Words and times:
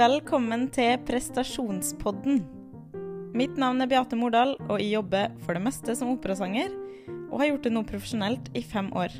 Velkommen 0.00 0.62
til 0.72 0.94
prestasjonspodden. 1.04 2.38
Mitt 3.36 3.58
navn 3.60 3.82
er 3.84 3.88
Beate 3.90 4.16
Mordal, 4.16 4.54
og 4.70 4.78
jeg 4.80 4.94
jobber 4.94 5.34
for 5.42 5.58
det 5.58 5.60
meste 5.60 5.92
som 5.98 6.14
operasanger, 6.14 6.70
og 7.28 7.42
har 7.42 7.50
gjort 7.50 7.66
det 7.66 7.72
nå 7.74 7.82
profesjonelt 7.84 8.48
i 8.56 8.62
fem 8.64 8.88
år. 8.96 9.12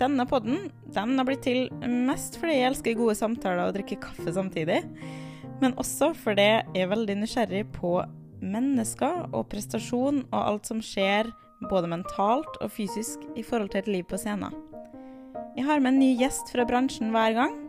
Denne 0.00 0.24
podden 0.30 0.70
den 0.94 1.12
har 1.20 1.28
blitt 1.28 1.44
til 1.44 1.68
mest 1.84 2.38
fordi 2.40 2.56
jeg 2.56 2.70
elsker 2.70 2.96
gode 2.96 3.18
samtaler 3.18 3.66
og 3.66 3.76
drikke 3.76 4.00
kaffe 4.06 4.32
samtidig, 4.38 4.80
men 5.60 5.76
også 5.76 6.14
fordi 6.16 6.48
jeg 6.48 6.86
er 6.86 6.92
veldig 6.94 7.20
nysgjerrig 7.20 7.66
på 7.76 7.92
mennesker 8.40 9.26
og 9.34 9.50
prestasjon 9.52 10.24
og 10.30 10.40
alt 10.40 10.72
som 10.72 10.80
skjer 10.80 11.28
både 11.68 11.92
mentalt 11.92 12.56
og 12.62 12.72
fysisk 12.72 13.28
i 13.36 13.44
forhold 13.44 13.74
til 13.74 13.84
et 13.84 13.94
liv 13.98 14.08
på 14.08 14.22
scenen. 14.22 14.56
Jeg 15.58 15.68
har 15.68 15.82
med 15.82 15.92
en 15.98 16.04
ny 16.06 16.14
gjest 16.22 16.54
fra 16.54 16.64
bransjen 16.64 17.12
hver 17.12 17.36
gang, 17.36 17.64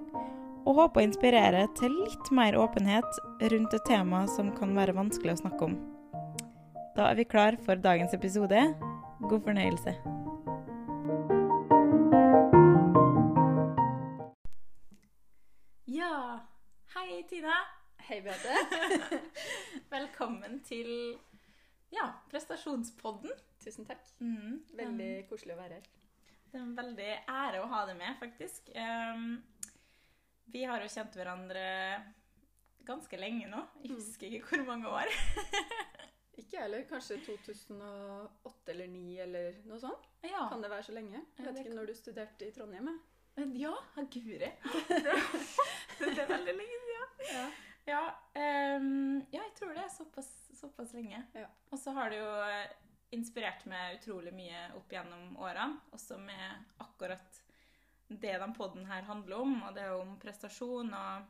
og 0.70 0.76
håper 0.78 1.02
å 1.02 1.08
inspirere 1.08 1.64
til 1.80 1.96
litt 2.04 2.28
mer 2.36 2.54
åpenhet 2.62 3.18
rundt 3.50 3.73
et 3.73 3.88
tema 3.90 4.22
som 4.30 4.52
kan 4.54 4.76
være 4.77 4.94
vanskelig 4.94 5.34
å 5.34 5.41
snakke 5.41 5.66
om. 5.66 5.73
Da 6.94 7.08
er 7.10 7.18
vi 7.18 7.26
klar 7.26 7.58
for 7.66 7.80
dagens 7.82 8.14
episode. 8.14 8.62
God 9.26 9.41
fornøyelse. 9.48 9.96
Ja, 15.90 16.13
hei 16.94 17.24
Tina. 17.34 17.58
Hei, 18.05 18.22
Beate. 18.26 19.20
Velkommen 19.96 20.62
til 20.70 21.18
ja, 21.94 22.12
prestasjonspodden. 22.30 23.34
Tusen 23.66 23.90
takk. 23.90 24.05
Mm, 24.22 24.62
Veldig 24.77 25.13
koselig 25.32 25.58
å 25.58 25.63
være 25.63 25.80
her. 25.80 25.96
Det 26.49 26.58
er 26.58 26.66
en 26.66 26.77
veldig 26.77 27.13
ære 27.30 27.62
å 27.62 27.70
ha 27.74 27.88
deg 27.90 27.98
med, 27.98 28.16
faktisk. 28.22 28.70
Um, 28.74 29.40
vi 30.53 30.63
har 30.70 30.81
jo 30.84 30.89
kjent 30.91 31.16
hverandre 31.17 31.63
ganske 32.88 33.20
lenge 33.21 33.49
nå. 33.51 33.62
Jeg 33.84 33.93
husker 33.93 34.34
ikke 34.40 34.57
hvor 34.57 34.65
mange 34.74 34.91
år. 34.91 35.13
Ikke 36.40 36.55
jeg 36.55 36.63
heller. 36.63 36.84
Kanskje 36.87 37.18
2008 37.26 38.71
eller 38.71 38.87
2009 38.87 39.18
eller 39.26 39.57
noe 39.68 39.79
sånt. 39.82 40.05
Ja, 40.24 40.46
Kan 40.48 40.62
det 40.63 40.70
være 40.71 40.85
så 40.87 40.93
lenge? 40.96 41.20
Jeg 41.35 41.46
vet 41.46 41.57
ikke 41.59 41.74
når 41.76 41.90
du 41.90 41.96
studerte 41.98 42.48
i 42.48 42.54
Trondheim. 42.55 42.93
ja 43.59 43.74
guri. 44.13 44.51
Det 45.99 46.13
er 46.15 46.29
veldig 46.32 46.55
lenge 46.55 46.79
siden. 46.85 47.34
Ja. 47.34 47.43
Ja, 47.90 48.04
um, 48.77 49.18
ja, 49.31 49.41
jeg 49.41 49.54
tror 49.57 49.74
det 49.74 49.81
er 49.84 49.91
såpass, 49.91 50.29
såpass 50.59 50.93
lenge. 50.93 51.24
Ja. 51.34 51.48
Og 51.71 51.79
så 51.81 51.93
har 51.96 52.12
det 52.13 52.20
jo 52.20 52.29
eh, 52.46 52.74
inspirert 53.15 53.65
meg 53.70 53.98
utrolig 53.98 54.34
mye 54.35 54.68
opp 54.77 54.91
gjennom 54.93 55.37
årene, 55.41 55.79
også 55.96 56.20
med 56.21 56.76
akkurat 56.85 57.40
det 58.10 58.40
den 58.41 58.54
podden 58.57 58.85
her 58.90 59.04
handler 59.05 59.35
om, 59.43 59.60
og 59.63 59.76
det 59.76 59.84
er 59.84 59.91
jo 59.93 59.99
om 60.02 60.15
prestasjon 60.21 60.93
og 60.93 61.27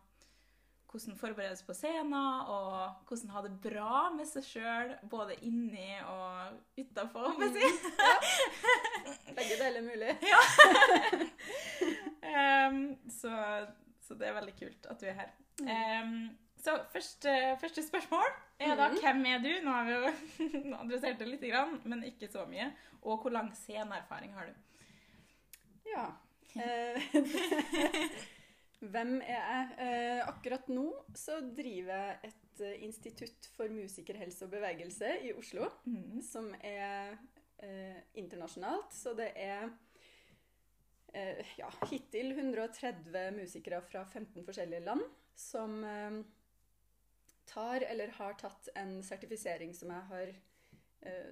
hvordan 0.89 1.17
forberedes 1.19 1.61
på 1.67 1.73
scenen, 1.77 2.13
og 2.49 3.03
hvordan 3.05 3.29
ha 3.35 3.41
det 3.45 3.51
bra 3.61 4.09
med 4.15 4.25
seg 4.25 4.41
sjøl, 4.47 4.95
både 5.11 5.35
inni 5.45 5.91
og 6.01 6.55
utafor, 6.81 7.35
må 7.37 7.45
jeg 7.45 7.59
si. 7.59 9.33
Begge 9.37 9.59
deler 9.61 9.85
mulig. 9.85 10.15
Ehm, 12.29 12.95
så, 13.09 13.31
så 14.03 14.13
det 14.19 14.27
er 14.29 14.35
veldig 14.37 14.53
kult 14.59 14.87
at 14.91 14.99
du 15.01 15.07
er 15.09 15.15
her. 15.17 15.29
Um, 15.63 16.11
så 16.59 16.75
første, 16.93 17.31
første 17.61 17.83
spørsmål 17.87 18.27
er 18.59 18.75
da 18.75 18.89
Mhm. 18.89 18.97
hvem 19.01 19.25
er 19.31 19.39
du? 19.43 19.49
Nå 19.65 19.71
har 19.71 19.85
vi 19.87 19.93
jo 19.95 20.11
adressert 20.83 21.19
det 21.19 21.27
litt, 21.29 21.45
grann, 21.51 21.79
men 21.85 22.03
ikke 22.03 22.27
så 22.31 22.45
mye. 22.49 22.67
Og 23.01 23.21
hvor 23.23 23.31
lang 23.31 23.49
sceneerfaring 23.55 24.33
har 24.35 24.45
du? 24.49 24.53
Ja. 25.89 26.09
Eh, 26.59 27.09
Hvem 28.79 29.17
er 29.25 29.35
jeg? 29.35 29.71
Eh, 29.83 30.21
akkurat 30.23 30.69
nå 30.71 30.85
så 31.17 31.41
driver 31.43 31.97
jeg 31.99 32.29
et 32.29 32.61
eh, 32.63 32.77
institutt 32.85 33.49
for 33.57 33.71
musikerhelse 33.73 34.45
og 34.45 34.53
bevegelse 34.53 35.11
i 35.27 35.33
Oslo. 35.35 35.67
mm. 35.83 36.21
som 36.23 36.47
er 36.63 37.17
eh, 37.59 37.99
internasjonalt. 38.21 38.95
Så 38.95 39.13
det 39.19 39.33
er 39.35 39.67
eh, 41.11 41.43
ja, 41.59 41.71
hittil 41.91 42.31
130 42.37 43.35
musikere 43.35 43.81
fra 43.83 44.05
15 44.05 44.47
forskjellige 44.47 44.85
land 44.87 45.03
som 45.39 45.83
tar 47.47 47.83
eller 47.87 48.11
har 48.17 48.35
tatt 48.37 48.67
en 48.77 48.99
sertifisering 49.03 49.71
som 49.73 49.91
jeg 49.93 50.07
har 50.09 50.33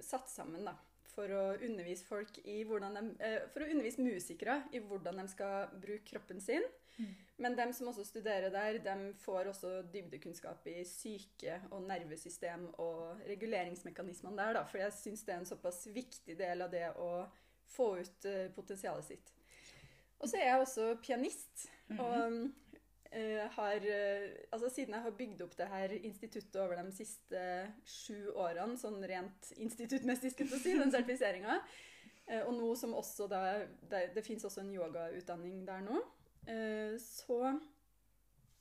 satt 0.02 0.30
sammen 0.32 0.64
da, 0.64 0.72
for 1.18 1.34
å 1.34 1.44
undervise 1.66 2.06
folk 2.06 2.38
i 2.46 2.60
hvordan 2.66 2.94
de, 2.94 3.04
eh, 3.26 3.40
for 3.50 3.64
å 3.64 3.70
undervise 3.72 4.04
musikere 4.04 4.60
i 4.70 4.78
hvordan 4.78 5.18
de 5.18 5.26
skal 5.32 5.72
bruke 5.82 6.06
kroppen 6.12 6.38
sin. 6.42 6.62
Mm. 6.98 7.10
Men 7.42 7.56
de 7.58 7.66
som 7.74 7.90
også 7.90 8.04
studerer 8.06 8.50
der, 8.54 8.78
de 8.82 9.12
får 9.22 9.50
også 9.50 9.72
dybdekunnskap 9.92 10.66
i 10.70 10.84
syke 10.86 11.60
og 11.70 11.82
nervesystem 11.86 12.68
og 12.82 13.24
reguleringsmekanismene 13.26 14.38
der, 14.38 14.58
da. 14.60 14.64
For 14.70 14.82
jeg 14.82 14.94
syns 14.94 15.26
det 15.26 15.34
er 15.34 15.42
en 15.42 15.50
såpass 15.50 15.84
viktig 15.94 16.38
del 16.38 16.66
av 16.66 16.70
det 16.74 16.86
å 16.98 17.10
få 17.74 17.92
ut 17.98 18.30
eh, 18.30 18.46
potensialet 18.54 19.10
sitt. 19.10 19.34
Og 20.18 20.30
så 20.30 20.38
er 20.38 20.50
jeg 20.52 20.64
også 20.64 20.88
pianist. 21.02 21.68
Mhm. 21.88 22.00
Og 22.00 22.67
har 23.56 23.84
eh, 23.88 24.24
Altså 24.52 24.68
siden 24.68 24.94
jeg 24.94 25.02
har 25.02 25.14
bygd 25.16 25.42
opp 25.46 25.54
det 25.56 25.68
her 25.70 25.94
instituttet 25.96 26.56
over 26.60 26.76
de 26.82 26.92
siste 26.92 27.40
sju 27.88 28.28
årene, 28.34 28.76
sånn 28.80 29.00
rent 29.08 29.52
instituttmessig, 29.56 30.34
skulle 30.34 30.58
jeg 30.58 30.64
si, 30.64 30.74
den 30.76 30.92
sertifiseringa, 30.92 31.56
eh, 32.26 32.42
og 32.42 32.52
nå 32.58 32.74
som 32.76 32.96
også 32.98 33.28
da 33.30 33.42
Det, 33.64 34.10
det 34.16 34.24
fins 34.26 34.44
også 34.44 34.60
en 34.64 34.74
yogautdanning 34.74 35.64
der 35.68 35.82
nå. 35.86 36.02
Eh, 36.48 36.98
så 37.00 37.58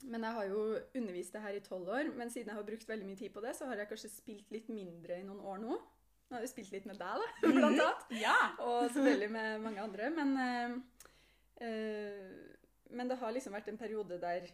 Men 0.03 0.23
jeg 0.23 0.33
har 0.33 0.45
jo 0.45 0.63
undervist 0.95 1.33
det 1.33 1.41
her 1.41 1.57
i 1.57 1.63
tolv 1.65 1.89
år, 1.89 2.11
men 2.15 2.29
siden 2.29 2.51
jeg 2.51 2.55
har 2.55 2.65
brukt 2.67 2.89
veldig 2.89 3.05
mye 3.07 3.19
tid 3.19 3.33
på 3.33 3.41
det, 3.41 3.55
så 3.57 3.65
har 3.65 3.79
jeg 3.81 3.89
kanskje 3.89 4.13
spilt 4.13 4.51
litt 4.51 4.69
mindre 4.69 5.19
i 5.19 5.25
noen 5.25 5.41
år 5.41 5.63
nå. 5.63 5.79
Nå 6.27 6.35
har 6.35 6.43
jeg 6.43 6.51
spilt 6.51 6.73
litt 6.75 6.87
med 6.87 6.99
deg, 6.99 7.23
da, 7.23 7.27
blant 7.55 7.65
annet. 7.65 8.09
Ja! 8.19 8.35
Og 8.59 8.91
selvfølgelig 8.91 9.31
med 9.31 9.63
mange 9.63 9.81
andre. 9.81 10.09
Men, 10.11 10.33
eh, 10.43 11.03
eh, 11.67 12.56
men 12.89 13.09
det 13.09 13.19
har 13.21 13.33
liksom 13.35 13.55
vært 13.57 13.69
en 13.71 13.79
periode 13.79 14.19
der 14.21 14.49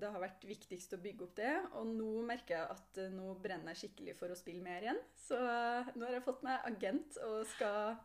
det 0.00 0.08
har 0.08 0.22
vært 0.22 0.44
viktigst 0.46 0.94
å 0.94 1.00
bygge 1.02 1.26
opp 1.26 1.34
det. 1.36 1.54
Og 1.78 1.88
nå 1.88 2.22
merker 2.26 2.56
jeg 2.56 2.76
at 2.76 3.00
eh, 3.02 3.10
nå 3.12 3.34
brenner 3.42 3.74
jeg 3.74 3.84
skikkelig 3.84 4.14
for 4.20 4.32
å 4.32 4.38
spille 4.38 4.62
mer 4.64 4.86
igjen. 4.86 5.00
Så 5.18 5.36
eh, 5.36 5.90
nå 5.96 6.06
har 6.06 6.16
jeg 6.16 6.26
fått 6.26 6.44
meg 6.46 6.68
agent 6.70 7.18
og 7.26 7.42
skal 7.50 7.98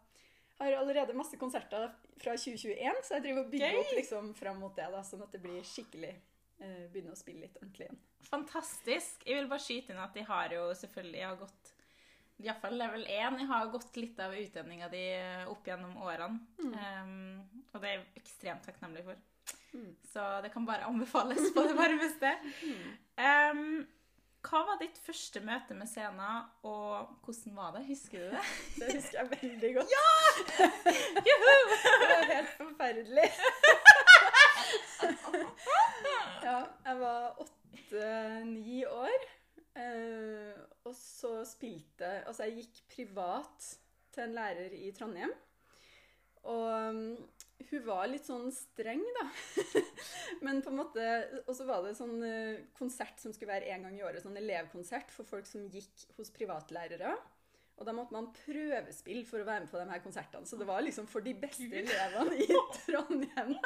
har 0.59 0.77
allerede 0.79 1.15
masse 1.17 1.35
konserter 1.35 1.89
fra 2.15 2.31
2021, 2.39 3.01
så 3.03 3.17
jeg 3.17 3.23
driver 3.25 3.41
og 3.43 3.49
bygger 3.51 3.73
Gøy! 3.73 3.79
opp 3.81 3.93
liksom 3.97 4.29
fram 4.37 4.61
mot 4.63 4.75
det, 4.77 4.85
da, 4.93 5.01
sånn 5.03 5.25
at 5.25 5.33
det 5.35 5.41
blir 5.43 5.65
skikkelig 5.67 6.13
eh, 6.13 6.85
Begynne 6.93 7.11
å 7.11 7.19
spille 7.19 7.43
litt 7.43 7.57
ordentlig 7.59 7.89
igjen. 7.89 7.99
Fantastisk. 8.29 9.25
Jeg 9.27 9.41
vil 9.41 9.49
bare 9.51 9.65
skyte 9.65 9.91
inn 9.91 9.99
at 10.01 10.15
jeg 10.15 10.27
har 10.29 10.55
jo 10.55 10.69
selvfølgelig 10.79 11.25
har 11.27 11.41
gått 11.43 11.73
Iallfall 12.43 12.75
level 12.75 13.03
1. 13.03 13.37
Jeg 13.43 13.47
har 13.51 13.69
gått 13.71 13.99
litt 13.99 14.17
av 14.19 14.33
utdanninga 14.35 14.89
di 14.91 15.03
opp 15.51 15.67
gjennom 15.69 15.93
årene. 16.03 16.41
Um, 16.59 17.61
og 17.71 17.77
det 17.79 17.91
er 17.91 17.93
jeg 17.93 18.23
ekstremt 18.23 18.65
takknemlig 18.67 19.05
for. 19.07 19.21
Mm. 19.75 19.89
Så 20.13 20.23
det 20.45 20.51
kan 20.53 20.65
bare 20.67 20.87
anbefales 20.87 21.51
på 21.55 21.65
det 21.67 21.75
varmeste. 21.83 22.31
Um, 23.19 23.83
hva 24.45 24.59
var 24.67 24.77
ditt 24.79 24.97
første 25.01 25.41
møte 25.41 25.73
med 25.75 25.89
scenen, 25.89 26.43
og 26.69 27.07
hvordan 27.25 27.55
var 27.57 27.71
det? 27.75 27.85
Husker 27.87 28.19
du 28.23 28.35
det? 28.35 28.43
Det 28.79 28.91
husker 28.95 29.19
jeg 29.23 29.31
veldig 29.41 29.71
godt. 29.79 29.95
Ja! 29.95 30.09
Juhu! 31.29 31.55
det 31.81 32.11
var 32.11 32.27
helt 32.33 32.53
forferdelig. 32.59 33.29
ja, 36.45 36.59
jeg 36.85 36.99
var 36.99 37.41
åtte-ni 37.45 38.83
år. 38.85 39.25
eh, 39.75 40.53
og 40.85 40.93
så 40.95 41.39
spilte 41.49 42.05
Altså, 42.27 42.43
jeg 42.45 42.53
gikk 42.61 42.83
privat 42.95 43.71
til 44.13 44.23
en 44.23 44.35
lærer 44.37 44.71
i 44.77 44.91
Trondheim. 44.95 45.33
Og 46.45 46.93
hun 47.69 47.85
var 47.85 48.07
litt 48.09 48.25
sånn 48.27 48.49
streng, 48.53 49.03
da. 49.17 49.25
Men 50.45 50.61
på 50.63 50.71
en 50.73 50.79
måte 50.81 51.05
Og 51.45 51.53
så 51.55 51.67
var 51.67 51.85
det 51.85 51.95
sånn 51.97 52.19
eh, 52.27 52.65
konsert 52.77 53.21
som 53.21 53.33
skulle 53.33 53.53
være 53.53 53.71
en 53.73 53.87
gang 53.87 53.95
i 53.97 54.03
året. 54.05 54.23
Sånn 54.23 54.37
elevkonsert 54.39 55.13
for 55.13 55.27
folk 55.27 55.47
som 55.49 55.65
gikk 55.71 56.05
hos 56.17 56.33
privatlærere. 56.35 57.15
Og 57.75 57.87
da 57.87 57.91
måtte 57.95 58.15
man 58.15 58.29
prøvespille 58.31 59.25
for 59.27 59.43
å 59.43 59.47
være 59.47 59.65
med 59.65 59.71
på 59.71 59.79
de 59.81 59.87
her 59.89 60.03
konsertene. 60.03 60.47
Så 60.47 60.59
det 60.59 60.67
var 60.67 60.83
liksom 60.83 61.09
for 61.11 61.25
de 61.25 61.33
beste 61.35 61.67
elevene 61.81 62.37
i 62.39 62.47
Trondheim. 62.85 63.57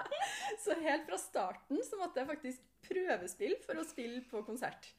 Så 0.63 0.77
helt 0.81 1.06
fra 1.09 1.19
starten 1.21 1.83
så 1.85 2.00
måtte 2.00 2.21
jeg 2.21 2.31
faktisk 2.31 2.65
prøvespille 2.89 3.59
for 3.65 3.77
å 3.77 3.85
spille 3.85 4.24
på 4.31 4.42
konsert. 4.47 4.89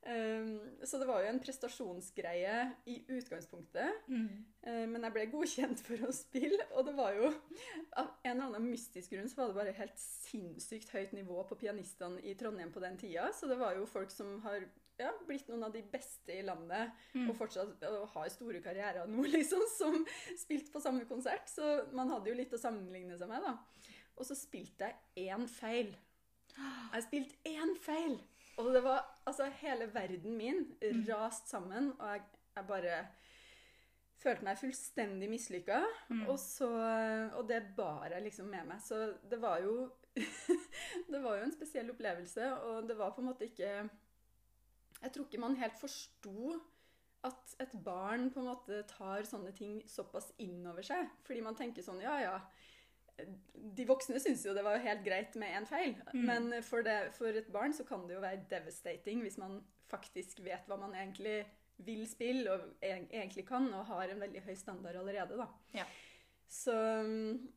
Um, 0.00 0.54
så 0.88 0.96
det 0.96 1.04
var 1.10 1.20
jo 1.20 1.28
en 1.28 1.40
prestasjonsgreie 1.44 2.54
i 2.88 2.94
utgangspunktet. 3.12 4.06
Eh, 4.08 4.86
Men 4.88 5.02
jeg 5.04 5.12
ble 5.12 5.26
godkjent 5.32 5.82
for 5.84 6.06
å 6.08 6.12
spille, 6.16 6.64
og 6.72 6.86
det 6.88 6.94
var 6.96 7.12
jo 7.18 7.28
Av 8.00 8.08
en 8.24 8.30
eller 8.32 8.46
annen 8.46 8.70
mystisk 8.70 9.12
grunn 9.12 9.28
så 9.28 9.42
var 9.42 9.50
det 9.50 9.58
bare 9.58 9.74
helt 9.76 10.00
sinnssykt 10.00 10.94
høyt 10.96 11.12
nivå 11.12 11.42
på 11.48 11.58
pianistene 11.60 12.22
i 12.24 12.32
Trondheim 12.34 12.72
på 12.72 12.80
den 12.80 12.96
tida. 12.96 13.28
Så 13.36 13.46
det 13.50 13.58
var 13.60 13.76
jo 13.76 13.84
folk 13.86 14.10
som 14.14 14.38
har 14.46 14.64
ja, 15.00 15.12
blitt 15.28 15.48
noen 15.48 15.64
av 15.68 15.72
de 15.76 15.82
beste 15.92 16.32
i 16.32 16.42
landet, 16.44 16.96
og 17.28 17.36
fortsatt 17.36 17.84
og 17.88 18.08
har 18.14 18.32
store 18.32 18.60
karrierer 18.64 19.08
nå, 19.08 19.22
liksom, 19.36 19.62
som 19.76 20.00
spilte 20.36 20.72
på 20.72 20.80
samme 20.80 21.04
konsert. 21.08 21.48
Så 21.48 21.84
man 21.92 22.08
hadde 22.12 22.32
jo 22.32 22.36
litt 22.40 22.56
å 22.56 22.60
sammenligne 22.60 23.16
seg 23.20 23.28
med, 23.28 23.44
da. 23.44 23.56
Og 24.16 24.26
så 24.28 24.36
spilte 24.36 24.90
jeg 24.90 25.28
én 25.32 25.46
feil. 25.48 25.92
Jeg 26.96 27.06
spilte 27.06 27.36
én 27.48 27.76
feil! 27.80 28.18
Og 28.60 28.74
det 28.74 28.82
var 28.84 29.06
altså 29.26 29.50
hele 29.60 29.86
verden 29.94 30.36
min 30.36 30.64
Mm. 30.82 31.04
rast 31.08 31.48
sammen, 31.48 31.92
og 32.00 32.06
jeg, 32.14 32.22
jeg 32.56 32.66
bare 32.66 33.06
følte 34.20 34.44
meg 34.44 34.58
fullstendig 34.58 35.28
mislykka. 35.30 35.80
Mm. 36.08 36.26
Og, 36.28 36.38
så- 36.38 37.30
og 37.36 37.48
det 37.48 37.62
bar 37.76 38.08
jeg 38.10 38.22
liksom 38.22 38.46
med 38.50 38.64
meg. 38.66 38.80
Så 38.80 39.14
det 39.30 39.40
var 39.40 39.58
jo 39.60 39.90
Det 41.10 41.22
var 41.22 41.36
jo 41.38 41.44
en 41.44 41.52
spesiell 41.52 41.90
opplevelse, 41.90 42.48
og 42.62 42.88
det 42.88 42.96
var 42.98 43.10
på 43.14 43.20
en 43.20 43.26
måte 43.28 43.44
ikke 43.46 43.88
Jeg 45.02 45.12
tror 45.12 45.24
ikke 45.24 45.40
man 45.40 45.54
helt 45.56 45.78
forsto 45.80 46.60
at 47.24 47.54
et 47.60 47.74
barn 47.84 48.30
på 48.30 48.40
en 48.40 48.46
måte 48.46 48.82
tar 48.88 49.22
sånne 49.28 49.52
ting 49.56 49.82
såpass 49.88 50.32
inn 50.38 50.66
over 50.66 50.82
seg. 50.82 51.06
Fordi 51.24 51.40
man 51.42 51.54
tenker 51.56 51.82
sånn 51.82 52.00
Ja, 52.02 52.18
ja. 52.20 52.38
De 53.76 53.84
voksne 53.86 54.20
syns 54.20 54.44
jo 54.46 54.54
det 54.56 54.64
var 54.64 54.78
helt 54.82 55.04
greit 55.04 55.36
med 55.36 55.52
én 55.60 55.66
feil, 55.68 55.94
Mm. 56.14 56.24
men 56.26 56.62
for, 56.62 56.82
det, 56.82 57.12
for 57.16 57.26
et 57.26 57.50
barn 57.52 57.72
så 57.76 57.84
kan 57.84 58.06
det 58.08 58.14
jo 58.16 58.20
være 58.24 58.44
devastating 58.50 59.20
hvis 59.22 59.38
man 59.38 59.60
faktisk 59.90 60.40
vet 60.44 60.66
hva 60.70 60.76
man 60.80 60.94
egentlig 60.94 61.44
vil 61.78 62.06
spille 62.08 62.52
og 62.52 62.60
egentlig 62.82 63.46
kan, 63.48 63.68
og 63.74 63.86
har 63.86 64.08
en 64.12 64.20
veldig 64.20 64.42
høy 64.44 64.54
standard 64.54 64.96
allerede, 65.00 65.36
da. 65.38 65.46
Ja. 65.74 65.84
Så 66.48 66.74
mm, 67.06 67.48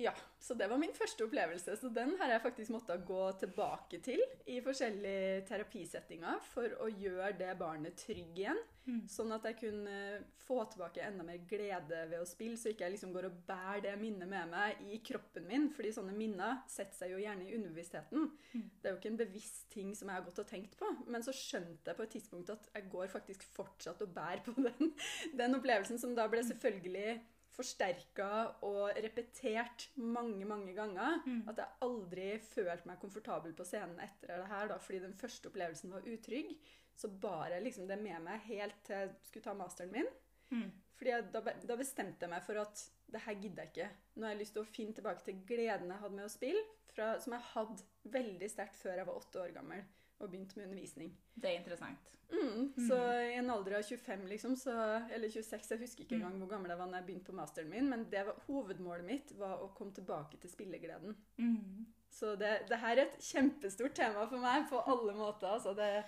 ja, 0.00 0.12
så 0.50 0.54
det 0.58 0.66
var 0.66 0.80
min 0.82 0.90
første 0.90 1.22
opplevelse. 1.22 1.76
Så 1.78 1.88
den 1.94 2.16
har 2.18 2.32
jeg 2.32 2.42
faktisk 2.42 2.72
måttet 2.74 3.04
gå 3.06 3.20
tilbake 3.38 4.00
til 4.02 4.18
i 4.50 4.56
forskjellige 4.64 5.44
terapisettinger 5.46 6.40
for 6.42 6.74
å 6.82 6.88
gjøre 6.90 7.36
det 7.38 7.52
barnet 7.60 7.94
trygg 8.02 8.34
igjen. 8.34 8.58
Mm. 8.88 9.04
Sånn 9.06 9.30
at 9.36 9.44
jeg 9.46 9.60
kunne 9.60 9.94
få 10.42 10.56
tilbake 10.72 11.04
enda 11.06 11.22
mer 11.22 11.38
glede 11.46 12.00
ved 12.10 12.18
å 12.18 12.26
spille, 12.26 12.58
så 12.58 12.72
ikke 12.72 12.88
jeg 12.88 12.96
liksom 12.96 13.12
går 13.14 13.28
og 13.28 13.36
bærer 13.46 13.84
det 13.84 13.92
minnet 14.00 14.26
med 14.26 14.50
meg 14.50 14.80
i 14.90 14.98
kroppen 15.06 15.46
min. 15.46 15.68
fordi 15.70 15.92
sånne 15.94 16.16
minner 16.16 16.64
setter 16.66 16.98
seg 16.98 17.14
jo 17.14 17.20
gjerne 17.22 17.46
i 17.46 17.54
underbevisstheten. 17.54 18.26
Mm. 18.50 18.64
Det 18.80 18.90
er 18.90 18.96
jo 18.96 18.98
ikke 18.98 19.12
en 19.12 19.22
bevisst 19.22 19.70
ting 19.70 19.94
som 19.94 20.10
jeg 20.10 20.18
har 20.18 20.26
gått 20.26 20.42
og 20.42 20.50
tenkt 20.50 20.74
på. 20.80 20.90
Men 21.06 21.22
så 21.22 21.36
skjønte 21.36 21.92
jeg 21.92 22.00
på 22.00 22.08
et 22.08 22.16
tidspunkt 22.16 22.50
at 22.56 22.66
jeg 22.74 22.90
går 22.90 23.14
faktisk 23.14 23.46
fortsatt 23.54 24.02
og 24.02 24.18
bærer 24.18 24.42
på 24.42 24.56
den, 24.58 24.90
den 25.44 25.60
opplevelsen, 25.60 26.02
som 26.02 26.18
da 26.18 26.26
ble 26.26 26.42
selvfølgelig 26.50 27.20
forsterka 27.54 28.30
og 28.66 28.96
repetert 29.02 29.88
mange, 29.98 30.46
mange 30.48 30.74
ganger. 30.76 31.20
Mm. 31.26 31.42
At 31.50 31.62
jeg 31.62 31.78
aldri 31.86 32.28
følte 32.44 32.90
meg 32.90 33.00
komfortabel 33.02 33.54
på 33.56 33.66
scenen 33.68 34.00
etter 34.02 34.42
det 34.42 34.50
her, 34.52 34.70
da, 34.70 34.78
fordi 34.82 35.02
den 35.04 35.16
første 35.18 35.50
opplevelsen 35.50 35.94
var 35.94 36.06
utrygg. 36.08 36.54
Så 36.96 37.10
bar 37.22 37.48
jeg 37.54 37.64
liksom 37.64 37.88
det 37.88 38.00
med 38.02 38.20
meg 38.26 38.42
helt 38.48 38.80
til 38.86 38.98
jeg 38.98 39.12
skulle 39.28 39.46
ta 39.46 39.56
masteren 39.56 39.94
min. 39.94 40.10
Mm. 40.50 40.68
Fordi 40.98 41.14
jeg, 41.14 41.28
da, 41.32 41.44
da 41.70 41.78
bestemte 41.78 42.26
jeg 42.26 42.34
meg 42.34 42.44
for 42.44 42.60
at 42.60 42.82
det 43.10 43.22
her 43.24 43.38
gidder 43.38 43.64
jeg 43.64 43.72
ikke. 43.72 43.88
Nå 44.16 44.26
har 44.26 44.34
jeg 44.34 44.42
lyst 44.42 44.56
til 44.56 44.64
å 44.64 44.72
finne 44.74 44.96
tilbake 44.98 45.24
til 45.26 45.40
gleden 45.48 45.90
jeg 45.90 46.02
hadde 46.02 46.18
med 46.18 46.26
å 46.28 46.32
spille, 46.32 46.66
fra, 46.90 47.14
som 47.22 47.36
jeg 47.36 47.48
hadde 47.52 48.12
veldig 48.12 48.50
sterkt 48.50 48.78
før 48.80 48.98
jeg 48.98 49.06
var 49.08 49.18
åtte 49.20 49.42
år 49.44 49.52
gammel 49.54 49.84
og 50.20 50.30
begynte 50.30 50.56
med 50.58 50.66
undervisning. 50.68 51.12
Det 51.34 51.50
er 51.50 51.58
interessant. 51.60 52.06
Mm, 52.30 52.68
så 52.86 52.96
i 53.26 53.32
en 53.40 53.50
alder 53.50 53.74
av 53.80 53.82
25, 53.82 54.26
liksom, 54.30 54.52
så, 54.56 54.74
eller 55.10 55.28
26, 55.32 55.70
jeg 55.72 55.80
husker 55.80 56.04
ikke 56.04 56.14
Mm. 56.14 56.20
engang 56.22 56.38
hvor 56.38 56.50
gammel 56.52 56.70
jeg 56.70 56.78
var 56.78 56.86
når 56.86 57.00
jeg 57.00 57.06
begynte 57.08 57.26
på 57.32 57.34
masteren 57.40 57.70
min, 57.72 57.88
men 57.90 58.04
det 58.12 58.22
var, 58.26 58.36
hovedmålet 58.46 59.04
mitt 59.08 59.32
var 59.38 59.58
å 59.64 59.72
komme 59.74 59.92
tilbake 59.96 60.38
til 60.38 60.50
spillegleden. 60.52 61.16
Mm. 61.38 61.86
Så 62.10 62.36
det, 62.38 62.52
det 62.68 62.78
her 62.78 62.96
er 62.98 63.06
et 63.08 63.18
kjempestort 63.22 63.94
tema 63.94 64.26
for 64.30 64.38
meg 64.38 64.68
på 64.70 64.78
alle 64.86 65.14
måter. 65.14 65.48
Altså 65.56 65.74
det, 65.74 66.04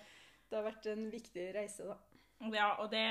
det 0.51 0.57
har 0.59 0.65
vært 0.69 0.87
en 0.93 1.11
viktig 1.11 1.55
reise, 1.55 1.85
da. 1.91 1.97
Ja, 2.51 2.73
og 2.83 2.89
det, 2.91 3.05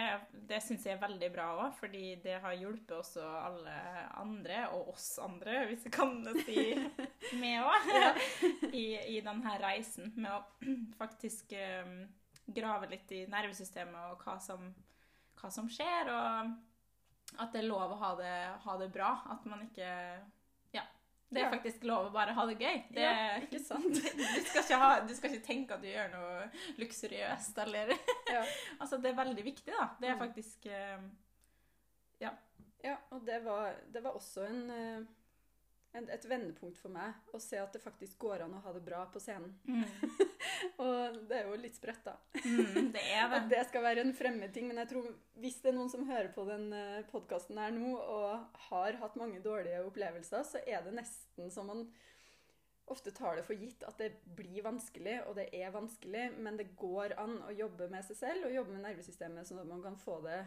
det 0.49 0.59
syns 0.63 0.83
jeg 0.83 0.97
er 0.97 1.03
veldig 1.05 1.29
bra 1.31 1.45
òg, 1.55 1.75
fordi 1.77 2.17
det 2.23 2.39
har 2.43 2.55
hjulpet 2.59 2.97
også 2.97 3.23
alle 3.23 3.75
andre, 4.19 4.65
og 4.75 4.89
oss 4.91 5.13
andre, 5.23 5.61
hvis 5.69 5.85
jeg 5.87 5.93
kan 5.95 6.17
si 6.43 6.65
med 7.41 7.63
òg, 7.63 8.19
i, 8.81 8.85
i 9.15 9.21
denne 9.23 9.53
reisen 9.61 10.11
med 10.17 10.33
å 10.35 10.41
faktisk 11.01 11.55
um, 11.55 12.01
grave 12.51 12.91
litt 12.91 13.13
i 13.15 13.23
nervesystemet 13.31 14.11
og 14.11 14.25
hva 14.25 14.35
som, 14.43 14.67
hva 15.39 15.53
som 15.53 15.71
skjer, 15.71 16.11
og 16.11 17.39
at 17.39 17.53
det 17.53 17.61
er 17.61 17.69
lov 17.69 17.95
å 17.95 18.01
ha 18.01 18.11
det, 18.19 18.35
ha 18.65 18.77
det 18.81 18.91
bra. 18.91 19.13
At 19.31 19.47
man 19.47 19.63
ikke. 19.63 19.87
Det 21.31 21.39
er 21.39 21.45
Ja. 21.45 21.51
faktisk 21.53 21.83
lov 21.87 22.09
å 22.09 22.11
bare 22.13 22.33
ha 22.35 22.45
det 22.45 22.57
gøy. 22.59 22.81
Det, 22.91 23.01
Ja, 23.01 23.37
ikke 23.39 23.59
sant? 23.63 23.85
du, 23.93 24.01
skal 24.43 24.61
ikke 24.65 24.77
ha, 24.81 24.89
du 25.07 25.13
skal 25.15 25.31
ikke 25.31 25.45
tenke 25.45 25.73
at 25.77 25.81
du 25.81 25.87
gjør 25.87 26.09
noe 26.11 26.49
luksuriøst, 26.77 27.57
eller 27.63 27.93
Ja. 28.35 28.43
Altså, 28.79 28.97
det 29.01 29.11
er 29.13 29.19
veldig 29.23 29.43
viktig, 29.45 29.71
da. 29.77 29.87
Det 30.01 30.09
er 30.09 30.15
Mm. 30.15 30.19
faktisk 30.25 30.65
Ja. 32.21 32.29
Ja, 32.83 32.95
og 33.11 33.25
det 33.25 33.43
var, 33.45 33.73
det 33.93 34.03
var 34.03 34.11
også 34.17 34.43
en, 34.49 34.69
eh, 34.69 34.97
en, 34.97 35.07
et 35.93 36.25
vendepunkt 36.29 36.77
for 36.79 36.93
meg 36.93 37.33
å 37.35 37.39
se 37.43 37.57
at 37.59 37.73
det 37.75 37.81
faktisk 37.83 38.19
går 38.23 38.45
an 38.45 38.53
å 38.55 38.61
ha 38.63 38.71
det 38.75 38.83
bra 38.85 39.01
på 39.11 39.19
scenen. 39.19 39.51
Og 40.81 41.17
det 41.29 41.39
er 41.41 41.49
jo 41.49 41.57
litt 41.59 41.75
sprøtt, 41.77 42.03
da. 42.05 42.13
mm, 42.45 42.91
Det 42.93 43.01
er 43.11 43.25
At 43.25 43.49
det. 43.49 43.57
det 43.57 43.63
skal 43.69 43.83
være 43.83 44.05
en 44.05 44.13
fremmed 44.15 44.53
ting. 44.55 44.67
Men 44.69 44.79
jeg 44.83 44.91
tror 44.93 45.09
hvis 45.41 45.59
det 45.63 45.71
er 45.73 45.77
noen 45.77 45.91
som 45.91 46.05
hører 46.07 46.31
på 46.35 46.45
den 46.47 46.69
podkasten 47.11 47.59
her 47.61 47.73
nå 47.75 47.95
og 47.97 48.61
har 48.69 48.97
hatt 49.01 49.17
mange 49.19 49.41
dårlige 49.43 49.83
opplevelser, 49.87 50.45
så 50.47 50.63
er 50.65 50.83
det 50.85 50.95
nesten 50.99 51.51
som 51.53 51.67
man 51.71 51.85
ofte 52.91 53.11
tar 53.15 53.37
det 53.39 53.45
for 53.47 53.55
gitt 53.55 53.85
at 53.87 53.99
det 54.01 54.09
blir 54.35 54.63
vanskelig, 54.65 55.21
og 55.29 55.37
det 55.37 55.45
er 55.55 55.71
vanskelig, 55.71 56.25
men 56.43 56.57
det 56.59 56.73
går 56.75 57.13
an 57.21 57.37
å 57.47 57.53
jobbe 57.55 57.87
med 57.93 58.03
seg 58.03 58.17
selv 58.19 58.47
og 58.49 58.55
jobbe 58.57 58.73
med 58.75 58.83
nervesystemet 58.83 59.47
sånn 59.47 59.61
at 59.63 59.69
man 59.69 59.83
kan 59.85 59.95
få 60.01 60.17
det 60.25 60.41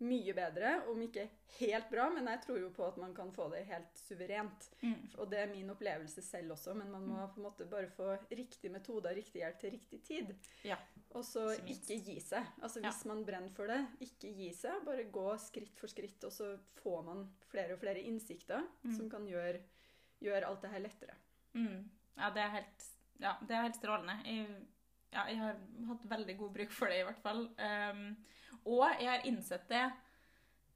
mye 0.00 0.32
bedre, 0.36 0.70
om 0.88 1.00
ikke 1.04 1.26
helt 1.58 1.90
bra, 1.90 2.06
men 2.14 2.26
jeg 2.30 2.40
tror 2.46 2.58
jo 2.62 2.70
på 2.72 2.86
at 2.86 2.96
man 3.02 3.12
kan 3.14 3.28
få 3.36 3.48
det 3.52 3.64
helt 3.68 3.98
suverent. 4.00 4.68
Mm. 4.82 4.94
Og 5.20 5.28
det 5.30 5.38
er 5.42 5.50
min 5.52 5.68
opplevelse 5.74 6.22
selv 6.24 6.54
også, 6.56 6.74
men 6.78 6.90
man 6.92 7.04
må 7.08 7.26
på 7.34 7.40
en 7.40 7.46
måte 7.48 7.66
bare 7.68 7.90
få 7.92 8.14
riktig 8.30 8.70
metode 8.72 9.10
og 9.12 9.16
riktig 9.18 9.42
hjelp 9.42 9.58
til 9.60 9.74
riktig 9.76 10.00
tid. 10.06 10.32
Ja, 10.64 10.78
Og 11.14 11.24
så 11.26 11.44
ikke 11.66 11.98
gi 12.06 12.16
seg. 12.22 12.46
Altså 12.62 12.80
Hvis 12.80 13.04
man 13.10 13.24
brenner 13.26 13.52
for 13.56 13.66
det, 13.66 13.80
ikke 14.00 14.32
gi 14.36 14.50
seg. 14.56 14.84
Bare 14.86 15.04
gå 15.12 15.26
skritt 15.42 15.76
for 15.80 15.90
skritt, 15.90 16.24
og 16.24 16.32
så 16.32 16.52
får 16.82 17.02
man 17.04 17.24
flere 17.50 17.74
og 17.74 17.80
flere 17.82 18.00
innsikter 18.00 18.64
Mm. 18.82 18.96
som 18.96 19.10
kan 19.10 19.26
gjøre, 19.28 19.60
gjøre 20.20 20.46
alt 20.46 20.62
det 20.62 20.70
her 20.70 20.80
lettere. 20.86 21.14
Mm. 21.54 21.90
Ja, 22.16 22.30
det 22.30 22.42
er 22.42 22.48
helt, 22.56 22.84
ja, 23.20 23.34
det 23.42 23.56
er 23.56 23.62
helt 23.68 23.76
strålende. 23.76 24.16
Jeg, 24.24 24.46
ja, 25.12 25.24
jeg 25.28 25.38
har 25.38 25.56
hatt 25.88 26.04
veldig 26.10 26.36
god 26.38 26.52
bruk 26.54 26.70
for 26.72 26.86
det, 26.86 27.00
i 27.00 27.04
hvert 27.08 27.22
fall. 27.22 27.48
Um, 27.58 28.16
og 28.64 28.86
jeg 29.00 29.08
har 29.08 29.26
innsett 29.26 29.68
det 29.68 29.84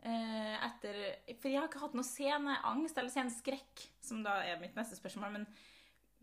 eh, 0.05 0.67
etter 0.67 0.99
For 1.41 1.49
jeg 1.51 1.61
har 1.61 1.69
ikke 1.69 1.81
hatt 1.85 1.95
noe 1.95 2.05
sceneangst 2.07 2.99
eller 2.99 3.11
sceneskrekk, 3.15 3.87
som 4.05 4.23
da 4.25 4.39
er 4.45 4.61
mitt 4.61 4.75
neste 4.77 4.97
spørsmål. 4.99 5.33
Men, 5.33 5.47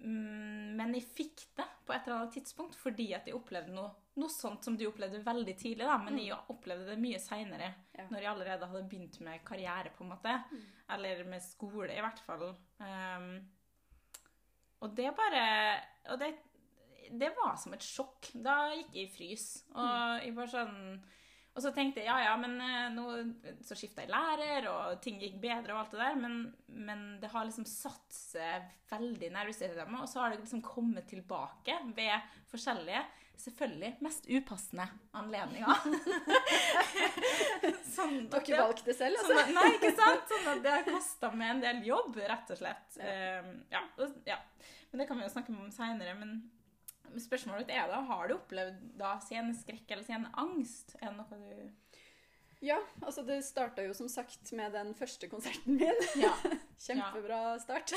mm, 0.03 0.75
men 0.77 0.93
jeg 0.93 1.07
fikk 1.07 1.45
det 1.57 1.65
på 1.87 1.93
et 1.95 2.05
eller 2.07 2.19
annet 2.23 2.33
tidspunkt 2.37 2.75
fordi 2.77 3.13
at 3.17 3.25
jeg 3.27 3.35
opplevde 3.37 3.73
noe, 3.73 3.91
noe 4.21 4.29
sånt 4.29 4.63
som 4.63 4.75
du 4.77 4.85
opplevde 4.89 5.23
veldig 5.25 5.55
tidlig. 5.57 5.85
da, 5.85 5.97
Men 5.97 6.13
Mm. 6.13 6.25
jeg 6.27 6.37
opplevde 6.49 6.85
det 6.91 6.99
mye 6.99 7.19
seinere, 7.19 7.73
Ja. 7.97 8.05
når 8.09 8.19
jeg 8.19 8.27
allerede 8.27 8.67
hadde 8.67 8.89
begynt 8.89 9.19
med 9.21 9.43
karriere. 9.45 9.91
på 9.97 10.03
en 10.03 10.09
måte, 10.09 10.43
Mm. 10.51 10.65
Eller 10.89 11.23
med 11.23 11.41
skole, 11.41 11.89
i 11.95 12.01
hvert 12.01 12.19
fall. 12.19 12.55
Um, 12.79 13.47
og 14.81 14.95
det 14.95 15.15
bare 15.15 15.81
Og 16.11 16.19
det, 16.19 16.35
det 17.17 17.29
var 17.35 17.55
som 17.57 17.73
et 17.73 17.79
sjokk. 17.83 18.31
Da 18.43 18.71
gikk 18.75 18.93
jeg 18.93 19.03
i 19.07 19.11
frys. 19.15 19.63
Og 19.75 20.21
jeg 20.23 20.35
bare 20.35 20.47
sånn 20.47 21.03
og 21.51 21.63
så 21.65 21.71
tenkte 21.75 21.99
jeg 21.99 22.07
ja, 22.07 22.17
ja, 22.23 22.35
men 22.39 22.53
eh, 22.63 22.89
nå 22.95 23.05
så 23.67 23.75
skifta 23.75 24.05
jeg 24.05 24.11
lærer, 24.13 24.67
og 24.71 25.01
ting 25.03 25.17
gikk 25.19 25.39
bedre, 25.43 25.73
og 25.75 25.81
alt 25.81 25.95
det 25.95 25.99
der, 25.99 26.19
men, 26.21 26.37
men 26.87 27.01
det 27.19 27.31
har 27.33 27.43
liksom 27.47 27.65
satt 27.67 28.07
seg 28.15 28.69
veldig 28.91 29.27
i 29.27 29.33
nervesystemet, 29.35 29.99
og 29.99 30.07
så 30.11 30.23
har 30.23 30.31
det 30.35 30.39
liksom 30.45 30.61
kommet 30.63 31.09
tilbake 31.11 31.75
ved 31.97 32.31
forskjellige, 32.51 33.03
selvfølgelig 33.41 33.91
mest 34.05 34.27
upassende 34.31 34.85
anledninger. 35.17 35.85
sånn 37.95 38.17
at, 38.29 38.37
Dere 38.45 38.61
valgte 38.63 38.87
det 38.91 38.95
selv, 38.97 39.19
altså? 39.19 39.33
Sånn 39.33 39.43
at, 39.43 39.53
nei, 39.57 39.67
ikke 39.77 39.93
sant? 39.97 40.25
Sånn 40.31 40.49
at 40.53 40.63
det 40.65 40.73
har 40.75 40.87
kosta 40.87 41.31
meg 41.35 41.55
en 41.55 41.63
del 41.63 41.83
jobb, 41.87 42.19
rett 42.31 42.53
og 42.53 42.59
slett. 42.61 42.99
Ja. 43.01 43.15
Um, 43.41 43.51
ja, 43.73 43.83
og- 43.97 44.17
ja. 44.29 44.37
Men 44.91 45.03
det 45.03 45.07
kan 45.07 45.19
vi 45.19 45.23
jo 45.27 45.31
snakke 45.31 45.53
om 45.55 45.69
seinere. 45.71 46.13
Men 46.19 46.31
spørsmålet 47.19 47.67
ditt 47.67 47.75
er 47.75 47.87
da, 47.91 48.01
har 48.07 48.27
du 48.27 48.35
opplevd 48.35 48.97
da 48.97 49.17
sceneskrekk 49.19 49.91
eller 49.91 50.03
sceneangst? 50.03 50.95
Er 51.01 51.11
det 51.11 51.17
noe 51.17 51.39
du 51.41 51.71
Ja, 52.61 52.77
altså 53.01 53.23
det 53.25 53.39
starta 53.43 53.81
jo 53.81 53.93
som 53.97 54.07
sagt 54.07 54.51
med 54.53 54.71
den 54.73 54.93
første 54.93 55.27
konserten 55.27 55.79
min. 55.79 56.01
Ja. 56.21 56.31
Kjempebra 56.85 57.57
start. 57.61 57.91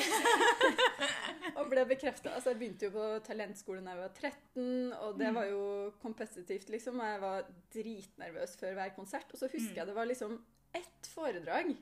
og 1.59 1.69
ble 1.71 1.85
bekrefta. 1.89 2.33
Altså, 2.35 2.53
jeg 2.55 2.59
begynte 2.63 2.89
jo 2.89 2.95
på 2.95 3.05
talentskolen 3.27 3.85
da 3.87 3.95
jeg 3.95 4.01
var 4.03 4.15
13, 4.17 4.93
og 4.99 5.19
det 5.21 5.29
Mm. 5.29 5.35
var 5.37 5.45
jo 5.51 5.93
kompetitivt, 6.03 6.69
liksom. 6.73 7.01
Og 7.01 7.07
jeg 7.07 7.21
var 7.21 7.47
dritnervøs 7.75 8.57
før 8.61 8.75
hver 8.79 8.95
konsert. 8.97 9.31
Og 9.33 9.39
så 9.39 9.49
husker 9.53 9.71
Mm. 9.73 9.77
jeg 9.77 9.87
det 9.87 9.95
var 9.95 10.07
liksom 10.07 10.39
ett 10.75 11.07
foredrag 11.15 11.77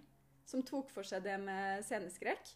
som 0.45 0.62
tok 0.62 0.91
for 0.91 1.03
seg 1.03 1.23
det 1.23 1.39
med 1.41 1.85
sceneskrekk. 1.85 2.55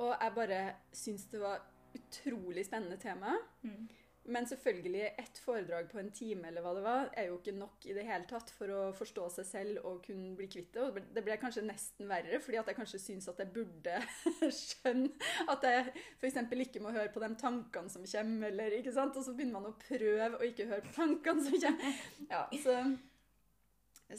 Og 0.00 0.14
jeg 0.20 0.34
bare 0.34 0.74
syntes 0.92 1.30
det 1.30 1.40
var 1.40 1.60
utrolig 1.98 2.66
spennende 2.66 2.96
tema. 3.02 3.34
Mm. 3.66 3.88
Men 4.28 4.46
selvfølgelig, 4.46 5.14
ett 5.18 5.38
foredrag 5.40 5.86
på 5.90 5.98
en 6.02 6.10
time 6.12 6.50
eller 6.50 6.60
hva 6.60 6.74
det 6.76 6.82
var, 6.84 7.06
er 7.16 7.30
jo 7.30 7.38
ikke 7.38 7.54
nok 7.56 7.86
i 7.88 7.94
det 7.96 8.04
hele 8.04 8.28
tatt 8.28 8.50
for 8.52 8.68
å 8.68 8.80
forstå 8.96 9.24
seg 9.38 9.46
selv 9.48 9.86
og 9.88 10.02
kunne 10.04 10.34
bli 10.36 10.50
kvitt 10.52 10.74
det. 10.74 10.84
Og 10.84 10.98
det 11.16 11.22
ble 11.24 11.38
kanskje 11.40 11.64
nesten 11.64 12.10
verre, 12.10 12.36
fordi 12.44 12.60
at 12.60 12.68
jeg 12.68 12.76
kanskje 12.76 13.00
syns 13.00 13.30
at 13.32 13.40
jeg 13.40 13.54
burde 13.54 13.96
skjønne 14.60 15.30
at 15.48 15.64
jeg 15.64 15.86
f.eks. 16.20 16.40
ikke 16.66 16.82
må 16.84 16.92
høre 16.92 17.12
på 17.14 17.22
de 17.24 17.30
tankene 17.40 17.94
som 17.94 18.04
kommer, 18.04 18.52
eller 18.52 18.76
ikke 18.76 18.92
sant? 18.92 19.16
Og 19.16 19.24
så 19.24 19.32
begynner 19.32 19.62
man 19.62 19.70
å 19.70 19.78
prøve 19.80 20.28
å 20.36 20.44
ikke 20.50 20.68
høre 20.74 20.84
på 20.84 20.96
tankene 20.98 21.46
som 21.48 21.56
kommer. 21.64 22.04
Ja, 22.28 22.44
så, 22.66 22.76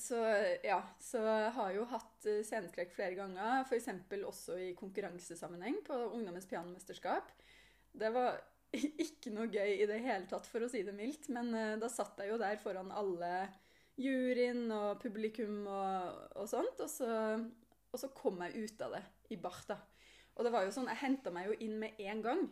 så 0.08 0.24
ja, 0.66 0.82
så 1.06 1.22
har 1.54 1.78
jo 1.78 1.86
hatt 1.94 2.26
eh, 2.26 2.42
sceneskrekk 2.50 2.98
flere 2.98 3.14
ganger, 3.20 3.62
f.eks. 3.70 3.94
også 4.24 4.58
i 4.58 4.74
konkurransesammenheng 4.80 5.84
på 5.86 6.02
Ungdommens 6.10 6.50
pianomesterskap. 6.50 7.30
Det 7.92 8.12
var 8.14 8.40
ikke 9.06 9.34
noe 9.34 9.50
gøy 9.50 9.80
i 9.80 9.88
det 9.90 10.02
hele 10.04 10.28
tatt, 10.30 10.48
for 10.50 10.66
å 10.66 10.70
si 10.72 10.84
det 10.86 10.96
mildt. 10.96 11.30
Men 11.34 11.54
uh, 11.56 11.76
da 11.82 11.90
satt 11.92 12.20
jeg 12.22 12.34
jo 12.34 12.42
der 12.42 12.60
foran 12.62 12.94
alle 12.96 13.34
juryen 14.00 14.70
og 14.72 15.00
publikum 15.02 15.64
og, 15.68 16.20
og 16.40 16.50
sånt. 16.50 16.84
Og 16.84 16.92
så, 16.92 17.14
og 17.90 18.02
så, 18.02 18.12
kom 18.16 18.42
jeg 18.46 18.68
ut 18.68 18.86
av 18.86 18.98
det 18.98 19.06
i 19.34 19.40
bart, 19.42 19.66
da. 19.72 19.80
Og 20.40 20.46
det 20.48 20.54
var 20.54 20.64
jo 20.64 20.72
sånn, 20.72 20.88
Jeg 20.88 21.02
henta 21.02 21.34
meg 21.36 21.50
jo 21.50 21.56
inn 21.66 21.74
med 21.82 21.98
en 22.00 22.22
gang. 22.24 22.46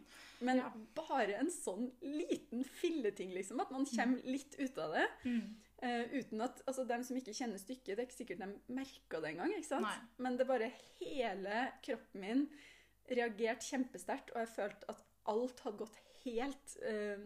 Men 0.44 0.60
ja. 0.60 0.72
bare 0.98 1.38
en 1.40 1.52
sånn 1.54 1.88
liten 2.04 2.66
filleting, 2.82 3.32
liksom. 3.36 3.62
At 3.64 3.72
man 3.72 3.88
mm. 3.88 3.94
kommer 3.94 4.28
litt 4.28 4.58
ut 4.60 4.82
av 4.84 4.98
det. 4.98 5.06
Mm. 5.24 5.46
Uh, 5.78 6.04
uten 6.18 6.42
at, 6.42 6.60
altså 6.66 6.84
Dem 6.90 7.06
som 7.06 7.20
ikke 7.20 7.36
kjenner 7.38 7.62
stykket, 7.62 7.94
det 7.94 8.02
er 8.02 8.08
ikke 8.10 8.18
sikkert 8.18 8.44
de 8.44 8.76
merka 8.76 9.22
det 9.24 9.32
engang. 9.32 9.54
ikke 9.56 9.70
sant? 9.70 9.88
Nei. 9.88 10.24
Men 10.26 10.40
det 10.40 10.50
bare 10.50 10.74
hele 11.00 11.68
kroppen 11.86 12.26
min 12.26 12.48
reagerte 13.08 13.64
kjempesterkt, 13.70 14.34
og 14.34 14.42
jeg 14.44 14.52
følte 14.58 14.90
at 14.92 15.06
alt 15.32 15.62
hadde 15.66 15.84
gått 15.84 16.00
helt 16.24 16.78
uh, 16.84 17.22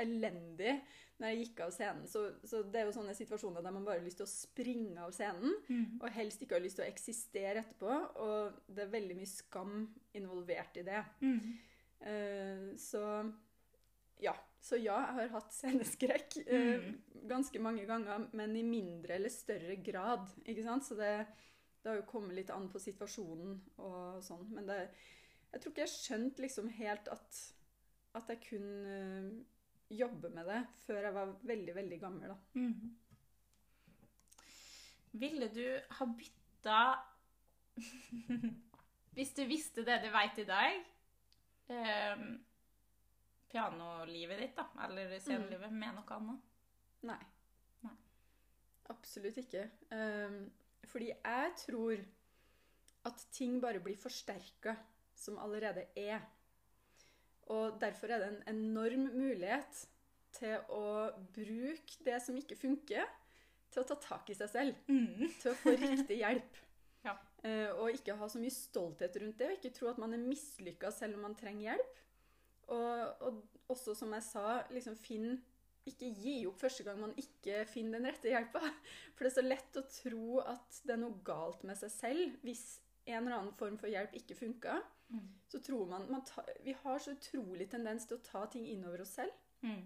elendig 0.00 0.78
når 1.20 1.30
jeg 1.30 1.40
gikk 1.44 1.60
av 1.66 1.74
scenen. 1.74 2.06
Så, 2.10 2.24
så, 2.46 2.62
det 2.66 2.80
er 2.80 2.88
jo 2.88 2.96
sånne 2.96 3.14
situasjoner 3.16 3.62
der 3.62 3.74
man 3.74 3.84
bare 3.86 4.00
har 4.00 4.06
lyst 4.06 4.18
til 4.20 4.26
å 4.26 4.32
springe 4.32 5.04
av 5.04 5.14
scenen, 5.14 5.54
mm. 5.68 6.00
og 6.00 6.08
helst 6.16 6.42
ikke 6.42 6.58
har 6.58 6.64
lyst 6.64 6.80
til 6.80 6.86
å 6.86 6.90
eksistere 6.90 7.62
etterpå. 7.62 8.00
Og 8.24 8.74
det 8.74 8.84
er 8.84 8.96
veldig 8.96 9.18
mye 9.20 9.30
skam 9.30 9.78
involvert 10.18 10.82
i 10.82 10.86
det. 10.88 11.04
Mm. 11.22 11.38
Uh, 12.04 12.68
så 12.80 13.04
ja. 14.22 14.34
Så 14.64 14.78
ja, 14.80 14.96
jeg 14.96 15.16
har 15.18 15.32
hatt 15.34 15.52
sceneskrekk 15.52 16.38
uh, 16.48 16.84
ganske 17.28 17.60
mange 17.60 17.82
ganger, 17.88 18.30
men 18.32 18.54
i 18.56 18.62
mindre 18.64 19.18
eller 19.18 19.32
større 19.32 19.76
grad. 19.84 20.30
ikke 20.44 20.64
sant? 20.64 20.86
Så 20.88 20.96
det, 20.96 21.10
det 21.82 21.90
har 21.90 22.00
jo 22.00 22.06
kommet 22.08 22.38
litt 22.38 22.52
an 22.54 22.70
på 22.72 22.80
situasjonen 22.80 23.58
og 23.84 24.22
sånn. 24.24 24.46
Men 24.56 24.70
det, 24.70 24.78
jeg 25.54 25.62
tror 25.62 25.72
ikke 25.72 25.84
jeg 25.84 25.94
skjønte 25.94 26.42
liksom 26.42 26.70
helt 26.74 27.10
at 27.14 27.42
at 28.14 28.28
jeg 28.30 28.40
kunne 28.46 28.98
uh, 29.30 29.94
jobbe 29.94 30.30
med 30.34 30.46
det 30.46 30.60
før 30.84 31.00
jeg 31.02 31.14
var 31.14 31.32
veldig, 31.42 31.74
veldig 31.74 32.00
gammel. 32.00 32.28
da. 32.30 32.36
Mm. 32.54 32.96
Ville 35.22 35.48
du 35.54 35.66
ha 35.98 36.06
bytta 36.18 36.78
Hvis 39.14 39.30
du 39.34 39.44
visste 39.46 39.84
det 39.86 40.00
du 40.02 40.08
veit 40.14 40.38
i 40.42 40.46
dag 40.46 40.78
um, 41.70 42.24
Pianolivet 43.50 44.40
ditt, 44.42 44.56
da, 44.56 44.66
eller 44.86 45.12
scenelivet, 45.22 45.70
mm. 45.70 45.78
med 45.78 45.94
noe 45.98 46.16
annet? 46.16 46.48
Nei. 47.06 47.20
Nei. 47.86 47.94
Absolutt 48.90 49.38
ikke. 49.42 49.68
Um, 49.94 50.40
fordi 50.90 51.12
jeg 51.12 51.52
tror 51.62 52.02
at 53.06 53.26
ting 53.36 53.60
bare 53.62 53.82
blir 53.84 53.98
forsterka 54.00 54.74
som 55.24 55.40
allerede 55.42 55.86
er. 55.98 56.22
Og 57.52 57.80
derfor 57.80 58.12
er 58.12 58.22
det 58.22 58.30
en 58.30 58.56
enorm 58.56 59.08
mulighet 59.16 59.84
til 60.34 60.56
å 60.72 61.10
bruke 61.34 62.00
det 62.06 62.18
som 62.24 62.36
ikke 62.38 62.58
funker, 62.58 63.08
til 63.70 63.82
å 63.82 63.88
ta 63.88 63.96
tak 64.00 64.30
i 64.30 64.36
seg 64.38 64.50
selv. 64.50 64.84
Mm. 64.88 65.26
Til 65.40 65.50
å 65.50 65.56
få 65.58 65.74
riktig 65.76 66.20
hjelp. 66.20 66.60
ja. 67.06 67.16
uh, 67.44 67.70
og 67.82 67.96
ikke 67.96 68.16
ha 68.18 68.28
så 68.30 68.40
mye 68.42 68.54
stolthet 68.54 69.18
rundt 69.20 69.40
det, 69.40 69.50
og 69.50 69.58
ikke 69.58 69.74
tro 69.76 69.90
at 69.90 70.00
man 70.02 70.14
er 70.14 70.22
mislykka 70.22 70.92
selv 70.94 71.18
om 71.18 71.26
man 71.28 71.36
trenger 71.38 71.72
hjelp. 71.72 71.98
Og, 72.74 73.26
og, 73.26 73.42
også, 73.68 73.96
som 73.98 74.14
jeg 74.16 74.24
sa, 74.24 74.62
liksom 74.72 74.94
finn 74.96 75.34
Ikke 75.84 76.08
gi 76.16 76.46
opp 76.48 76.62
første 76.62 76.80
gang 76.80 76.96
man 76.96 77.10
ikke 77.20 77.66
finner 77.68 77.98
den 78.00 78.08
rette 78.08 78.30
hjelpa. 78.30 78.62
For 79.12 79.26
det 79.26 79.32
er 79.32 79.36
så 79.36 79.44
lett 79.44 79.76
å 79.76 79.84
tro 79.90 80.38
at 80.40 80.80
det 80.88 80.94
er 80.94 81.02
noe 81.02 81.20
galt 81.26 81.66
med 81.68 81.76
seg 81.76 81.92
selv 81.92 82.38
hvis 82.46 82.64
en 83.04 83.26
eller 83.26 83.36
annen 83.36 83.56
form 83.58 83.76
for 83.76 83.92
hjelp 83.92 84.14
ikke 84.16 84.36
funka. 84.38 84.78
Mm. 85.12 85.26
Så 85.52 85.60
tror 85.62 85.86
man, 85.90 86.06
man 86.10 86.24
ta, 86.26 86.44
Vi 86.64 86.76
har 86.82 86.98
så 86.98 87.14
utrolig 87.14 87.68
tendens 87.70 88.08
til 88.08 88.18
å 88.18 88.24
ta 88.24 88.46
ting 88.50 88.66
innover 88.70 89.04
oss 89.04 89.16
selv. 89.18 89.34
Mm. 89.64 89.82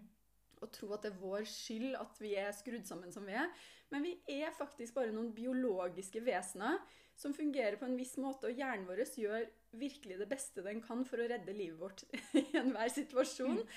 Og 0.58 0.70
tro 0.74 0.90
at 0.94 1.04
det 1.04 1.12
er 1.12 1.20
vår 1.20 1.44
skyld 1.48 1.98
at 1.98 2.22
vi 2.22 2.32
er 2.38 2.54
skrudd 2.56 2.86
sammen 2.88 3.12
som 3.14 3.26
vi 3.28 3.36
er. 3.38 3.50
Men 3.92 4.04
vi 4.04 4.16
er 4.40 4.54
faktisk 4.56 4.96
bare 4.98 5.14
noen 5.14 5.30
biologiske 5.36 6.22
vesener 6.26 6.80
som 7.18 7.34
fungerer 7.34 7.78
på 7.78 7.86
en 7.88 7.96
viss 7.98 8.14
måte, 8.20 8.46
og 8.50 8.58
hjernen 8.58 8.86
vår 8.86 9.02
gjør 9.18 9.46
virkelig 9.78 10.20
det 10.20 10.28
beste 10.30 10.62
den 10.62 10.82
kan 10.84 11.02
for 11.06 11.20
å 11.20 11.30
redde 11.30 11.54
livet 11.54 11.80
vårt 11.80 12.04
i 12.38 12.44
enhver 12.58 12.92
situasjon. 12.94 13.58
Mm. 13.58 13.72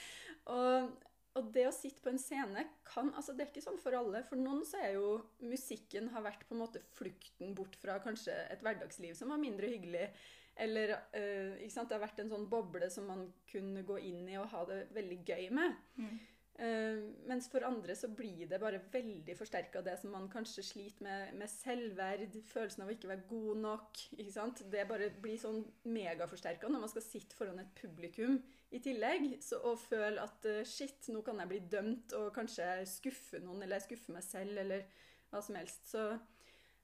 Og, 0.53 0.91
og, 1.37 1.47
det 1.55 1.65
å 1.69 1.73
sitte 1.73 2.03
på 2.03 2.11
en 2.11 2.21
scene 2.21 2.67
kan 2.87 3.09
altså 3.15 3.33
Det 3.33 3.45
er 3.45 3.49
ikke 3.53 3.65
sånn 3.65 3.81
for 3.81 3.97
alle. 3.97 4.21
For 4.27 4.37
noen 4.37 4.61
så 4.67 4.81
er 4.83 4.99
jo 4.99 5.15
musikken 5.41 6.11
har 6.13 6.25
vært 6.25 6.45
på 6.47 6.57
en 6.57 6.61
måte 6.61 6.83
flukten 6.97 7.55
bort 7.57 7.77
fra 7.81 7.97
kanskje 8.03 8.35
et 8.51 8.61
hverdagsliv 8.65 9.17
som 9.17 9.33
var 9.33 9.41
mindre 9.41 9.71
hyggelig. 9.73 10.11
Eller 10.55 10.93
uh, 11.15 11.55
Det 11.61 11.95
har 11.95 12.03
vært 12.03 12.19
en 12.23 12.33
sånn 12.33 12.49
boble 12.51 12.89
som 12.91 13.07
man 13.09 13.25
kunne 13.49 13.85
gå 13.87 13.97
inn 13.99 14.27
i 14.29 14.37
og 14.39 14.51
ha 14.51 14.65
det 14.69 14.83
veldig 14.95 15.19
gøy 15.25 15.49
med. 15.55 15.79
Mm. 15.97 16.19
Uh, 16.61 17.07
mens 17.25 17.47
for 17.49 17.63
andre 17.65 17.95
så 17.97 18.09
blir 18.13 18.43
det 18.45 18.59
bare 18.61 18.81
veldig 18.93 19.33
forsterka 19.39 19.81
det 19.81 19.95
som 20.01 20.11
man 20.13 20.27
kanskje 20.29 20.65
sliter 20.67 21.05
med, 21.07 21.31
med 21.39 21.49
selvverd, 21.49 22.35
følelsen 22.51 22.83
av 22.83 22.91
å 22.91 22.95
ikke 22.95 23.09
være 23.09 23.29
god 23.31 23.61
nok. 23.63 24.01
ikke 24.17 24.35
sant? 24.35 24.63
Det 24.69 24.83
bare 24.89 25.09
blir 25.23 25.39
sånn 25.41 25.63
megaforsterka 25.89 26.69
når 26.69 26.83
man 26.83 26.91
skal 26.91 27.05
sitte 27.07 27.37
foran 27.39 27.63
et 27.63 27.71
publikum 27.79 28.37
i 28.69 28.83
tillegg. 28.83 29.39
Så, 29.41 29.61
og 29.65 29.79
føle 29.81 30.21
at 30.21 30.49
uh, 30.51 30.61
shit, 30.67 31.09
nå 31.09 31.23
kan 31.25 31.41
jeg 31.41 31.53
bli 31.53 31.63
dømt 31.71 32.17
og 32.19 32.29
kanskje 32.35 32.83
skuffe 32.89 33.41
noen, 33.41 33.63
eller 33.65 33.81
skuffe 33.81 34.13
meg 34.13 34.27
selv, 34.27 34.61
eller 34.61 34.85
hva 35.31 35.41
som 35.41 35.57
helst. 35.57 35.87
Så 35.87 36.05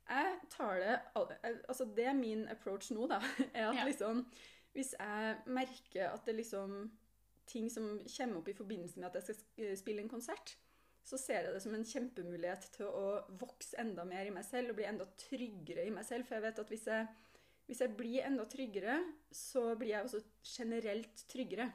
jeg 0.09 0.37
tar 0.53 0.79
det 0.79 0.93
Altså, 1.67 1.85
det 1.95 2.05
er 2.05 2.13
min 2.13 2.47
approach 2.47 2.91
nå, 2.91 3.07
da. 3.07 3.19
Er 3.53 3.69
at 3.69 3.81
ja. 3.81 3.85
liksom 3.87 4.25
Hvis 4.73 4.93
jeg 4.99 5.35
merker 5.45 6.13
at 6.13 6.25
det 6.25 6.35
liksom 6.35 6.91
Ting 7.47 7.69
som 7.71 7.99
kommer 8.17 8.41
opp 8.41 8.49
i 8.51 8.55
forbindelse 8.57 8.99
med 8.99 9.07
at 9.07 9.15
jeg 9.15 9.23
skal 9.23 9.77
spille 9.79 10.01
en 10.03 10.09
konsert, 10.11 10.57
så 11.07 11.15
ser 11.15 11.45
jeg 11.45 11.53
det 11.55 11.61
som 11.63 11.75
en 11.77 11.85
kjempemulighet 11.87 12.65
til 12.73 12.89
å 12.91 13.21
vokse 13.39 13.77
enda 13.79 14.03
mer 14.03 14.27
i 14.27 14.33
meg 14.35 14.43
selv 14.43 14.73
og 14.73 14.75
bli 14.75 14.83
enda 14.89 15.05
tryggere 15.15 15.85
i 15.87 15.93
meg 15.95 16.03
selv. 16.03 16.27
For 16.27 16.35
jeg 16.35 16.43
vet 16.43 16.59
at 16.59 16.73
hvis 16.73 16.83
jeg, 16.91 17.05
hvis 17.69 17.83
jeg 17.85 17.95
blir 17.95 18.27
enda 18.27 18.43
tryggere, 18.51 18.97
så 19.31 19.63
blir 19.79 19.93
jeg 19.93 20.09
også 20.09 20.19
generelt 20.43 21.23
tryggere. 21.31 21.69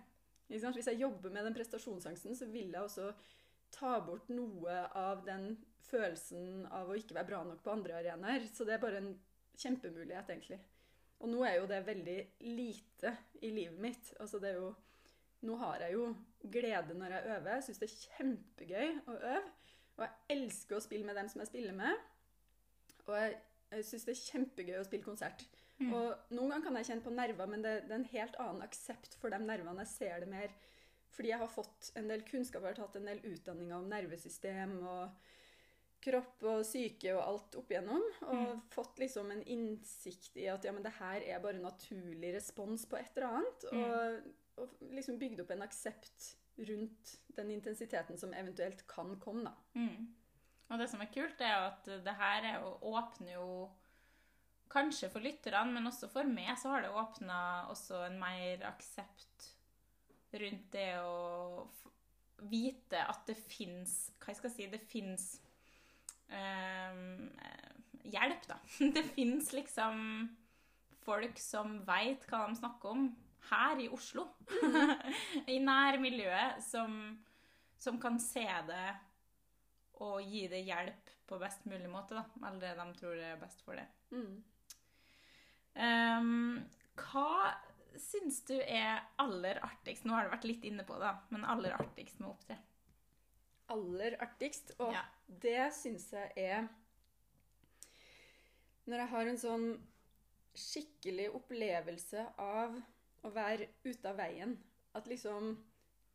Hvis 0.52 0.90
jeg 0.90 1.00
jobber 1.00 1.32
med 1.32 1.48
den 1.48 1.56
prestasjonsangsten, 1.56 2.36
så 2.36 2.50
vil 2.52 2.68
jeg 2.76 2.84
også 2.84 3.08
ta 3.72 3.94
bort 4.04 4.28
noe 4.28 4.76
av 4.92 5.24
den 5.24 5.54
følelsen 5.88 6.66
av 6.72 6.90
å 6.90 6.96
ikke 6.98 7.16
være 7.16 7.30
bra 7.30 7.42
nok 7.46 7.62
på 7.64 7.72
andre 7.72 7.98
arenaer. 8.00 8.46
Så 8.52 8.66
det 8.68 8.76
er 8.76 8.82
bare 8.82 9.02
en 9.02 9.12
kjempemulighet, 9.58 10.30
egentlig. 10.32 10.60
Og 11.22 11.30
nå 11.30 11.44
er 11.46 11.58
jo 11.60 11.68
det 11.70 11.82
veldig 11.86 12.18
lite 12.50 13.14
i 13.42 13.52
livet 13.54 13.78
mitt. 13.82 14.12
Altså 14.20 14.42
det 14.42 14.54
er 14.54 14.62
jo 14.62 14.72
Nå 15.42 15.56
har 15.58 15.82
jeg 15.82 15.96
jo 15.96 16.04
glede 16.54 16.94
når 16.94 17.16
jeg 17.16 17.30
øver. 17.34 17.54
Jeg 17.56 17.62
syns 17.66 17.80
det 17.80 17.86
er 17.88 18.02
kjempegøy 18.02 18.92
å 19.10 19.14
øve. 19.16 19.40
Og 19.96 20.04
jeg 20.04 20.36
elsker 20.36 20.76
å 20.76 20.84
spille 20.84 21.08
med 21.08 21.18
dem 21.18 21.30
som 21.32 21.42
jeg 21.42 21.50
spiller 21.50 21.74
med. 21.74 22.04
Og 23.08 23.16
jeg, 23.18 23.32
jeg 23.72 23.88
syns 23.88 24.06
det 24.06 24.14
er 24.14 24.20
kjempegøy 24.20 24.76
å 24.78 24.84
spille 24.86 25.08
konsert. 25.08 25.42
Mm. 25.80 25.90
Og 25.98 26.36
noen 26.36 26.52
ganger 26.52 26.68
kan 26.68 26.78
jeg 26.78 26.88
kjenne 26.92 27.06
på 27.08 27.14
nerver, 27.16 27.50
men 27.50 27.66
det, 27.66 27.74
det 27.88 27.96
er 27.96 27.98
en 27.98 28.12
helt 28.12 28.38
annen 28.44 28.62
aksept 28.68 29.18
for 29.18 29.34
de 29.34 29.42
nervene. 29.42 29.82
Jeg 29.82 29.94
ser 29.96 30.22
det 30.22 30.30
mer 30.30 30.54
fordi 31.12 31.28
jeg 31.28 31.42
har 31.42 31.50
fått 31.52 31.90
en 32.00 32.08
del 32.08 32.22
kunnskap, 32.24 32.62
jeg 32.64 32.72
har 32.72 32.78
tatt 32.78 32.94
en 32.96 33.10
del 33.10 33.18
utdanninger 33.34 33.76
om 33.76 33.90
nervesystem 33.90 34.78
og 34.80 35.26
kropp 36.02 36.44
og 36.50 36.62
syke 36.66 37.12
og 37.14 37.22
alt 37.22 37.58
opp 37.60 37.72
igjennom. 37.72 38.04
Og 38.28 38.38
mm. 38.38 38.62
fått 38.74 39.02
liksom 39.02 39.32
en 39.34 39.42
innsikt 39.42 40.38
i 40.42 40.48
at 40.52 40.64
ja, 40.66 40.74
men 40.74 40.84
det 40.84 40.94
her 40.98 41.24
er 41.26 41.42
bare 41.44 41.62
naturlig 41.62 42.34
respons 42.36 42.86
på 42.90 42.98
et 43.00 43.12
eller 43.16 43.28
annet. 43.38 43.68
Mm. 43.72 43.82
Og, 43.82 44.32
og, 44.62 44.80
liksom 44.94 45.20
bygd 45.20 45.44
opp 45.44 45.52
en 45.54 45.66
aksept 45.66 46.32
rundt 46.62 47.14
den 47.36 47.54
intensiteten 47.54 48.18
som 48.20 48.34
eventuelt 48.36 48.84
kan 48.90 49.14
komme, 49.22 49.48
da. 49.48 49.78
Mm. 49.78 50.10
Og 50.72 50.80
det 50.80 50.88
som 50.88 51.00
er 51.04 51.12
kult, 51.12 51.40
er 51.44 51.52
jo 51.52 51.64
at 51.68 51.88
det 52.04 52.16
her 52.16 52.48
er 52.48 52.58
jo, 52.62 52.74
åpner 52.96 53.38
jo 53.38 53.46
Kanskje 54.72 55.10
for 55.12 55.20
lytterne, 55.20 55.68
men 55.74 55.84
også 55.84 56.08
for 56.08 56.24
meg 56.24 56.54
så 56.56 56.70
har 56.72 56.80
det 56.80 56.94
åpna 56.96 57.38
også 57.68 58.06
en 58.06 58.14
mer 58.16 58.62
aksept 58.64 59.50
rundt 60.40 60.70
det 60.72 60.94
å 61.04 61.66
vite 62.48 63.02
at 63.04 63.26
det 63.28 63.36
fins 63.36 64.10
Hva 64.22 64.32
skal 64.32 64.48
jeg 64.48 64.54
si 64.56 64.68
Det 64.72 64.80
fins 64.88 65.26
hjelp, 68.12 68.46
da. 68.48 68.60
Det 68.96 69.02
fins 69.14 69.52
liksom 69.52 69.98
folk 71.02 71.38
som 71.42 71.80
veit 71.86 72.24
hva 72.30 72.46
de 72.46 72.56
snakker 72.60 72.94
om 72.94 73.10
her 73.50 73.80
i 73.82 73.90
Oslo. 73.92 74.28
I 75.54 75.58
nærmiljøet 75.62 76.62
som 76.64 76.96
som 77.82 77.98
kan 78.00 78.18
se 78.22 78.46
det 78.68 78.88
og 80.02 80.22
gi 80.22 80.46
det 80.50 80.62
hjelp 80.66 81.10
på 81.26 81.38
best 81.40 81.64
mulig 81.66 81.88
måte, 81.90 82.14
da. 82.18 82.24
Eller 82.46 82.60
det 82.62 82.72
de 82.78 82.98
tror 82.98 83.18
er 83.18 83.40
best 83.40 83.62
for 83.66 83.78
det. 83.78 83.86
Mm. 84.14 84.36
Um, 85.72 86.58
hva 87.00 87.54
syns 87.98 88.42
du 88.48 88.54
er 88.60 89.02
aller 89.22 89.60
artigst? 89.64 90.06
Nå 90.06 90.14
har 90.14 90.26
du 90.26 90.34
vært 90.34 90.46
litt 90.48 90.66
inne 90.68 90.84
på 90.86 90.98
det, 91.00 91.10
men 91.34 91.46
aller 91.48 91.74
artigst 91.78 92.20
med 92.20 92.30
å 92.30 92.34
opptre? 92.36 92.58
Aller 93.72 94.18
artigst, 94.22 94.74
og 94.78 94.94
Ja. 94.94 95.04
Det 95.40 95.70
syns 95.76 96.08
jeg 96.12 96.32
er 96.36 96.68
Når 98.84 98.98
jeg 98.98 99.12
har 99.12 99.28
en 99.30 99.38
sånn 99.38 99.66
skikkelig 100.58 101.30
opplevelse 101.38 102.24
av 102.42 102.74
å 103.22 103.30
være 103.32 103.68
ute 103.86 104.10
av 104.10 104.18
veien. 104.18 104.56
At 104.92 105.06
liksom 105.08 105.54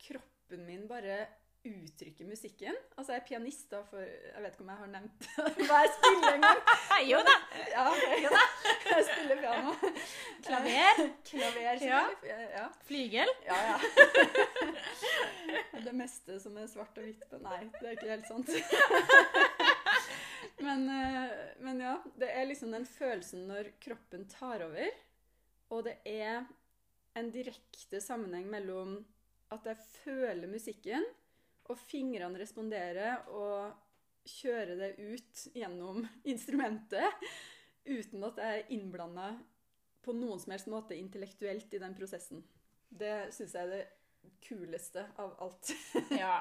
kroppen 0.03 0.65
min 0.67 0.83
bare 0.89 1.23
uttrykker 1.67 2.27
musikken. 2.29 2.75
Altså, 2.95 3.13
jeg 3.13 3.21
er 3.21 3.27
pianist, 3.27 3.67
da, 3.71 3.81
for 3.89 4.01
Jeg 4.01 4.43
vet 4.43 4.55
ikke 4.55 4.65
om 4.65 4.71
jeg 4.73 4.81
har 4.81 4.91
nevnt 4.93 5.27
hva 5.69 5.81
jeg 5.83 5.93
spiller 5.97 6.37
engang. 6.37 6.61
jo 7.11 7.21
da! 7.27 7.35
Ja, 7.73 7.85
ok. 7.91 8.03
Jeg 8.87 9.03
spiller 9.03 9.39
piano. 9.41 9.73
Klaver. 10.45 11.01
Klaver. 11.27 11.81
Ja. 11.83 12.03
Ja. 12.23 12.67
Flygel. 12.87 13.31
Ja, 13.45 13.57
ja. 13.67 13.77
Det 15.83 15.93
meste 15.93 16.39
som 16.39 16.55
er 16.57 16.69
svart 16.71 16.95
og 16.97 17.03
hvitt 17.03 17.25
på 17.29 17.39
Nei, 17.43 17.65
det 17.81 17.83
er 17.83 17.97
ikke 17.97 18.13
helt 18.13 18.29
sant. 18.31 18.47
Men, 20.63 20.87
eh, 20.89 21.35
men 21.59 21.81
ja, 21.83 21.97
det 22.17 22.31
er 22.33 22.47
liksom 22.49 22.71
den 22.73 22.87
følelsen 22.89 23.45
når 23.49 23.69
kroppen 23.83 24.25
tar 24.31 24.63
over, 24.65 24.89
og 25.69 25.83
det 25.85 25.99
er 26.07 26.47
en 27.17 27.29
direkte 27.33 28.01
sammenheng 28.01 28.47
mellom 28.49 28.97
at 29.53 29.67
jeg 29.69 29.77
føler 30.03 30.49
musikken, 30.49 31.05
og 31.71 31.79
fingrene 31.79 32.39
responderer, 32.39 33.27
og 33.33 33.73
kjører 34.27 34.75
det 34.79 34.89
ut 34.99 35.43
gjennom 35.55 36.01
instrumentet, 36.31 37.29
uten 37.87 38.25
at 38.27 38.41
jeg 38.43 38.61
er 38.61 38.73
innblanda 38.75 39.31
på 40.03 40.15
noen 40.15 40.39
som 40.39 40.53
helst 40.55 40.69
måte 40.71 40.95
intellektuelt 40.97 41.73
i 41.75 41.83
den 41.83 41.95
prosessen. 41.95 42.43
Det 42.87 43.29
syns 43.35 43.55
jeg 43.55 43.67
er 43.67 43.71
det 43.73 43.85
kuleste 44.47 45.05
av 45.19 45.35
alt. 45.43 45.71
Ja. 46.21 46.37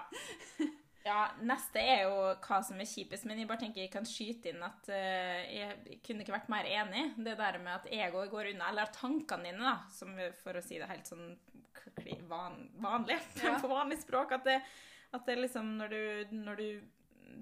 ja. 1.06 1.20
Neste 1.46 1.82
er 1.82 2.04
jo 2.06 2.16
hva 2.42 2.60
som 2.66 2.78
er 2.82 2.88
kjipest, 2.90 3.26
men 3.26 3.40
jeg 3.40 3.50
bare 3.50 3.62
tenker 3.64 3.82
jeg 3.82 3.92
kan 3.94 4.06
skyte 4.06 4.52
inn 4.52 4.62
at 4.66 4.90
uh, 4.90 5.40
jeg 5.50 6.00
kunne 6.06 6.22
ikke 6.22 6.34
vært 6.34 6.50
mer 6.52 6.70
enig. 6.70 7.08
Det 7.18 7.36
der 7.38 7.58
med 7.62 7.74
at 7.74 7.90
egoet 7.90 8.30
går 8.30 8.52
unna, 8.52 8.70
eller 8.70 8.94
tankene 8.94 9.50
dine, 9.50 9.62
da, 9.62 9.76
som 9.94 10.14
for 10.42 10.58
å 10.58 10.64
si 10.64 10.78
det 10.82 10.90
helt 10.90 11.10
sånn 11.10 11.30
van, 12.30 12.58
vanlig, 12.82 13.18
Ja. 13.42 13.58
på 13.62 13.70
vanlig 13.70 14.00
språk, 14.02 14.36
at 14.38 14.46
det, 14.46 14.60
at 15.14 15.26
det 15.28 15.38
liksom 15.38 15.76
når 15.78 15.92
du, 15.92 16.36
når 16.40 16.62
du 16.62 16.68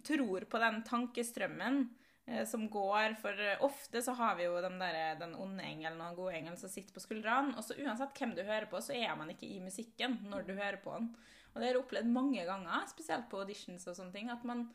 tror 0.04 0.46
på 0.50 0.60
den 0.62 0.80
tankestrømmen 0.86 1.84
eh, 2.26 2.44
som 2.48 2.66
går, 2.70 3.16
for 3.20 3.40
eh, 3.40 3.62
ofte 3.64 4.02
så 4.02 4.16
har 4.18 4.36
vi 4.38 4.48
jo 4.48 4.56
den, 4.64 4.78
der, 4.82 5.18
den 5.20 5.36
onde 5.40 5.64
engelen 5.64 6.00
og 6.00 6.10
den 6.10 6.18
gode 6.18 6.38
engelen 6.38 6.58
som 6.60 6.72
sitter 6.72 6.94
på 6.96 7.04
skuldrene, 7.04 7.54
og 7.56 7.64
så 7.66 7.76
uansett 7.78 8.18
hvem 8.18 8.34
du 8.36 8.42
hører 8.44 8.68
på, 8.70 8.80
så 8.84 8.96
er 8.96 9.14
man 9.18 9.32
ikke 9.32 9.48
i 9.48 9.62
musikken 9.64 10.20
når 10.30 10.48
du 10.48 10.54
hører 10.56 10.80
på 10.84 10.96
den. 10.98 11.12
Og 11.52 11.60
det 11.60 11.68
har 11.68 11.76
jeg 11.76 11.84
opplevd 11.84 12.10
mange 12.10 12.48
ganger, 12.48 12.88
spesielt 12.90 13.28
på 13.30 13.44
auditions 13.44 13.86
og 13.86 13.96
sånne 13.96 14.14
ting, 14.16 14.32
at 14.32 14.42
man 14.46 14.66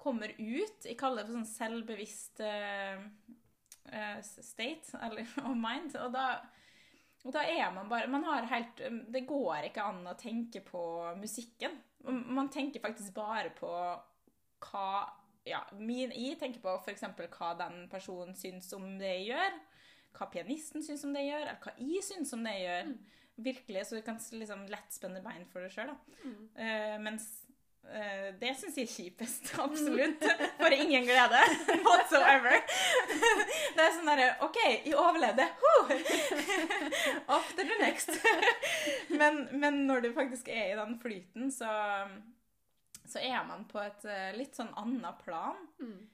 kommer 0.00 0.34
ut, 0.36 0.84
jeg 0.84 0.98
kaller 1.00 1.24
det 1.24 1.30
for 1.30 1.38
sånn 1.38 1.48
selvbevisst 1.48 2.42
eh, 2.44 3.06
eh, 3.90 4.20
state, 4.22 4.92
eller 5.06 5.24
of 5.42 5.56
mind, 5.56 5.96
og 6.02 6.12
da, 6.14 6.28
og 7.24 7.32
da 7.34 7.42
er 7.48 7.72
man 7.74 7.88
bare, 7.90 8.10
man 8.12 8.26
helt, 8.52 8.84
det 9.10 9.24
går 9.26 9.70
ikke 9.70 9.86
an 9.88 10.04
å 10.06 10.18
tenke 10.20 10.60
på 10.62 10.82
musikken. 11.18 11.80
Man 12.04 12.50
tenker 12.52 12.80
faktisk 12.80 13.14
bare 13.14 13.50
på 13.56 13.70
hva, 14.66 14.90
ja, 15.46 15.62
min, 15.78 16.12
jeg 16.14 16.38
tenker 16.40 16.62
på 16.62 16.76
eksempel 16.92 17.28
hva 17.34 17.52
den 17.58 17.86
personen 17.92 18.36
syns 18.38 18.72
om 18.76 18.86
det 19.00 19.12
jeg 19.18 19.32
gjør, 19.32 19.58
hva 20.16 20.28
pianisten 20.32 20.84
syns 20.84 21.04
om 21.04 21.14
det 21.14 21.26
jeg 21.26 21.34
gjør, 21.34 21.46
eller 21.46 21.64
hva 21.64 21.74
jeg 21.80 22.04
syns 22.06 22.32
om 22.36 22.46
det 22.46 22.56
jeg 22.56 22.68
gjør. 22.68 22.94
Virkelig, 23.36 23.82
så 23.86 23.98
du 23.98 24.04
kan 24.04 24.20
liksom 24.32 24.62
lett 24.72 24.94
spenne 24.94 25.20
bein 25.20 25.44
for 25.50 25.60
deg 25.60 25.74
sjøl. 25.74 25.90
Eh, 26.56 26.94
mens 27.04 27.26
uh, 27.84 28.30
det 28.40 28.54
syns 28.56 28.78
jeg 28.80 28.88
er 28.88 28.94
kjipest. 28.94 29.50
Absolutt. 29.60 30.24
For 30.56 30.72
ingen 30.72 31.04
glede 31.04 31.42
whatsoever. 31.84 32.56
Det 33.76 33.84
er 33.84 33.92
sånn 33.92 34.08
derre 34.08 34.30
OK, 34.46 34.56
jeg 34.86 34.96
overlevde. 34.96 35.50
Off 37.36 37.52
to 37.52 37.68
the. 37.68 37.92
Men, 39.36 39.60
men 39.60 39.86
når 39.86 40.06
du 40.06 40.10
faktisk 40.16 40.48
er 40.48 40.72
i 40.72 40.78
den 40.78 40.96
flyten, 41.02 41.50
så, 41.52 41.70
så 43.04 43.22
er 43.22 43.42
man 43.48 43.66
på 43.68 43.80
et 43.82 44.06
eh, 44.08 44.36
litt 44.36 44.56
sånn 44.56 44.72
annet 44.80 45.18
plan. 45.24 45.58
Mm. 45.82 46.04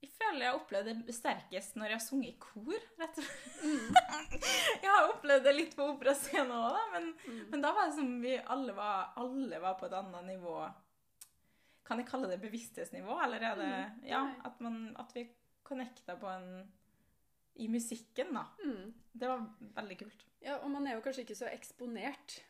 Jeg 0.00 0.12
føler 0.16 0.44
jeg 0.46 0.48
har 0.48 0.58
opplevd 0.58 1.02
det 1.04 1.14
sterkest 1.14 1.74
når 1.76 1.90
jeg 1.90 1.98
har 1.98 2.04
sunget 2.04 2.30
i 2.32 2.38
kor, 2.40 2.84
rett 3.00 3.18
og 3.20 3.26
slett. 3.26 4.36
Jeg 4.80 4.88
har 4.88 5.10
opplevd 5.10 5.44
det 5.44 5.52
litt 5.52 5.74
på 5.76 5.84
operascenen 5.92 6.52
òg, 6.56 6.70
da, 6.72 6.84
men, 6.94 7.10
men 7.50 7.64
da 7.64 7.72
var 7.76 7.90
det 7.90 7.96
som 7.98 8.14
vi 8.22 8.32
alle 8.40 8.72
var, 8.76 9.10
alle 9.20 9.58
var 9.60 9.76
på 9.76 9.88
et 9.90 9.96
annet 9.98 10.24
nivå. 10.30 10.54
Kan 11.84 12.00
jeg 12.00 12.08
kalle 12.08 12.30
det 12.30 12.40
bevissthetsnivå, 12.40 13.18
eller 13.26 13.44
er 13.44 13.60
det 13.60 13.70
Ja, 14.08 14.22
at, 14.46 14.56
man, 14.64 14.94
at 15.00 15.12
vi 15.12 15.26
connecta 15.66 16.16
på 16.16 16.30
en 16.32 16.48
I 17.60 17.68
musikken, 17.68 18.32
da. 18.38 18.46
Mm. 18.64 18.94
Det 19.12 19.28
var 19.28 19.44
veldig 19.76 19.98
kult. 20.04 20.29
Ja, 20.42 20.56
og 20.56 20.70
man 20.70 20.86
er 20.86 20.96
jo 20.96 21.02
kanskje 21.04 21.26
ikke 21.26 21.36
så 21.36 21.50
eksponert 21.52 22.40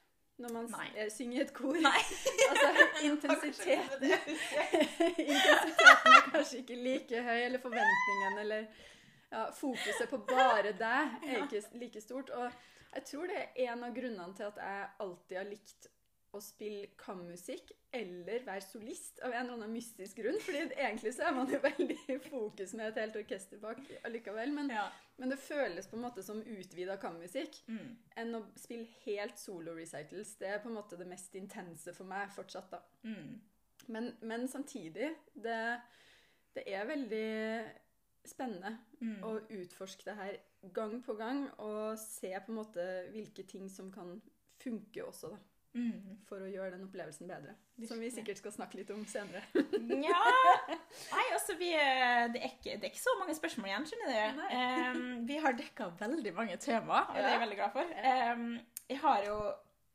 når 0.40 0.52
man 0.52 0.74
eh, 0.96 1.10
synger 1.12 1.38
i 1.38 1.42
et 1.42 1.52
kor. 1.54 1.76
Nei. 1.76 2.02
altså, 2.50 2.68
intensiteten 3.10 4.04
Intensiteten 5.34 6.14
er 6.14 6.24
kanskje 6.32 6.62
ikke 6.62 6.78
like 6.80 7.22
høy, 7.22 7.40
eller 7.44 7.60
forventningen, 7.60 8.38
eller 8.44 8.66
ja, 9.30 9.44
fokuset 9.54 10.08
på 10.10 10.22
bare 10.30 10.72
deg 10.78 11.28
er 11.28 11.44
ikke 11.44 11.62
like 11.82 12.00
stort. 12.00 12.30
Og 12.30 12.50
jeg 12.94 13.04
tror 13.12 13.30
det 13.30 13.40
er 13.42 13.72
en 13.72 13.84
av 13.86 13.94
grunnene 13.94 14.36
til 14.36 14.48
at 14.48 14.62
jeg 14.64 14.88
alltid 15.06 15.36
har 15.36 15.50
likt 15.50 15.90
å 16.32 16.40
spille 16.40 16.86
kammusikk 16.96 17.72
eller 17.92 18.44
være 18.46 18.62
solist 18.62 19.18
av 19.26 19.32
en 19.32 19.40
eller 19.40 19.52
annen 19.56 19.72
mystisk 19.74 20.16
grunn. 20.22 20.38
fordi 20.40 20.60
egentlig 20.76 21.12
så 21.16 21.24
er 21.26 21.32
man 21.34 21.50
jo 21.50 21.58
veldig 21.58 21.96
i 22.14 22.18
fokus 22.28 22.74
med 22.78 22.86
et 22.92 23.00
helt 23.02 23.16
orkester 23.16 23.58
bak 23.58 23.78
allikevel. 24.04 24.52
Men, 24.54 24.70
Ja. 24.70 24.84
men 25.18 25.28
det 25.30 25.38
føles 25.42 25.86
på 25.90 25.96
en 25.96 26.02
måte 26.02 26.22
som 26.22 26.42
utvida 26.42 26.96
kammusikk 27.02 27.58
Mm. 27.68 27.96
enn 28.16 28.34
å 28.34 28.44
spille 28.56 28.86
helt 29.04 29.34
solo-recitals. 29.38 30.36
Det 30.38 30.48
er 30.48 30.58
på 30.62 30.68
en 30.68 30.74
måte 30.78 30.96
det 30.98 31.06
mest 31.08 31.34
intense 31.34 31.92
for 31.94 32.04
meg 32.04 32.30
fortsatt, 32.30 32.70
da. 32.70 32.78
Mm. 33.04 33.40
Men, 33.88 34.16
men 34.22 34.46
samtidig, 34.48 35.16
det, 35.34 35.80
det 36.54 36.62
er 36.66 36.86
veldig 36.86 37.70
spennende 38.24 38.78
Mm. 39.00 39.22
å 39.24 39.40
utforske 39.50 40.04
det 40.04 40.14
her 40.16 40.36
gang 40.74 41.02
på 41.02 41.14
gang, 41.16 41.48
og 41.58 41.98
se 41.98 42.30
på 42.38 42.48
en 42.52 42.54
måte 42.54 42.84
hvilke 43.10 43.42
ting 43.48 43.68
som 43.68 43.90
kan 43.90 44.20
funke 44.60 45.02
også, 45.04 45.30
da. 45.30 45.36
Mm. 45.70 46.16
For 46.26 46.42
å 46.42 46.48
gjøre 46.50 46.72
den 46.74 46.82
opplevelsen 46.88 47.28
bedre. 47.30 47.52
Som 47.86 48.00
vi 48.02 48.08
sikkert 48.10 48.40
skal 48.40 48.54
snakke 48.54 48.80
litt 48.80 48.90
om 48.90 49.04
senere. 49.06 49.42
Ja 50.02 50.18
Nei, 51.14 51.26
altså, 51.36 51.54
vi, 51.60 51.70
er- 51.78 52.32
det, 52.34 52.42
er 52.42 52.50
ikke, 52.56 52.74
det 52.74 52.88
er 52.88 52.90
ikke 52.90 53.02
så 53.04 53.14
mange 53.20 53.36
spørsmål 53.38 53.70
igjen, 53.70 53.86
skjønner 53.86 54.10
du. 54.10 54.42
Um, 54.50 55.02
vi 55.30 55.38
har 55.44 55.56
dekka 55.58 55.90
veldig 56.00 56.34
mange 56.36 56.58
temaer, 56.62 57.06
og 57.12 57.18
det 57.20 57.24
er 57.28 57.36
jeg 57.36 57.44
veldig 57.44 57.60
glad 57.60 57.74
for. 57.76 57.94
Um, 58.10 58.46
jeg 58.90 59.02
har 59.06 59.26
jo 59.28 59.40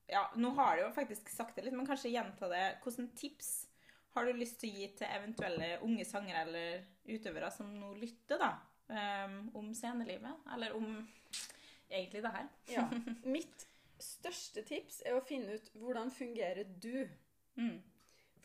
Ja, 0.05 0.21
nå 0.37 0.51
har 0.59 0.77
du 0.77 0.83
jo 0.85 0.89
faktisk 0.95 1.29
sagt 1.33 1.57
det 1.57 1.65
litt, 1.65 1.75
men 1.75 1.87
kanskje 1.89 2.13
gjenta 2.13 2.47
det. 2.51 2.65
Hvilke 2.83 3.07
tips 3.17 3.51
har 4.15 4.27
du 4.29 4.37
lyst 4.37 4.59
til 4.61 4.71
å 4.71 4.79
gi 4.79 4.89
til 4.95 5.11
eventuelle 5.11 5.69
unge 5.83 6.05
sangere 6.07 6.45
eller 6.45 6.83
utøvere 7.09 7.49
som 7.51 7.71
nå 7.75 7.91
lytter, 7.99 8.39
da? 8.39 8.53
Um, 8.87 9.39
om 9.57 9.71
scenelivet? 9.75 10.45
Eller 10.53 10.75
om 10.77 10.85
egentlig 11.89 12.21
det 12.23 12.31
her? 12.37 12.51
Ja. 12.71 12.85
Mitt 13.35 13.65
største 14.01 14.63
tips 14.67 15.01
er 15.05 15.17
å 15.17 15.23
finne 15.25 15.57
ut 15.57 15.69
hvordan 15.79 16.11
fungerer 16.13 16.67
du. 16.81 17.05
Mm. 17.59 17.79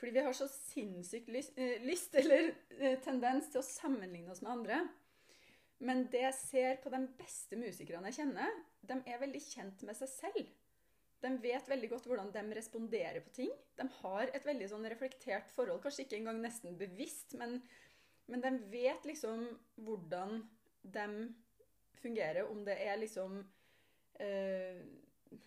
Fordi 0.01 0.15
vi 0.17 0.25
har 0.25 0.37
så 0.37 0.47
sinnssykt 0.49 1.29
lyst, 1.29 1.59
eh, 1.59 1.83
lyst 1.85 2.15
eller 2.17 2.55
eh, 2.79 2.97
tendens 3.05 3.51
til 3.51 3.61
å 3.61 3.67
sammenligne 3.67 4.33
oss 4.33 4.41
med 4.45 4.53
andre. 4.55 4.81
Men 5.85 6.07
det 6.13 6.23
jeg 6.27 6.37
ser 6.37 6.81
på 6.83 6.93
de 6.93 7.01
beste 7.19 7.57
musikerne 7.57 8.09
jeg 8.11 8.23
kjenner, 8.23 8.57
de 8.85 8.97
er 9.09 9.21
veldig 9.21 9.43
kjent 9.45 9.85
med 9.89 9.97
seg 9.97 10.13
selv. 10.13 10.49
De 11.21 11.31
vet 11.43 11.69
veldig 11.69 11.91
godt 11.93 12.09
hvordan 12.09 12.33
de 12.33 12.43
responderer 12.57 13.21
på 13.25 13.33
ting. 13.37 13.53
De 13.77 13.85
har 14.01 14.33
et 14.33 14.47
veldig 14.47 14.71
sånn 14.73 14.89
reflektert 14.89 15.53
forhold, 15.53 15.83
kanskje 15.85 16.07
ikke 16.07 16.21
engang 16.21 16.41
nesten 16.41 16.79
bevisst, 16.81 17.37
men, 17.41 17.59
men 18.29 18.45
de 18.45 18.55
vet 18.73 19.09
liksom 19.09 19.45
hvordan 19.85 20.41
de 20.81 21.07
fungerer, 22.01 22.49
om 22.49 22.65
det 22.65 22.79
er 22.81 22.97
liksom 23.03 23.43
eh, 24.21 24.81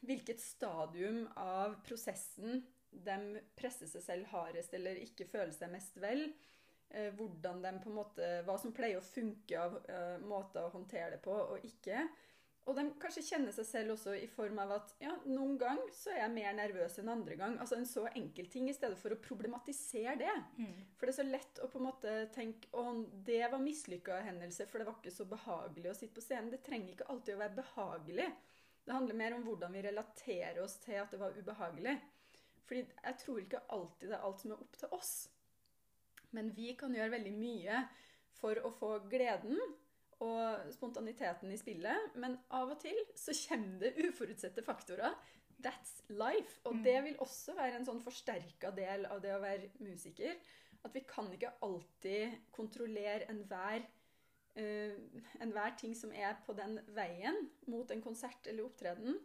Hvilket 0.04 0.42
stadium 0.42 1.26
av 1.40 1.80
prosessen 1.88 2.64
de 2.94 3.40
presser 3.58 3.90
seg 3.90 4.04
selv 4.06 4.34
hardest 4.34 4.74
eller 4.78 5.00
ikke 5.02 5.28
føler 5.30 5.54
seg 5.56 5.72
mest 5.74 5.98
vel. 6.02 6.28
Eh, 6.94 7.16
måte, 7.90 8.28
Hva 8.46 8.60
som 8.62 8.74
pleier 8.76 9.00
å 9.00 9.06
funke 9.06 9.58
av 9.60 9.80
eh, 9.90 10.20
måter 10.22 10.68
å 10.68 10.74
håndtere 10.76 11.16
det 11.16 11.24
på 11.24 11.34
og 11.34 11.66
ikke. 11.66 12.06
Og 12.64 12.78
de 12.78 12.84
kanskje 13.02 13.26
kjenner 13.28 13.52
seg 13.52 13.66
selv 13.68 13.94
også 13.98 14.14
i 14.16 14.28
form 14.32 14.62
av 14.64 14.70
at 14.78 14.94
ja, 15.04 15.12
noen 15.28 15.58
gang 15.60 15.82
så 15.92 16.14
er 16.14 16.22
jeg 16.22 16.36
mer 16.38 16.54
nervøs 16.56 16.96
enn 17.02 17.12
andre 17.12 17.36
gang. 17.40 17.58
Altså 17.60 17.76
en 17.76 17.90
så 17.90 18.06
enkel 18.14 18.48
ting, 18.52 18.70
i 18.72 18.76
stedet 18.76 18.96
for 19.02 19.12
å 19.12 19.20
problematisere 19.20 20.16
det. 20.22 20.36
Mm. 20.56 20.78
For 20.96 21.10
det 21.10 21.12
er 21.12 21.18
så 21.18 21.28
lett 21.28 21.60
å 21.60 21.68
på 21.74 21.82
en 21.82 21.88
måte 21.90 22.14
tenke 22.36 22.72
å, 22.72 22.86
det 23.28 23.42
var 23.52 23.60
mislykka 23.60 24.22
hendelse, 24.30 24.70
for 24.70 24.80
det 24.80 24.88
var 24.88 24.96
ikke 25.02 25.16
så 25.18 25.28
behagelig 25.28 25.92
å 25.92 25.98
sitte 25.98 26.16
på 26.16 26.24
scenen. 26.24 26.54
Det 26.54 26.64
trenger 26.64 26.94
ikke 26.94 27.10
alltid 27.12 27.36
å 27.36 27.44
være 27.44 27.60
behagelig. 27.60 28.30
Det 28.84 28.96
handler 28.96 29.16
mer 29.16 29.36
om 29.38 29.46
hvordan 29.48 29.74
vi 29.74 29.84
relaterer 29.86 30.60
oss 30.64 30.76
til 30.84 31.00
at 31.00 31.14
det 31.14 31.20
var 31.22 31.38
ubehagelig. 31.38 31.96
Fordi 32.68 32.84
jeg 32.84 33.20
tror 33.22 33.40
ikke 33.44 33.64
alltid 33.76 34.10
det 34.10 34.18
er 34.18 34.26
alt 34.28 34.44
som 34.44 34.56
er 34.56 34.66
opp 34.66 34.80
til 34.80 34.98
oss. 34.98 35.14
Men 36.34 36.52
vi 36.56 36.74
kan 36.80 36.96
gjøre 36.96 37.14
veldig 37.14 37.34
mye 37.38 37.84
for 38.40 38.60
å 38.66 38.72
få 38.74 38.96
gleden 39.12 39.60
og 40.24 40.74
spontaniteten 40.74 41.52
i 41.54 41.60
spillet. 41.60 42.18
Men 42.20 42.38
av 42.56 42.74
og 42.74 42.82
til 42.84 43.00
så 43.20 43.36
kommer 43.46 43.84
det 43.84 44.10
uforutsette 44.10 44.66
faktorer. 44.66 45.16
That's 45.64 46.02
life. 46.12 46.60
Og 46.68 46.82
det 46.84 46.98
vil 47.06 47.20
også 47.24 47.56
være 47.56 47.80
en 47.80 47.88
sånn 47.88 48.04
forsterka 48.04 48.74
del 48.76 49.08
av 49.08 49.22
det 49.24 49.36
å 49.36 49.44
være 49.44 49.72
musiker. 49.84 50.40
At 50.84 50.96
vi 50.96 51.06
kan 51.08 51.30
ikke 51.32 51.54
alltid 51.64 52.40
kontrollere 52.52 53.30
enhver 53.32 53.86
uh, 54.60 55.22
enhver 55.44 55.78
ting 55.80 55.96
som 55.98 56.14
er 56.16 56.38
på 56.46 56.56
den 56.58 56.80
veien 56.96 57.38
mot 57.72 57.92
en 57.92 58.04
konsert 58.04 58.50
eller 58.50 58.68
opptreden. 58.68 59.20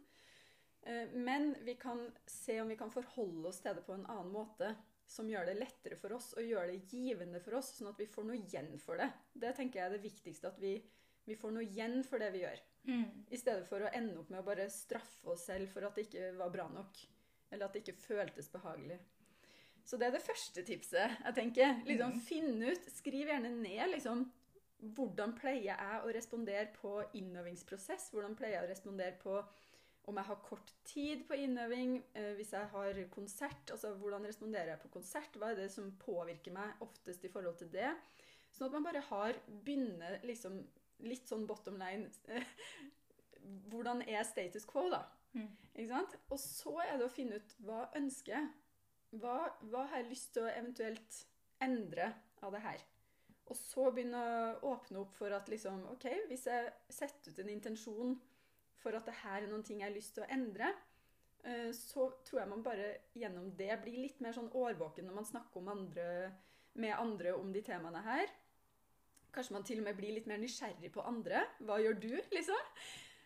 Uh, 0.87 1.07
men 1.15 1.53
vi 1.67 1.75
kan 1.79 2.05
se 2.25 2.59
om 2.61 2.71
vi 2.71 2.79
kan 2.79 2.93
forholde 2.93 3.51
oss 3.51 3.61
til 3.63 3.77
det 3.77 3.85
på 3.87 3.97
en 3.97 4.07
annen 4.07 4.31
måte 4.33 4.73
som 5.09 5.29
gjør 5.29 5.47
det 5.49 5.57
lettere 5.57 5.97
for 5.97 6.13
oss 6.13 6.31
og 6.37 6.45
gjør 6.45 6.69
det 6.69 6.83
givende 6.91 7.41
for 7.41 7.57
oss, 7.57 7.73
sånn 7.79 7.89
at 7.89 7.99
vi 7.99 8.07
får 8.09 8.27
noe 8.27 8.37
igjen 8.37 8.75
for 8.81 9.01
det. 9.01 9.09
Det 9.33 9.55
tenker 9.57 9.81
jeg 9.81 9.87
er 9.87 9.95
det 9.95 10.03
viktigste, 10.03 10.51
at 10.51 10.59
vi, 10.61 10.75
vi 11.25 11.37
får 11.37 11.55
noe 11.55 11.65
igjen 11.65 12.03
for 12.05 12.21
det 12.21 12.29
vi 12.35 12.43
gjør. 12.43 12.59
Mm. 12.89 13.05
I 13.33 13.39
stedet 13.39 13.65
for 13.69 13.83
å 13.83 13.89
ende 13.89 14.19
opp 14.21 14.29
med 14.29 14.43
å 14.43 14.45
bare 14.45 14.69
straffe 14.71 15.33
oss 15.33 15.47
selv 15.49 15.71
for 15.73 15.87
at 15.87 15.97
det 15.97 16.05
ikke 16.07 16.29
var 16.37 16.53
bra 16.53 16.67
nok. 16.71 17.01
Eller 17.49 17.65
at 17.65 17.73
det 17.73 17.81
ikke 17.81 17.97
føltes 17.97 18.51
behagelig. 18.53 18.99
Så 19.89 19.97
det 19.97 20.09
er 20.09 20.13
det 20.13 20.21
første 20.21 20.61
tipset. 20.65 21.17
jeg 21.25 21.35
tenker. 21.39 21.79
Liksom, 21.87 22.13
mm. 22.13 22.21
Finn 22.27 22.61
ut, 22.61 22.89
skriv 22.93 23.31
gjerne 23.31 23.49
ned 23.55 23.89
liksom, 23.95 24.27
hvordan 24.79 25.33
pleier 25.35 25.73
jeg 25.73 26.03
å 26.03 26.13
respondere 26.15 26.69
på 26.75 26.93
innøvingsprosess. 27.19 28.09
Hvordan 28.13 28.35
pleier 28.39 28.59
jeg 28.59 28.67
å 28.67 28.71
respondere 28.71 29.17
på 29.19 29.35
om 30.09 30.17
jeg 30.17 30.29
har 30.29 30.39
kort 30.41 30.71
tid 30.87 31.25
på 31.27 31.37
innøving, 31.37 31.99
eh, 32.17 32.31
hvis 32.37 32.53
jeg 32.55 32.69
har 32.71 33.01
konsert, 33.13 33.71
altså 33.71 33.91
hvordan 33.99 34.25
responderer 34.25 34.73
jeg 34.73 34.81
på 34.81 34.93
konsert, 34.95 35.35
hva 35.37 35.51
er 35.51 35.59
det 35.59 35.69
som 35.71 35.91
påvirker 36.01 36.55
meg 36.55 36.81
oftest 36.81 37.25
i 37.27 37.31
forhold 37.33 37.59
til 37.59 37.69
det. 37.73 37.91
Sånn 38.49 38.69
at 38.69 38.77
man 38.77 38.87
bare 38.87 39.03
har 39.11 39.37
begynner 39.47 40.17
liksom 40.25 40.63
litt 41.05 41.29
sånn 41.29 41.45
bottom 41.47 41.77
line 41.79 42.09
Hvordan 43.69 44.01
er 44.03 44.25
status 44.27 44.65
quo, 44.67 44.89
da? 44.91 45.03
Mm. 45.33 45.47
Ikke 45.75 45.91
sant? 45.93 46.15
Og 46.29 46.41
så 46.41 46.73
er 46.83 46.97
det 46.97 47.05
å 47.07 47.13
finne 47.13 47.39
ut 47.39 47.53
hva 47.65 47.85
ønsker 47.97 48.35
jeg? 48.35 48.49
Hva, 49.21 49.37
hva 49.71 49.85
har 49.89 50.01
jeg 50.01 50.09
lyst 50.11 50.33
til 50.35 50.45
å 50.45 50.51
eventuelt 50.51 51.21
endre 51.63 52.11
av 52.45 52.53
det 52.53 52.61
her? 52.65 52.83
Og 53.49 53.57
så 53.57 53.87
begynne 53.93 54.19
å 54.61 54.73
åpne 54.75 55.01
opp 55.01 55.15
for 55.17 55.33
at 55.33 55.49
liksom 55.49 55.81
OK, 55.95 56.05
hvis 56.29 56.45
jeg 56.49 56.69
setter 56.93 57.33
ut 57.33 57.41
en 57.41 57.51
intensjon 57.53 58.13
for 58.79 58.95
at 58.95 59.09
det 59.09 59.17
her 59.23 59.41
er 59.43 59.49
noen 59.49 59.65
ting 59.65 59.81
jeg 59.81 59.89
har 59.89 59.95
lyst 59.95 60.15
til 60.15 60.23
å 60.23 60.29
endre, 60.31 60.69
eh, 61.43 61.71
så 61.75 62.11
tror 62.27 62.43
jeg 62.43 62.51
man 62.51 62.65
bare 62.65 62.91
gjennom 63.17 63.49
det 63.59 63.73
blir 63.83 64.03
litt 64.05 64.21
mer 64.23 64.37
sånn 64.37 64.51
årvåken 64.53 65.09
når 65.09 65.17
man 65.17 65.27
snakker 65.27 65.73
andre, 65.73 66.07
med 66.79 66.95
andre 66.95 67.33
om 67.35 67.49
de 67.55 67.63
temaene 67.65 68.03
her. 68.05 68.31
Kanskje 69.33 69.55
man 69.57 69.65
til 69.65 69.81
og 69.81 69.89
med 69.89 69.97
blir 69.97 70.13
litt 70.15 70.29
mer 70.29 70.41
nysgjerrig 70.41 70.93
på 70.93 71.05
andre. 71.05 71.43
Hva 71.65 71.77
gjør 71.81 71.99
du, 72.01 72.11
liksom? 72.33 72.61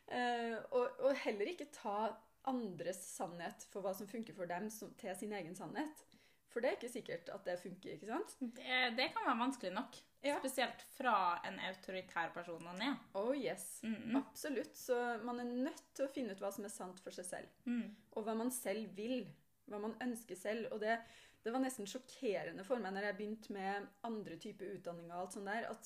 Eh, 0.07 0.55
og, 0.71 1.03
og 1.03 1.19
heller 1.23 1.51
ikke 1.51 1.71
ta 1.75 2.13
andres 2.49 2.99
sannhet 3.13 3.67
for 3.71 3.83
hva 3.83 3.93
som 3.95 4.09
funker 4.09 4.35
for 4.35 4.49
dem, 4.49 4.67
til 4.99 5.15
sin 5.19 5.35
egen 5.35 5.55
sannhet. 5.55 6.03
For 6.51 6.61
det 6.61 6.69
er 6.69 6.77
ikke 6.77 6.91
sikkert 6.91 7.29
at 7.33 7.45
det 7.47 7.59
funker, 7.61 7.95
ikke 7.95 8.09
sant? 8.09 8.35
Det, 8.39 8.81
det 8.97 9.07
kan 9.13 9.25
være 9.25 9.39
vanskelig 9.39 9.71
nok. 9.73 10.01
Ja. 10.23 10.37
Spesielt 10.39 10.79
fra 10.95 11.35
en 11.43 11.57
autoritær 11.67 12.29
person 12.31 12.63
og 12.63 12.77
ned. 12.79 12.95
Oh 13.19 13.33
yes. 13.35 13.81
Mm. 13.83 14.15
Absolutt. 14.21 14.71
Så 14.77 14.95
man 15.27 15.41
er 15.43 15.49
nødt 15.67 15.83
til 15.91 16.05
å 16.05 16.13
finne 16.13 16.31
ut 16.31 16.43
hva 16.43 16.51
som 16.55 16.63
er 16.63 16.71
sant 16.71 17.01
for 17.03 17.11
seg 17.15 17.27
selv. 17.27 17.49
Mm. 17.67 17.91
Og 18.15 18.23
hva 18.23 18.35
man 18.39 18.51
selv 18.55 18.95
vil. 18.95 19.27
Hva 19.67 19.81
man 19.83 19.97
ønsker 20.03 20.39
selv. 20.39 20.69
Og 20.71 20.79
det, 20.83 20.95
det 21.43 21.51
var 21.51 21.63
nesten 21.63 21.89
sjokkerende 21.89 22.63
for 22.67 22.79
meg 22.79 22.95
når 22.95 23.09
jeg 23.09 23.17
begynte 23.19 23.55
med 23.55 23.89
andre 24.07 24.39
typer 24.39 24.71
utdanninger, 24.77 25.11
og 25.11 25.25
alt 25.25 25.35
sånt 25.35 25.51
der, 25.51 25.67
at 25.73 25.83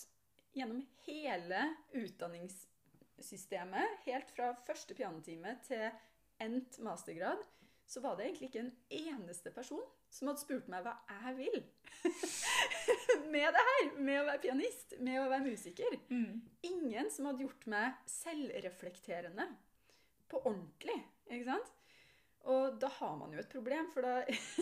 gjennom 0.58 0.82
hele 1.08 1.62
utdanningssystemet, 1.98 3.88
helt 4.06 4.30
fra 4.38 4.48
første 4.70 4.94
pianotime 4.98 5.52
til 5.66 5.90
endt 6.46 6.78
mastergrad, 6.86 7.42
så 7.90 7.98
var 8.06 8.14
det 8.18 8.24
egentlig 8.28 8.52
ikke 8.52 8.66
en 8.68 8.76
eneste 8.94 9.50
person 9.56 9.88
som 10.14 10.30
hadde 10.30 10.42
spurt 10.42 10.70
meg 10.72 10.86
hva 10.86 10.96
jeg 11.12 11.38
vil. 11.38 11.58
med 13.34 13.56
det 13.56 13.64
her. 13.70 13.88
Med 13.98 14.22
å 14.22 14.28
være 14.28 14.44
pianist. 14.46 14.98
Med 15.04 15.22
å 15.22 15.30
være 15.32 15.46
musiker. 15.48 15.98
Mm. 16.12 16.44
Ingen 16.70 17.10
som 17.14 17.30
hadde 17.30 17.46
gjort 17.46 17.66
meg 17.72 17.98
selvreflekterende. 18.12 19.48
På 20.32 20.42
ordentlig. 20.44 20.98
Ikke 21.28 21.50
sant? 21.52 21.74
Og 22.48 22.78
da 22.80 22.90
har 23.00 23.18
man 23.20 23.34
jo 23.36 23.42
et 23.42 23.52
problem, 23.52 23.90
for 23.92 24.06
da, 24.08 24.22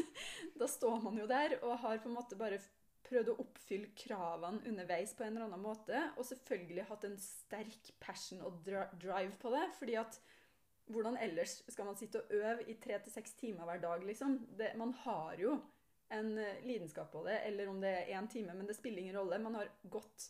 da 0.62 0.70
står 0.70 1.04
man 1.04 1.20
jo 1.22 1.28
der 1.30 1.60
og 1.62 1.78
har 1.84 2.02
på 2.02 2.10
en 2.10 2.18
måte 2.18 2.38
bare 2.40 2.58
prøvd 3.06 3.30
å 3.30 3.38
oppfylle 3.44 3.92
kravene 3.98 4.64
underveis 4.66 5.14
på 5.14 5.26
en 5.26 5.36
eller 5.36 5.46
annen 5.46 5.62
måte, 5.62 6.00
og 6.18 6.26
selvfølgelig 6.26 6.88
hatt 6.90 7.06
en 7.06 7.20
sterk 7.22 7.92
passion 8.02 8.42
og 8.48 8.66
drive 8.66 9.36
på 9.42 9.54
det. 9.54 9.68
fordi 9.78 10.00
at 10.02 10.18
hvordan 10.92 11.18
ellers 11.18 11.60
skal 11.72 11.88
man 11.88 11.98
sitte 11.98 12.22
og 12.22 12.34
øve 12.38 12.68
i 12.70 12.78
tre 12.82 13.00
til 13.04 13.14
seks 13.14 13.34
timer 13.40 13.66
hver 13.68 13.82
dag, 13.82 14.04
liksom? 14.06 14.38
Det, 14.58 14.72
man 14.78 14.94
har 15.06 15.40
jo 15.42 15.58
en 16.14 16.38
eh, 16.38 16.62
lidenskap 16.66 17.12
på 17.12 17.24
det, 17.26 17.40
eller 17.48 17.70
om 17.72 17.80
det 17.82 17.90
er 17.90 18.12
én 18.20 18.30
time, 18.32 18.54
men 18.54 18.68
det 18.70 18.78
spiller 18.78 19.02
ingen 19.02 19.18
rolle. 19.18 19.42
Man 19.42 19.58
har 19.58 19.72
gått 19.90 20.30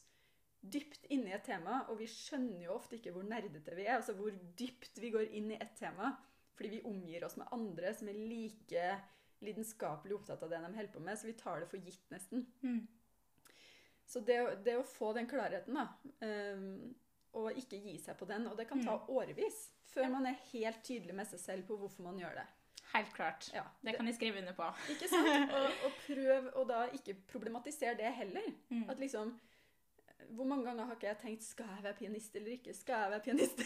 dypt 0.65 1.06
inn 1.13 1.28
i 1.28 1.36
et 1.36 1.46
tema, 1.46 1.84
og 1.91 2.00
vi 2.00 2.08
skjønner 2.10 2.63
jo 2.65 2.78
ofte 2.78 2.98
ikke 2.98 3.13
hvor 3.13 3.28
nerdete 3.28 3.76
vi 3.78 3.86
er, 3.86 4.00
altså 4.00 4.15
hvor 4.18 4.34
dypt 4.58 4.98
vi 5.02 5.12
går 5.13 5.36
inn 5.38 5.52
i 5.54 5.60
et 5.60 5.76
tema, 5.78 6.15
fordi 6.56 6.78
vi 6.78 6.86
omgir 6.88 7.26
oss 7.28 7.36
med 7.38 7.52
andre 7.54 7.91
som 7.94 8.10
er 8.10 8.18
like 8.18 8.88
lidenskapelig 9.46 10.15
opptatt 10.15 10.44
av 10.46 10.52
det 10.52 10.62
de 10.63 10.72
holder 10.72 10.94
på 10.94 11.04
med, 11.04 11.20
så 11.20 11.28
vi 11.28 11.38
tar 11.38 11.62
det 11.62 11.70
for 11.70 11.84
gitt 11.84 12.08
nesten. 12.13 12.48
Mm. 12.63 12.86
Så 14.08 14.22
det, 14.26 14.38
det 14.65 14.78
å 14.80 14.88
få 14.88 15.12
den 15.18 15.28
klarheten, 15.30 15.78
da, 15.78 16.15
ehm, 16.26 16.94
og 17.36 17.56
ikke 17.60 17.80
gi 17.84 17.98
seg 18.02 18.17
på 18.19 18.28
den, 18.30 18.48
og 18.50 18.58
det 18.60 18.67
kan 18.69 18.82
ta 18.86 18.98
årevis 19.12 19.58
før 19.91 20.10
man 20.12 20.28
er 20.28 20.38
helt 20.52 20.82
tydelig 20.84 21.15
med 21.15 21.28
seg 21.30 21.39
selv 21.39 21.67
på 21.67 21.78
hvorfor 21.80 22.04
man 22.08 22.19
gjør 22.19 22.39
det. 22.41 22.45
Helt 22.95 23.12
klart. 23.15 23.50
Ja, 23.54 23.63
Det 23.84 23.95
kan 23.98 24.08
jeg 24.08 24.15
skrive 24.15 24.39
under 24.39 24.54
på. 24.56 24.67
Ikke 24.93 25.08
sant? 25.12 25.52
Og, 25.58 25.65
og 25.88 25.95
prøv 26.06 26.50
å 26.56 26.63
da 26.69 26.82
ikke 26.95 27.15
problematisere 27.32 27.95
det 28.00 28.12
heller. 28.15 28.45
Mm. 28.69 28.86
At 28.91 29.00
liksom 29.02 29.34
Hvor 30.36 30.48
mange 30.48 30.65
ganger 30.65 30.86
har 30.88 30.95
ikke 30.95 31.08
jeg 31.10 31.17
tenkt 31.21 31.43
Skal 31.43 31.67
jeg 31.76 31.84
være 31.84 31.98
pianist 32.00 32.36
eller 32.36 32.52
ikke? 32.56 32.74
Skal 32.74 33.02
jeg 33.04 33.12
være 33.12 33.26
pianist? 33.26 33.60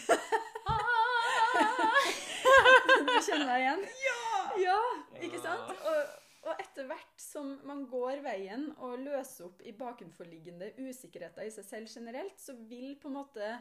Du 3.00 3.14
kjenner 3.26 3.46
deg 3.46 3.62
igjen? 3.64 3.84
Ja! 4.06 4.18
Ja! 4.64 4.78
ikke 5.20 5.40
sant? 5.42 5.70
Og, 5.86 5.96
og 6.50 6.60
etter 6.62 6.88
hvert 6.90 7.20
som 7.22 7.52
man 7.66 7.84
går 7.90 8.22
veien 8.24 8.70
og 8.82 9.02
løser 9.04 9.46
opp 9.46 9.60
i 9.62 9.74
bakenforliggende 9.76 10.72
usikkerheter 10.80 11.46
i 11.46 11.52
seg 11.54 11.66
selv 11.66 11.92
generelt, 11.92 12.40
så 12.42 12.56
vil 12.68 12.96
på 12.98 13.10
en 13.10 13.18
måte 13.20 13.52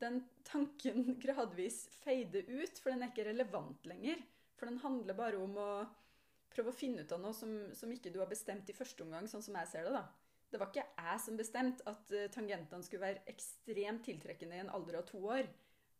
den 0.00 0.22
tanken 0.46 1.12
gradvis 1.24 1.84
feide 2.02 2.44
ut, 2.48 2.80
for 2.80 2.92
den 2.92 3.04
er 3.04 3.12
ikke 3.12 3.28
relevant 3.28 3.84
lenger. 3.88 4.22
For 4.56 4.70
den 4.70 4.80
handler 4.82 5.18
bare 5.18 5.40
om 5.42 5.58
å 5.60 5.70
prøve 6.54 6.70
å 6.70 6.76
finne 6.76 7.04
ut 7.04 7.12
av 7.12 7.20
noe 7.20 7.34
som, 7.36 7.52
som 7.74 7.92
ikke 7.92 8.12
du 8.14 8.20
har 8.22 8.30
bestemt 8.30 8.68
i 8.70 8.76
første 8.76 9.04
omgang, 9.04 9.28
sånn 9.28 9.44
som 9.44 9.58
jeg 9.58 9.70
ser 9.70 9.88
det. 9.88 9.98
da. 9.98 10.04
Det 10.50 10.60
var 10.62 10.70
ikke 10.70 10.86
jeg 10.86 11.20
som 11.24 11.38
bestemte 11.38 11.86
at 11.90 12.12
eh, 12.14 12.28
tangentene 12.32 12.86
skulle 12.86 13.08
være 13.08 13.24
ekstremt 13.30 14.04
tiltrekkende 14.06 14.56
i 14.60 14.62
en 14.62 14.70
alder 14.76 15.00
av 15.00 15.08
to 15.08 15.18
år. 15.26 15.48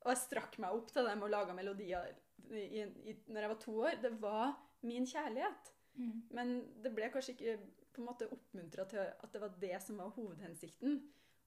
Og 0.05 0.13
jeg 0.13 0.21
strakk 0.21 0.61
meg 0.63 0.77
opp 0.77 0.93
til 0.95 1.09
dem 1.09 1.25
og 1.27 1.33
laga 1.33 1.57
melodier 1.57 2.13
i, 2.53 2.85
i, 2.85 3.17
når 3.27 3.41
jeg 3.41 3.53
var 3.55 3.61
to 3.65 3.75
år. 3.89 3.99
Det 4.05 4.13
var 4.23 4.55
min 4.87 5.09
kjærlighet. 5.09 5.73
Mm. 5.95 6.23
Men 6.35 6.55
det 6.83 6.95
ble 6.95 7.11
kanskje 7.13 7.35
ikke 7.37 7.59
på 7.95 8.03
en 8.03 8.09
måte 8.09 8.31
oppmuntra 8.35 8.87
til 8.91 9.03
at 9.05 9.29
det 9.33 9.43
var 9.43 9.61
det 9.61 9.77
som 9.83 10.01
var 10.03 10.15
hovedhensikten. 10.17 10.99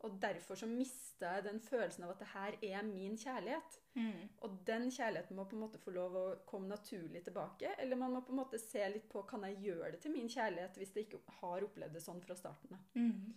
Og 0.05 0.19
derfor 0.21 0.55
så 0.55 0.67
mista 0.69 1.31
jeg 1.35 1.43
den 1.47 1.59
følelsen 1.59 2.03
av 2.05 2.11
at 2.13 2.19
det 2.21 2.27
her 2.29 2.57
er 2.77 2.83
min 2.85 3.15
kjærlighet. 3.17 3.79
Mm. 3.95 4.27
Og 4.45 4.59
den 4.67 4.91
kjærligheten 4.93 5.35
må 5.35 5.47
på 5.49 5.57
en 5.57 5.63
måte 5.63 5.81
få 5.81 5.93
lov 5.95 6.17
å 6.19 6.25
komme 6.45 6.69
naturlig 6.69 7.23
tilbake. 7.25 7.73
Eller 7.81 7.97
man 7.97 8.13
må 8.13 8.21
på 8.21 8.35
en 8.35 8.41
måte 8.43 8.61
se 8.61 8.83
litt 8.93 9.07
på 9.09 9.25
kan 9.29 9.47
jeg 9.47 9.57
gjøre 9.65 9.95
det 9.95 10.03
til 10.03 10.13
min 10.13 10.29
kjærlighet 10.29 10.77
hvis 10.77 10.93
jeg 10.93 11.07
ikke 11.07 11.39
har 11.39 11.65
opplevd 11.65 11.97
det 11.97 12.03
sånn 12.05 12.21
fra 12.21 12.37
starten 12.37 12.77
av. 12.77 12.85
Mm. 12.93 13.33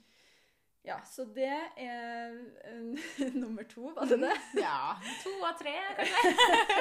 Ja, 0.83 0.97
så 1.05 1.25
det 1.25 1.51
er 1.77 2.37
eh, 2.65 3.33
nummer 3.43 3.67
to, 3.69 3.91
var 3.97 4.09
det 4.09 4.17
det? 4.23 4.37
Ja. 4.63 4.97
To 5.25 5.33
av 5.45 5.59
tre, 5.61 5.75
kanskje? 5.99 6.37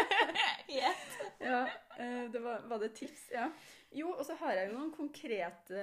Gjett. 0.77 1.17
Ja, 1.43 1.63
eh, 1.97 2.23
det 2.31 2.39
var, 2.39 2.63
var 2.71 2.79
det 2.79 2.93
tips? 2.95 3.25
Ja. 3.35 3.49
Jo, 3.91 4.13
og 4.13 4.23
så 4.25 4.37
har 4.39 4.55
jeg 4.55 4.69
jo 4.69 4.77
noen 4.77 4.93
konkrete, 4.95 5.81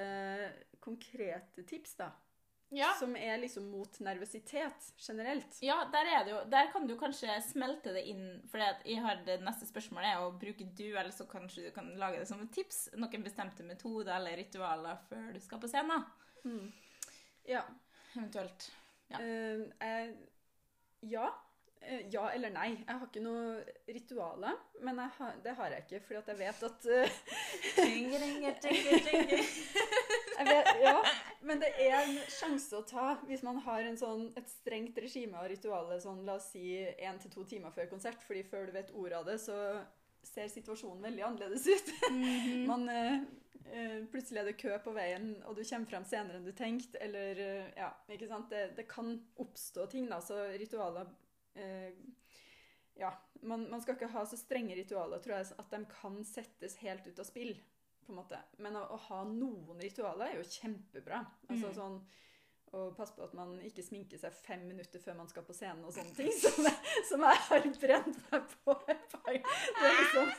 konkrete 0.81 1.67
tips, 1.69 1.99
da. 2.01 2.13
Ja. 2.75 2.89
som 2.99 3.13
er 3.17 3.37
liksom 3.39 3.69
mot 3.71 3.99
nervøsitet 4.03 4.89
generelt. 4.99 5.59
Ja, 5.63 5.77
der, 5.93 6.09
er 6.11 6.25
det 6.27 6.33
jo, 6.33 6.41
der 6.51 6.67
kan 6.73 6.89
du 6.89 6.97
kanskje 6.99 7.37
smelte 7.47 7.93
det 7.95 8.03
inn. 8.11 8.25
For 8.51 8.59
jeg 8.59 8.99
har 9.05 9.21
det 9.29 9.37
neste 9.47 9.69
spørsmålet 9.69 10.11
er 10.11 10.25
å 10.25 10.33
bruke 10.35 10.67
du, 10.67 10.89
eller 10.89 11.13
så 11.15 11.29
kanskje 11.31 11.69
du 11.69 11.71
kan 11.77 11.93
lage 12.01 12.19
det 12.19 12.27
som 12.27 12.43
et 12.43 12.51
tips. 12.57 12.89
Noen 12.99 13.23
bestemte 13.23 13.67
metoder 13.67 14.17
eller 14.17 14.41
ritualer 14.43 14.99
før 15.07 15.31
du 15.37 15.39
skal 15.45 15.63
på 15.63 15.71
scenen. 15.71 16.09
Mm. 16.43 16.73
Ja. 17.47 17.63
Eventuelt. 18.17 18.71
Ja. 19.13 19.21
Eh, 19.21 19.67
jeg, 19.81 20.15
ja. 21.13 21.27
Uh, 21.87 22.01
ja 22.13 22.25
eller 22.35 22.51
nei. 22.55 22.71
Jeg 22.81 22.95
har 22.97 23.07
ikke 23.07 23.23
noe 23.23 23.61
ritualer, 23.93 24.57
men 24.83 24.99
har, 24.99 25.37
det 25.45 25.55
har 25.59 25.75
jeg 25.77 25.87
ikke, 25.87 26.03
fordi 26.09 26.23
at 26.23 26.33
jeg 26.33 26.41
vet 26.41 26.65
at 26.71 26.89
tinger, 27.77 28.27
tinger, 28.65 29.05
tynger. 29.11 29.51
vet, 30.49 30.73
Ja, 30.83 30.97
men 31.47 31.61
det 31.63 31.71
er 31.81 31.97
en 32.01 32.17
sjanse 32.31 32.79
å 32.79 32.85
ta 32.87 33.13
hvis 33.29 33.45
man 33.47 33.61
har 33.65 33.85
en 33.87 33.99
sånn, 33.99 34.27
et 34.39 34.49
strengt 34.51 34.99
regime 35.03 35.39
av 35.39 35.49
ritualet 35.51 36.03
sånn, 36.03 36.25
la 36.27 36.37
oss 36.41 36.51
si 36.55 36.81
én 36.83 37.21
til 37.23 37.33
to 37.33 37.47
timer 37.49 37.75
før 37.75 37.89
konsert, 37.91 38.23
fordi 38.27 38.45
før 38.47 38.67
du 38.69 38.75
vet 38.77 38.93
ordet 38.95 39.21
av 39.21 39.29
det, 39.31 39.39
så 39.43 39.57
ser 40.27 40.49
situasjonen 40.53 41.03
veldig 41.09 41.25
annerledes 41.31 41.67
ut. 41.71 41.93
Mhm. 42.11 42.67
Man, 42.69 42.89
eh, 42.89 43.21
eh, 43.73 43.99
plutselig 44.13 44.41
er 44.43 44.51
det 44.51 44.57
kø 44.61 44.77
på 44.85 44.93
veien, 44.97 45.31
og 45.47 45.57
du 45.59 45.63
kommer 45.67 45.91
frem 45.91 46.05
senere 46.07 46.39
enn 46.41 46.47
du 46.49 46.53
tenkte, 46.57 46.99
eller 47.03 47.41
eh, 47.43 47.71
Ja, 47.79 47.93
ikke 48.13 48.29
sant. 48.31 48.51
Det, 48.51 48.65
det 48.79 48.87
kan 48.91 49.15
oppstå 49.43 49.87
ting, 49.93 50.09
da, 50.11 50.21
så 50.25 50.43
ritualer 50.59 51.09
eh, 51.55 51.93
Ja. 53.01 53.13
Man, 53.47 53.67
man 53.71 53.83
skal 53.85 53.95
ikke 53.99 54.09
ha 54.15 54.23
så 54.27 54.39
strenge 54.41 54.75
ritualer, 54.79 55.21
tror 55.23 55.37
jeg, 55.37 55.51
at 55.61 55.71
de 55.75 55.83
kan 55.93 56.15
settes 56.25 56.79
helt 56.81 57.05
ut 57.07 57.19
av 57.21 57.27
spill, 57.29 57.51
på 58.07 58.15
en 58.15 58.17
måte. 58.23 58.39
Men 58.65 58.79
å, 58.81 58.87
å 58.95 58.97
ha 59.11 59.19
noen 59.29 59.81
ritualer 59.83 60.31
er 60.33 60.39
jo 60.41 60.47
kjempebra. 60.49 61.19
Altså 61.51 61.69
Mm. 61.69 61.75
sånn 61.77 61.99
å 62.77 62.81
passe 62.97 63.15
på 63.15 63.23
at 63.23 63.35
man 63.37 63.53
ikke 63.63 63.83
sminker 63.85 64.19
seg 64.19 64.33
fem 64.35 64.65
minutter 64.67 64.99
før 65.01 65.15
man 65.21 65.29
skal 65.31 65.45
på 65.47 65.55
scenen 65.55 65.85
og 65.87 65.93
sånne 65.95 66.15
ting, 66.17 66.33
som 66.43 66.65
jeg, 66.67 67.05
som 67.09 67.23
jeg 67.29 67.43
har 67.47 67.69
brent 67.85 68.19
meg 68.33 68.49
på 68.65 68.75
et 68.91 69.05
par 69.13 69.37
Det 69.37 69.87
er 69.87 70.01
liksom 70.01 70.33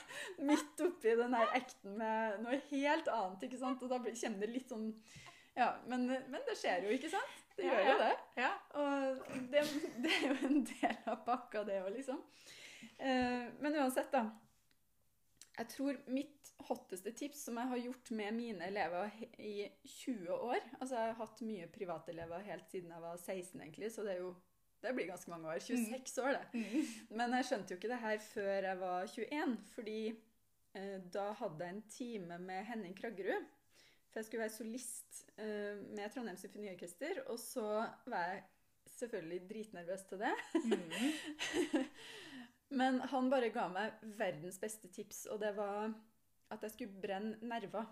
midt 0.50 0.84
oppi 0.89 1.13
den 1.21 1.27
her 1.38 1.56
ekten 1.60 1.97
med 2.00 2.39
noe 2.43 2.60
helt 2.71 3.12
annet, 3.13 3.47
ikke 3.47 3.60
sant? 3.62 3.84
Og 3.84 3.91
da 3.91 4.00
kjenner 4.04 4.21
kommer 4.28 4.45
det 4.45 4.54
litt 4.56 4.73
sånn 4.73 4.88
Ja, 5.58 5.71
men, 5.89 6.06
men 6.08 6.41
det 6.45 6.58
skjer 6.60 6.86
jo, 6.86 6.93
ikke 6.93 7.12
sant? 7.13 7.38
Det 7.58 7.65
Ja, 7.65 7.78
gjør 7.78 7.88
jo 7.89 8.00
det. 8.04 8.15
Ja. 8.38 8.52
Og 8.78 9.38
det, 9.54 9.63
det 10.04 10.12
er 10.17 10.28
jo 10.28 10.36
en 10.52 10.60
del 10.69 11.00
av 11.10 11.23
pakka, 11.26 11.63
det 11.65 11.80
òg, 11.82 11.93
liksom. 11.95 12.19
Eh, 12.97 13.47
men 13.63 13.80
uansett, 13.82 14.12
da. 14.13 14.28
Jeg 15.58 15.71
tror 15.73 15.97
mitt 16.13 16.52
hotteste 16.67 17.13
tips 17.17 17.47
som 17.47 17.58
jeg 17.58 17.71
har 17.71 17.82
gjort 17.82 18.12
med 18.17 18.36
mine 18.38 18.67
elever 18.69 19.13
i 19.41 19.67
20 19.86 20.30
år 20.34 20.60
Altså, 20.80 20.95
jeg 20.95 21.08
har 21.08 21.17
hatt 21.17 21.41
mye 21.45 21.69
privatelever 21.73 22.45
helt 22.45 22.69
siden 22.69 22.93
jeg 22.93 23.02
var 23.02 23.17
16, 23.17 23.62
egentlig, 23.62 23.91
så 23.93 24.06
det 24.06 24.17
er 24.17 24.21
jo 24.26 24.36
det 24.84 24.93
blir 24.93 25.08
ganske 25.10 25.32
mange 25.32 25.50
år. 25.50 25.60
26 25.60 26.17
år, 26.21 26.36
det. 26.38 26.60
Mm. 26.62 26.89
Men 27.17 27.34
jeg 27.34 27.45
skjønte 27.50 27.73
jo 27.73 27.78
ikke 27.80 27.89
det 27.89 27.97
her 28.04 28.19
før 28.21 28.67
jeg 28.67 28.80
var 28.80 29.08
21, 29.10 29.56
fordi 29.73 30.02
da 31.13 31.32
hadde 31.40 31.66
jeg 31.66 31.76
en 31.76 31.86
time 31.92 32.40
med 32.44 32.66
Henning 32.70 32.96
Kraggerud. 32.98 33.46
For 34.10 34.20
jeg 34.20 34.26
skulle 34.26 34.44
være 34.46 34.56
solist 34.56 35.24
eh, 35.38 35.80
med 35.94 36.10
Trondheim 36.13 36.38
Symfoniorkester, 36.40 37.24
og 37.28 37.40
så 37.40 37.66
var 38.10 38.32
jeg 38.32 38.44
selvfølgelig 38.98 39.42
dritnervøs 39.50 40.06
til 40.10 40.20
det. 40.24 40.34
Mm. 40.66 41.84
Men 42.80 43.00
han 43.12 43.30
bare 43.30 43.52
ga 43.54 43.68
meg 43.72 44.00
verdens 44.18 44.60
beste 44.60 44.90
tips, 44.92 45.26
og 45.32 45.42
det 45.44 45.54
var 45.58 45.92
at 46.52 46.63
jeg 46.63 46.74
skulle 46.74 47.02
brenne 47.02 47.38
nerver. 47.42 47.86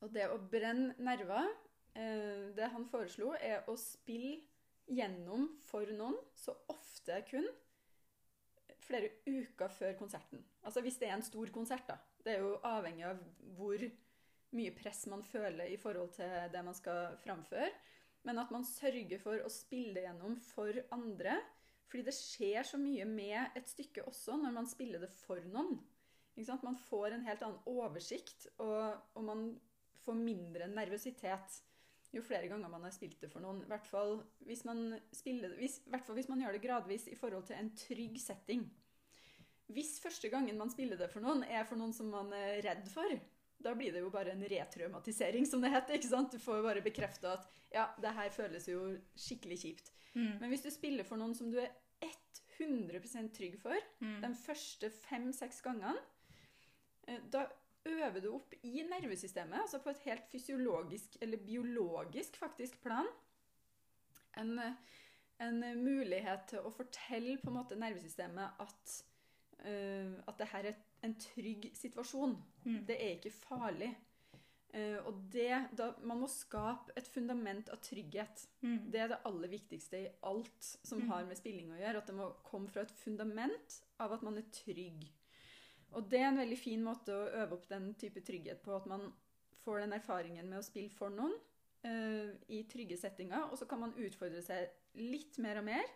Og 0.00 0.14
det 0.14 0.30
å 0.32 0.38
brenne 0.40 0.94
nerver, 0.98 1.50
eh, 1.94 2.48
det 2.56 2.70
han 2.72 2.86
foreslo, 2.88 3.34
er 3.40 3.68
å 3.68 3.76
spille 3.78 4.38
gjennom 4.90 5.44
for 5.68 5.86
noen 5.94 6.16
så 6.34 6.56
ofte 6.72 7.18
jeg 7.18 7.28
kunne 7.34 7.52
flere 8.90 9.12
uker 9.26 9.72
før 9.72 9.96
konserten. 9.98 10.42
Altså 10.66 10.82
hvis 10.84 10.98
det 11.00 11.08
er 11.08 11.16
en 11.16 11.26
stor 11.26 11.52
konsert, 11.54 11.86
da. 11.88 11.96
Det 12.24 12.34
er 12.34 12.44
jo 12.44 12.58
avhengig 12.66 13.06
av 13.08 13.20
hvor 13.56 13.84
mye 14.56 14.74
press 14.74 15.04
man 15.10 15.22
føler 15.24 15.70
i 15.70 15.78
forhold 15.78 16.12
til 16.16 16.34
det 16.52 16.64
man 16.66 16.76
skal 16.76 17.14
framføre. 17.22 17.70
Men 18.26 18.42
at 18.42 18.50
man 18.52 18.66
sørger 18.68 19.22
for 19.22 19.40
å 19.40 19.52
spille 19.52 20.04
gjennom 20.04 20.36
for 20.50 20.76
andre. 20.92 21.38
Fordi 21.90 22.04
det 22.06 22.14
skjer 22.14 22.66
så 22.66 22.78
mye 22.78 23.06
med 23.08 23.56
et 23.58 23.70
stykke 23.70 24.04
også 24.06 24.36
når 24.38 24.54
man 24.54 24.68
spiller 24.70 25.02
det 25.02 25.10
for 25.22 25.42
noen. 25.50 25.80
Man 26.62 26.78
får 26.86 27.12
en 27.12 27.24
helt 27.26 27.42
annen 27.44 27.58
oversikt, 27.68 28.46
og, 28.62 28.94
og 29.18 29.24
man 29.26 29.42
får 30.06 30.16
mindre 30.16 30.68
nervøsitet 30.72 31.58
jo 32.12 32.22
flere 32.26 32.48
ganger 32.50 32.68
man 32.72 32.82
har 32.82 32.90
spilt 32.94 33.20
det 33.22 33.30
for 33.30 33.40
noen. 33.44 33.62
I 33.62 33.68
hvert 33.70 33.86
fall 33.86 34.16
hvis 34.48 34.64
man, 34.66 35.00
spiller, 35.14 35.52
hvis, 35.60 35.80
hvert 35.86 36.06
fall 36.06 36.16
hvis 36.18 36.28
man 36.28 36.40
gjør 36.42 36.56
det 36.56 36.62
gradvis 36.64 37.08
i 37.12 37.18
forhold 37.18 37.46
til 37.46 37.56
en 37.60 37.70
trygg 37.78 38.16
setting. 38.20 38.64
Hvis 39.70 40.00
første 40.02 40.28
gangen 40.32 40.58
man 40.58 40.70
spiller 40.72 40.98
det 40.98 41.10
for 41.12 41.22
noen, 41.22 41.44
er 41.46 41.62
for 41.68 41.78
noen 41.78 41.92
som 41.94 42.08
man 42.10 42.32
er 42.34 42.58
redd 42.66 42.88
for, 42.90 43.12
da 43.62 43.74
blir 43.76 43.92
det 43.92 44.00
jo 44.02 44.10
bare 44.10 44.32
en 44.32 44.42
retraumatisering, 44.48 45.44
som 45.46 45.60
det 45.62 45.70
heter. 45.70 45.94
ikke 46.00 46.08
sant? 46.10 46.32
Du 46.32 46.38
får 46.42 46.56
jo 46.58 46.64
bare 46.66 46.82
bekrefta 46.82 47.34
at 47.36 47.46
ja, 47.70 47.84
det 48.00 48.14
her 48.16 48.30
føles 48.34 48.66
jo 48.66 48.96
skikkelig 49.14 49.58
kjipt. 49.62 49.92
Mm. 50.14 50.38
Men 50.40 50.48
hvis 50.50 50.64
du 50.64 50.70
spiller 50.74 51.06
for 51.06 51.20
noen 51.20 51.36
som 51.38 51.50
du 51.52 51.60
er 51.60 51.70
100% 52.58 53.30
trygg 53.36 53.58
for, 53.60 53.76
Mm. 54.00 54.20
de 54.22 54.34
første 54.34 54.90
fem-seks 54.90 55.60
gangene, 55.62 55.96
eh, 57.06 57.20
da 57.30 57.46
øver 57.86 58.20
du 58.20 58.34
opp 58.34 58.54
i 58.62 58.82
nervesystemet, 58.82 59.60
altså 59.62 59.78
på 59.78 59.90
et 59.90 60.02
helt 60.04 60.26
fysiologisk, 60.32 61.16
eller 61.20 61.38
biologisk 61.46 62.36
faktisk, 62.36 62.80
plan, 62.82 63.06
en, 64.38 64.60
en 65.40 65.64
mulighet 65.80 66.44
til 66.52 66.66
å 66.66 66.70
fortelle 66.74 67.38
på 67.40 67.50
en 67.50 67.56
måte 67.56 67.78
nervesystemet 67.80 68.60
at, 68.60 68.92
uh, 69.64 70.12
at 70.28 70.38
det 70.38 70.48
her 70.52 70.70
er 70.70 70.78
en 71.02 71.16
trygg 71.16 71.70
situasjon. 71.74 72.36
Mm. 72.64 72.86
Det 72.86 72.96
er 72.96 73.16
ikke 73.16 73.32
farlig. 73.34 73.90
Uh, 74.70 75.00
og 75.08 75.24
det, 75.32 75.48
da, 75.74 75.88
man 76.06 76.20
må 76.20 76.28
skape 76.30 76.92
et 76.96 77.08
fundament 77.10 77.72
av 77.74 77.80
trygghet. 77.82 78.44
Mm. 78.62 78.76
Det 78.92 79.00
er 79.02 79.08
det 79.10 79.22
aller 79.26 79.50
viktigste 79.50 80.04
i 80.04 80.12
alt 80.28 80.68
som 80.84 81.00
Mm. 81.00 81.08
har 81.10 81.24
med 81.26 81.40
spilling 81.40 81.72
å 81.72 81.80
gjøre. 81.80 81.98
At 81.98 82.06
det 82.06 82.14
må 82.14 82.28
komme 82.44 82.70
fra 82.70 82.82
et 82.82 82.92
fundament 82.92 83.80
av 83.98 84.12
at 84.12 84.22
man 84.22 84.38
er 84.38 84.46
trygg. 84.52 85.08
Og 85.98 86.10
det 86.10 86.20
er 86.20 86.28
en 86.30 86.40
veldig 86.40 86.58
fin 86.58 86.82
måte 86.84 87.14
å 87.14 87.28
øve 87.42 87.56
opp 87.58 87.68
den 87.70 87.92
type 87.98 88.22
trygghet 88.26 88.62
på. 88.64 88.74
At 88.76 88.86
man 88.90 89.08
får 89.64 89.84
den 89.84 89.96
erfaringen 89.96 90.48
med 90.50 90.60
å 90.60 90.66
spille 90.66 90.92
for 90.94 91.12
noen 91.14 91.34
uh, 91.86 92.30
i 92.52 92.62
trygge 92.70 92.98
settinger. 93.00 93.48
Og 93.50 93.58
så 93.60 93.68
kan 93.70 93.82
man 93.82 93.96
utfordre 93.98 94.42
seg 94.44 94.70
litt 95.00 95.38
mer 95.42 95.60
og 95.60 95.66
mer 95.68 95.86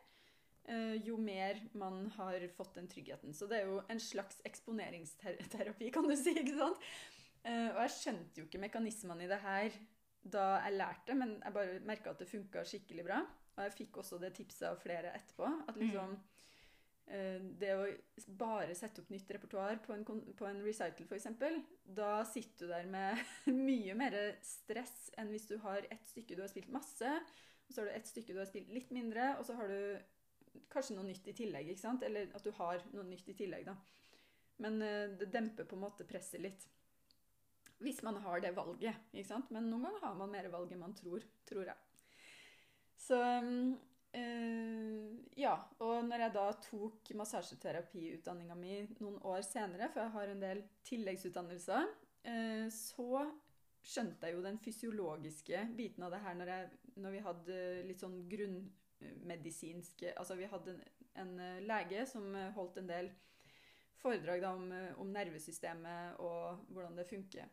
uh, 0.70 0.94
jo 1.04 1.18
mer 1.20 1.60
man 1.78 2.06
har 2.18 2.46
fått 2.56 2.78
den 2.78 2.90
tryggheten. 2.90 3.34
Så 3.36 3.48
det 3.50 3.60
er 3.60 3.70
jo 3.70 3.80
en 3.88 4.02
slags 4.02 4.40
eksponeringsterapi, 4.48 5.90
kan 5.94 6.08
du 6.08 6.16
si. 6.18 6.36
ikke 6.40 6.58
sant? 6.58 6.88
Uh, 7.44 7.70
og 7.74 7.80
jeg 7.84 7.96
skjønte 7.98 8.40
jo 8.40 8.48
ikke 8.48 8.62
mekanismene 8.62 9.26
i 9.26 9.30
det 9.30 9.42
her 9.44 9.74
da 10.24 10.44
jeg 10.64 10.78
lærte, 10.78 11.14
men 11.20 11.34
jeg 11.42 11.52
bare 11.52 11.80
merka 11.84 12.14
at 12.14 12.22
det 12.22 12.30
funka 12.30 12.62
skikkelig 12.64 13.04
bra. 13.04 13.18
Og 13.54 13.66
jeg 13.66 13.74
fikk 13.76 13.98
også 14.00 14.18
det 14.22 14.32
tipset 14.38 14.66
av 14.70 14.78
flere 14.82 15.12
etterpå. 15.14 15.50
At 15.68 15.76
liksom 15.78 16.14
eh, 16.16 16.22
Det 17.04 17.70
å 17.76 17.82
bare 18.40 18.72
sette 18.74 19.02
opp 19.02 19.10
nytt 19.12 19.28
repertoar 19.36 19.76
på 19.84 19.92
en, 19.92 20.04
på 20.06 20.46
en 20.48 20.62
recital, 20.64 21.04
f.eks., 21.04 21.26
da 21.84 22.24
sitter 22.24 22.64
du 22.64 22.72
der 22.72 22.88
med 22.88 23.20
mye 23.68 23.92
mer 23.98 24.16
stress 24.40 25.10
enn 25.20 25.28
hvis 25.28 25.44
du 25.50 25.58
har 25.62 25.84
ett 25.92 26.08
stykke 26.08 26.38
du 26.38 26.40
har 26.40 26.48
spilt 26.48 26.72
masse, 26.72 27.10
og 27.68 27.74
så 27.74 27.82
har 27.82 27.90
du 27.90 27.94
ett 27.98 28.08
stykke 28.08 28.32
du 28.32 28.40
har 28.40 28.48
spilt 28.48 28.72
litt 28.72 28.90
mindre, 28.96 29.34
og 29.38 29.44
så 29.46 29.56
har 29.60 29.68
du 29.68 30.64
kanskje 30.72 30.96
noe 30.96 31.06
nytt 31.08 31.28
i 31.28 31.36
tillegg. 31.36 31.70
ikke 31.70 31.84
sant? 31.84 32.04
Eller 32.06 32.32
at 32.36 32.44
du 32.44 32.52
har 32.58 32.82
noe 32.94 33.06
nytt 33.08 33.28
i 33.30 33.36
tillegg, 33.38 33.66
da. 33.68 33.76
Men 34.62 34.80
eh, 34.82 35.10
det 35.18 35.32
demper 35.34 35.66
på 35.68 35.78
en 35.78 35.84
måte 35.86 36.06
presset 36.08 36.42
litt. 36.42 36.66
Hvis 37.82 38.02
man 38.06 38.20
har 38.22 38.40
det 38.40 38.54
valget. 38.56 39.10
ikke 39.12 39.28
sant? 39.28 39.50
Men 39.54 39.68
noen 39.70 39.88
ganger 39.88 40.06
har 40.06 40.20
man 40.20 40.32
mer 40.32 40.48
valg 40.52 40.72
enn 40.72 40.84
man 40.84 40.94
tror, 40.96 41.24
tror 41.48 41.72
jeg. 41.72 41.76
Så 43.04 43.18
eh, 44.14 45.10
Ja. 45.40 45.54
Og 45.82 46.04
når 46.06 46.24
jeg 46.24 46.34
da 46.36 46.44
tok 46.62 47.10
massasjeterapiutdanninga 47.18 48.54
mi 48.58 48.76
noen 49.00 49.18
år 49.26 49.42
senere, 49.46 49.90
for 49.92 50.04
jeg 50.04 50.14
har 50.14 50.30
en 50.30 50.44
del 50.44 50.62
tilleggsutdannelser, 50.88 51.90
uh, 52.28 52.68
så 52.70 53.24
skjønte 53.84 54.28
jeg 54.28 54.36
jo 54.38 54.44
den 54.46 54.60
fysiologiske 54.62 55.66
biten 55.76 56.06
av 56.06 56.14
det 56.14 56.22
her 56.24 56.38
når, 56.38 56.52
jeg, 56.54 56.70
når 57.04 57.12
vi 57.12 57.24
hadde 57.26 57.58
litt 57.84 58.00
sånn 58.00 58.14
grunnmedisinske 58.30 60.14
Altså 60.16 60.38
vi 60.38 60.48
hadde 60.48 60.72
en, 60.72 60.78
en 61.20 61.34
eh, 61.44 61.58
lege 61.66 62.06
som 62.08 62.30
holdt 62.56 62.80
en 62.80 62.88
del 62.88 63.10
foredrag 64.00 64.40
da 64.40 64.54
om, 64.56 64.72
om 65.02 65.12
nervesystemet 65.12 66.22
og 66.24 66.64
hvordan 66.72 66.96
det 66.96 67.04
funker 67.10 67.52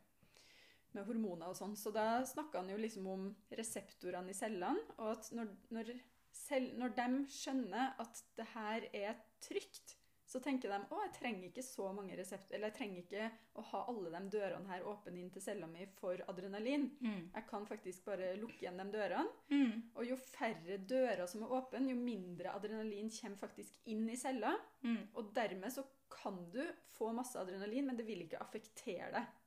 med 0.95 1.07
hormoner 1.07 1.51
og 1.51 1.57
sånn. 1.57 1.75
Så 1.79 1.93
da 1.95 2.21
snakka 2.27 2.61
han 2.61 2.71
jo 2.71 2.79
liksom 2.79 3.07
om 3.11 3.27
reseptorene 3.57 4.33
i 4.33 4.37
cellene, 4.37 4.81
og 4.97 5.13
at 5.15 5.29
når, 5.35 5.51
når, 5.75 5.91
selv, 6.35 6.75
når 6.79 6.93
de 6.97 7.09
skjønner 7.31 7.97
at 8.01 8.23
det 8.37 8.47
her 8.53 8.87
er 8.93 9.19
trygt, 9.43 9.97
så 10.31 10.39
tenker 10.39 10.71
de 10.71 10.77
å, 10.87 10.99
jeg 11.03 11.11
trenger 11.17 11.49
ikke 11.49 11.63
så 11.65 11.89
mange 11.91 12.15
resepter, 12.15 12.55
eller 12.55 12.69
jeg 12.69 12.77
trenger 12.77 13.01
ikke 13.01 13.25
å 13.59 13.65
ha 13.67 13.81
alle 13.91 14.13
de 14.13 14.21
dørene 14.37 14.71
her 14.71 14.85
åpne 14.87 15.19
inn 15.19 15.31
til 15.33 15.43
cella 15.43 15.67
mi 15.67 15.83
for 15.97 16.23
adrenalin. 16.31 16.85
Mm. 17.03 17.25
Jeg 17.33 17.47
kan 17.49 17.67
faktisk 17.67 18.05
bare 18.07 18.29
lukke 18.39 18.61
igjen 18.63 18.79
de 18.79 18.85
dørene. 18.93 19.25
Mm. 19.51 19.73
Og 19.91 20.07
jo 20.07 20.17
færre 20.23 20.77
dører 20.87 21.25
som 21.27 21.43
er 21.43 21.51
åpne, 21.57 21.83
jo 21.91 21.99
mindre 21.99 22.55
adrenalin 22.55 23.11
kommer 23.11 23.43
faktisk 23.43 23.91
inn 23.91 24.07
i 24.07 24.15
cella. 24.19 24.53
Mm. 24.85 25.01
Og 25.19 25.33
dermed 25.35 25.75
så 25.75 25.83
kan 26.11 26.39
du 26.53 26.63
få 26.95 27.11
masse 27.15 27.39
adrenalin, 27.39 27.89
men 27.89 27.99
det 27.99 28.07
vil 28.07 28.23
ikke 28.23 28.39
affektere 28.39 29.11
deg. 29.17 29.37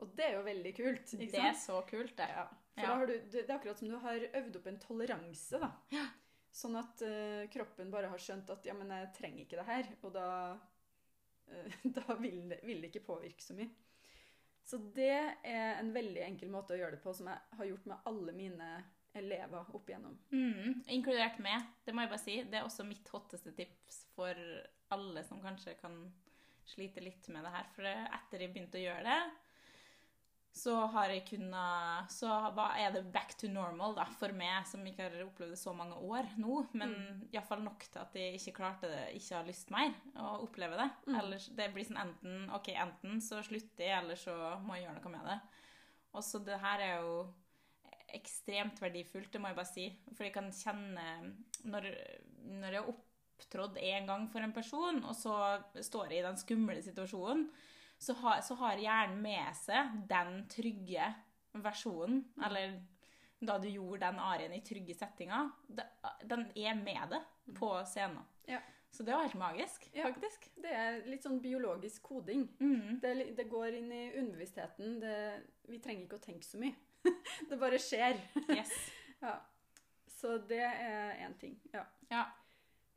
Og 0.00 0.14
det 0.16 0.26
er 0.26 0.38
jo 0.38 0.46
veldig 0.46 0.72
kult. 0.76 1.12
ikke 1.14 1.28
Det 1.34 1.44
er 1.50 1.58
så 1.58 1.80
kult, 1.88 2.16
det. 2.16 2.28
Ja, 2.32 2.46
for 2.48 2.80
Ja. 2.80 2.86
da 2.88 2.96
har 2.96 3.06
du, 3.06 3.14
det 3.32 3.44
er 3.44 3.54
akkurat 3.56 3.78
som 3.78 3.88
du 3.90 3.96
har 4.00 4.26
øvd 4.40 4.56
opp 4.56 4.66
en 4.70 4.80
toleranse, 4.80 5.60
da. 5.60 5.70
Sånn 6.50 6.76
at 6.80 7.02
uh, 7.06 7.44
kroppen 7.52 7.92
bare 7.92 8.08
har 8.10 8.18
skjønt 8.18 8.48
at 8.50 8.64
ja, 8.66 8.74
men 8.74 8.90
jeg 8.90 9.12
trenger 9.14 9.44
ikke 9.44 9.60
det 9.60 9.66
her, 9.68 9.90
og 10.02 10.14
da, 10.16 10.28
uh, 11.52 11.76
da 11.98 12.16
vil, 12.18 12.48
det, 12.50 12.62
vil 12.66 12.80
det 12.82 12.90
ikke 12.90 13.06
påvirke 13.12 13.44
så 13.44 13.54
mye. 13.58 13.70
Så 14.66 14.78
det 14.94 15.12
er 15.42 15.78
en 15.80 15.92
veldig 15.94 16.22
enkel 16.22 16.50
måte 16.52 16.74
å 16.74 16.80
gjøre 16.80 16.96
det 16.96 17.04
på, 17.04 17.14
som 17.16 17.30
jeg 17.30 17.58
har 17.58 17.68
gjort 17.70 17.86
med 17.90 18.10
alle 18.10 18.34
mine 18.36 18.70
elever 19.18 19.70
opp 19.74 19.88
igjennom. 19.90 20.16
Mm, 20.30 20.82
inkludert 20.94 21.40
meg, 21.42 21.64
det 21.84 21.94
må 21.94 22.04
jeg 22.04 22.12
bare 22.12 22.22
si. 22.22 22.36
Det 22.46 22.60
er 22.60 22.66
også 22.66 22.86
mitt 22.86 23.08
hotteste 23.10 23.52
tips 23.56 24.04
for 24.14 24.38
alle 24.94 25.24
som 25.26 25.40
kanskje 25.42 25.74
kan 25.80 25.96
slite 26.70 27.02
litt 27.02 27.26
med 27.34 27.42
det 27.46 27.54
her. 27.54 27.70
For 27.74 27.88
etter 27.90 28.44
jeg 28.44 28.52
begynte 28.54 28.78
å 28.78 28.84
gjøre 28.84 29.06
det, 29.06 29.18
så 30.52 30.74
har 30.90 31.12
jeg 31.12 31.22
kunnet 31.28 32.10
Så 32.10 32.26
er 32.74 32.90
det 32.92 33.04
back 33.12 33.36
to 33.38 33.48
normal, 33.48 33.94
da, 33.94 34.04
for 34.18 34.32
meg 34.34 34.66
som 34.66 34.82
ikke 34.86 35.06
har 35.06 35.22
opplevd 35.22 35.54
det 35.54 35.58
så 35.60 35.72
mange 35.76 35.94
år 35.94 36.26
nå. 36.42 36.66
Men 36.74 36.90
Mm. 36.90 37.20
iallfall 37.32 37.62
nok 37.62 37.84
til 37.86 38.00
at 38.00 38.14
jeg 38.18 38.34
ikke 38.34 38.56
klarte 38.58 38.88
det, 38.90 39.14
ikke 39.14 39.36
har 39.36 39.46
lyst 39.46 39.70
mer 39.70 39.94
å 40.16 40.40
oppleve 40.42 40.76
det. 40.76 40.90
Mm. 41.06 41.18
Ellers, 41.20 41.46
det 41.54 41.72
blir 41.72 41.84
sånn 41.86 42.02
enten 42.02 42.50
OK, 42.50 42.72
enten 42.74 43.20
så 43.22 43.42
slutter 43.46 43.84
jeg, 43.86 44.02
eller 44.02 44.16
så 44.18 44.34
må 44.64 44.74
jeg 44.74 44.88
gjøre 44.88 45.02
noe 45.02 45.14
med 45.14 45.30
det. 45.30 45.40
Og 46.12 46.22
så 46.26 46.42
det 46.44 46.58
her 46.60 46.80
er 46.80 46.96
jo 47.04 47.32
ekstremt 48.12 48.80
verdifullt, 48.82 49.30
det 49.32 49.40
må 49.40 49.52
jeg 49.52 49.56
bare 49.60 49.70
si. 49.70 49.86
For 50.16 50.26
jeg 50.26 50.34
kan 50.34 50.50
kjenne 50.50 51.36
Når, 51.62 51.86
når 52.48 52.72
jeg 52.72 52.82
har 52.82 52.88
opptrådt 52.90 53.76
en 53.78 54.06
gang 54.06 54.28
for 54.32 54.40
en 54.40 54.52
person, 54.52 55.04
og 55.04 55.14
så 55.14 55.62
står 55.78 56.10
jeg 56.10 56.18
i 56.24 56.26
den 56.26 56.36
skumle 56.40 56.82
situasjonen, 56.82 57.50
så 58.00 58.14
har, 58.22 58.40
så 58.40 58.56
har 58.60 58.80
hjernen 58.80 59.20
med 59.22 59.56
seg 59.58 59.98
den 60.08 60.46
trygge 60.48 61.10
versjonen, 61.60 62.22
eller 62.46 62.78
da 63.40 63.58
du 63.60 63.68
gjorde 63.68 64.04
den 64.06 64.18
arien 64.20 64.52
i 64.56 64.60
trygge 64.64 64.94
settinger, 64.96 65.50
den 66.28 66.46
er 66.56 66.74
med 66.80 67.12
det 67.12 67.20
på 67.56 67.70
scenen. 67.88 68.22
Ja. 68.48 68.60
Så 68.90 69.04
det 69.06 69.12
var 69.14 69.22
helt 69.22 69.36
magisk, 69.38 69.84
Ja. 69.94 70.08
faktisk. 70.08 70.48
Det 70.58 70.70
er 70.74 70.96
litt 71.06 71.22
sånn 71.22 71.38
biologisk 71.40 72.02
koding. 72.08 72.48
Mm. 72.58 72.96
Det, 73.00 73.12
det 73.38 73.44
går 73.48 73.76
inn 73.78 73.92
i 73.94 74.00
underbevisstheten. 74.18 74.96
Vi 75.70 75.78
trenger 75.78 76.08
ikke 76.08 76.18
å 76.18 76.24
tenke 76.24 76.46
så 76.48 76.58
mye. 76.58 76.74
det 77.48 77.58
bare 77.60 77.78
skjer. 77.78 78.18
Yes. 78.48 78.72
Ja. 79.20 79.34
Så 80.08 80.38
det 80.48 80.62
er 80.64 81.18
én 81.26 81.34
ting. 81.38 81.58
Ja. 81.74 81.82
Ja. 82.08 82.22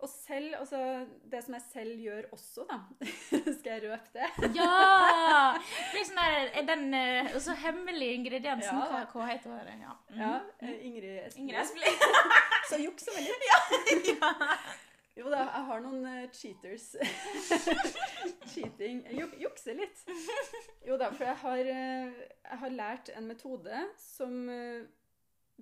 Og 0.03 0.09
selv, 0.09 0.55
altså 0.59 1.05
Det 1.31 1.43
som 1.43 1.53
jeg 1.53 1.63
selv 1.73 1.99
gjør 1.99 2.23
også, 2.35 2.65
da 2.69 2.79
Skal 3.59 3.69
jeg 3.71 3.83
røpe 3.91 4.09
det? 4.13 4.29
Ja! 4.57 5.59
Sånn 5.93 6.19
der, 6.19 6.49
er 6.59 6.65
den 6.67 6.87
uh, 6.93 7.35
så 7.41 7.55
hemmelige 7.57 8.17
ingrediensen. 8.19 8.79
Ja. 8.79 8.87
Hva, 8.91 9.03
hva 9.13 9.27
heter 9.29 9.61
det? 9.67 9.77
Ja. 9.81 9.93
mm. 10.09 10.17
Ja, 10.19 10.33
eh, 10.59 10.73
Ingrid 10.89 11.19
Espelid. 11.27 11.43
Ingrid 11.43 11.61
Espelid. 11.61 12.07
Så 12.69 12.79
jukser 12.79 13.15
vi 13.15 13.23
litt. 13.27 14.23
Jo 15.13 15.29
da, 15.29 15.43
jeg 15.45 15.65
har 15.67 15.81
noen 15.83 16.05
uh, 16.09 16.21
cheaters. 16.33 16.87
Cheating. 18.51 19.03
Juk, 19.13 19.35
jukser 19.43 19.77
litt. 19.77 19.99
Jo 20.87 20.97
da, 20.97 21.11
for 21.13 21.27
jeg 21.27 21.37
har, 21.43 21.69
uh, 21.69 22.23
jeg 22.49 22.61
har 22.63 22.73
lært 22.73 23.11
en 23.13 23.27
metode 23.29 23.83
som 24.01 24.39
uh, 24.49 24.81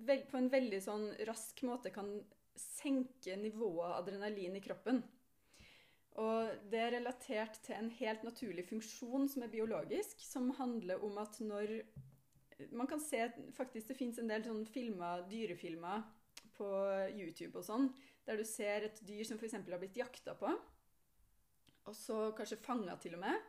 vel, 0.00 0.22
på 0.30 0.40
en 0.40 0.48
veldig 0.52 0.80
sånn 0.82 1.10
rask 1.28 1.60
måte 1.68 1.92
kan 1.92 2.14
senke 2.58 3.36
nivået 3.40 3.84
av 3.88 3.98
adrenalin 4.02 4.56
i 4.58 4.62
kroppen. 4.64 5.02
Og 6.20 6.68
det 6.68 6.80
er 6.80 6.94
relatert 6.98 7.56
til 7.64 7.78
en 7.78 7.90
helt 7.96 8.24
naturlig 8.26 8.66
funksjon 8.68 9.30
som 9.32 9.44
er 9.46 9.52
biologisk, 9.52 10.20
som 10.20 10.50
handler 10.58 11.04
om 11.04 11.20
at 11.22 11.40
når 11.40 11.80
Man 12.70 12.86
kan 12.86 13.00
se 13.00 13.32
faktisk 13.56 13.88
Det 13.88 13.96
fins 13.96 14.18
en 14.18 14.28
del 14.28 14.44
sånne 14.44 14.66
filmer, 14.70 15.24
dyrefilmer 15.26 16.04
på 16.54 16.68
YouTube 17.16 17.58
og 17.58 17.64
sånn, 17.64 17.88
der 18.26 18.36
du 18.38 18.44
ser 18.46 18.84
et 18.86 19.00
dyr 19.02 19.24
som 19.24 19.38
f.eks. 19.40 19.56
har 19.56 19.80
blitt 19.80 19.96
jakta 19.96 20.34
på, 20.38 20.52
og 21.88 21.96
så 21.96 22.18
kanskje 22.36 22.60
fanga 22.62 22.94
til 23.00 23.16
og 23.16 23.22
med. 23.24 23.48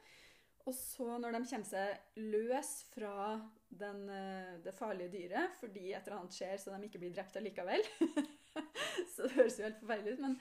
Og 0.63 0.73
så 0.73 1.17
når 1.19 1.35
de 1.35 1.41
kommer 1.51 1.67
seg 1.67 2.21
løs 2.23 2.71
fra 2.93 3.35
den, 3.67 4.07
eh, 4.09 4.59
det 4.63 4.73
farlige 4.77 5.11
dyret, 5.11 5.57
fordi 5.59 5.91
et 5.91 6.07
eller 6.07 6.21
annet 6.21 6.37
skjer 6.37 6.55
så 6.57 6.71
de 6.71 6.87
ikke 6.87 7.01
blir 7.03 7.13
drept 7.13 7.35
allikevel 7.37 7.83
Så 9.13 9.25
det 9.27 9.35
høres 9.37 9.57
jo 9.59 9.65
helt 9.67 9.79
forferdelig 9.81 10.15
ut, 10.17 10.23
men 10.25 10.37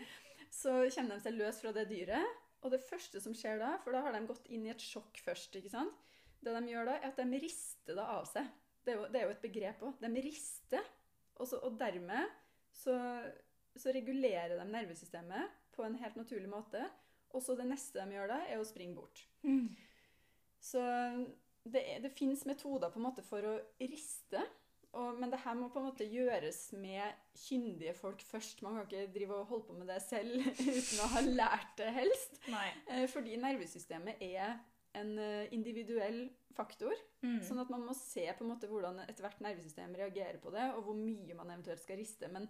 så 0.52 0.72
kommer 0.92 1.16
de 1.16 1.24
seg 1.24 1.36
løs 1.38 1.60
fra 1.62 1.72
det 1.76 1.86
dyret. 1.90 2.40
Og 2.62 2.70
det 2.74 2.82
første 2.86 3.20
som 3.24 3.34
skjer 3.34 3.58
da, 3.58 3.72
for 3.82 3.94
da 3.96 4.02
har 4.04 4.14
de 4.14 4.20
gått 4.28 4.46
inn 4.54 4.66
i 4.68 4.72
et 4.74 4.82
sjokk 4.84 5.18
først, 5.24 5.56
ikke 5.58 5.72
sant 5.72 5.96
Det 6.44 6.52
de 6.54 6.60
gjør 6.70 6.86
da, 6.92 6.98
er 7.00 7.08
at 7.10 7.18
de 7.18 7.40
rister 7.42 7.96
det 7.98 8.04
av 8.04 8.26
seg. 8.28 8.46
Det 8.84 8.92
er 8.92 8.98
jo, 9.00 9.06
det 9.14 9.18
er 9.20 9.24
jo 9.28 9.34
et 9.34 9.42
begrep 9.46 9.82
òg. 9.86 9.96
De 10.02 10.22
rister. 10.26 10.86
Og, 11.38 11.46
så, 11.48 11.58
og 11.64 11.76
dermed 11.80 12.30
så, 12.74 12.94
så 13.78 13.94
regulerer 13.94 14.56
de 14.58 14.66
nervesystemet 14.70 15.58
på 15.74 15.86
en 15.86 15.96
helt 16.02 16.18
naturlig 16.18 16.50
måte. 16.50 16.82
Og 17.32 17.42
så 17.42 17.54
det 17.56 17.66
neste 17.70 18.02
de 18.02 18.16
gjør 18.18 18.30
da, 18.34 18.40
er 18.50 18.60
å 18.60 18.66
springe 18.68 18.98
bort. 18.98 19.22
Mm. 19.46 19.70
Så 20.62 20.82
det, 21.64 21.82
er- 21.94 22.02
det 22.04 22.12
fins 22.18 22.44
metoder 22.46 22.90
på 22.92 23.00
en 23.00 23.06
måte 23.06 23.24
for 23.26 23.46
å 23.48 23.54
riste. 23.80 24.42
Og, 24.92 25.16
men 25.16 25.30
det 25.32 25.40
her 25.40 25.56
må 25.56 25.70
på 25.72 25.80
en 25.80 25.86
måte 25.88 26.04
gjøres 26.04 26.66
med 26.76 27.16
kyndige 27.46 27.94
folk 27.96 28.20
først. 28.28 28.60
Man 28.64 28.76
kan 28.76 28.84
ikke 28.84 29.12
drive 29.14 29.38
og 29.38 29.48
holde 29.48 29.64
på 29.70 29.76
med 29.78 29.88
det 29.88 30.02
selv 30.04 30.34
uten 30.68 31.00
å 31.00 31.08
ha 31.14 31.22
lært 31.24 31.72
det 31.80 31.88
helst. 31.96 32.36
Nei. 32.52 32.68
Eh, 32.92 33.06
Fordi 33.10 33.38
nervesystemet 33.40 34.20
er 34.26 34.58
en 35.00 35.14
eh, 35.16 35.48
individuell 35.56 36.26
faktor. 36.52 36.92
Mm. 37.24 37.40
Sånn 37.46 37.62
at 37.62 37.72
man 37.72 37.86
må 37.86 37.96
se 37.96 38.26
på 38.36 38.44
en 38.44 38.52
måte 38.52 38.68
hvordan 38.68 39.00
ethvert 39.06 39.40
nervesystem 39.44 39.96
reagerer 39.96 40.36
på 40.42 40.52
det, 40.52 40.68
og 40.76 40.84
hvor 40.88 40.98
mye 40.98 41.36
man 41.38 41.54
eventuelt 41.54 41.80
skal 41.80 42.00
riste. 42.00 42.28
Men, 42.32 42.48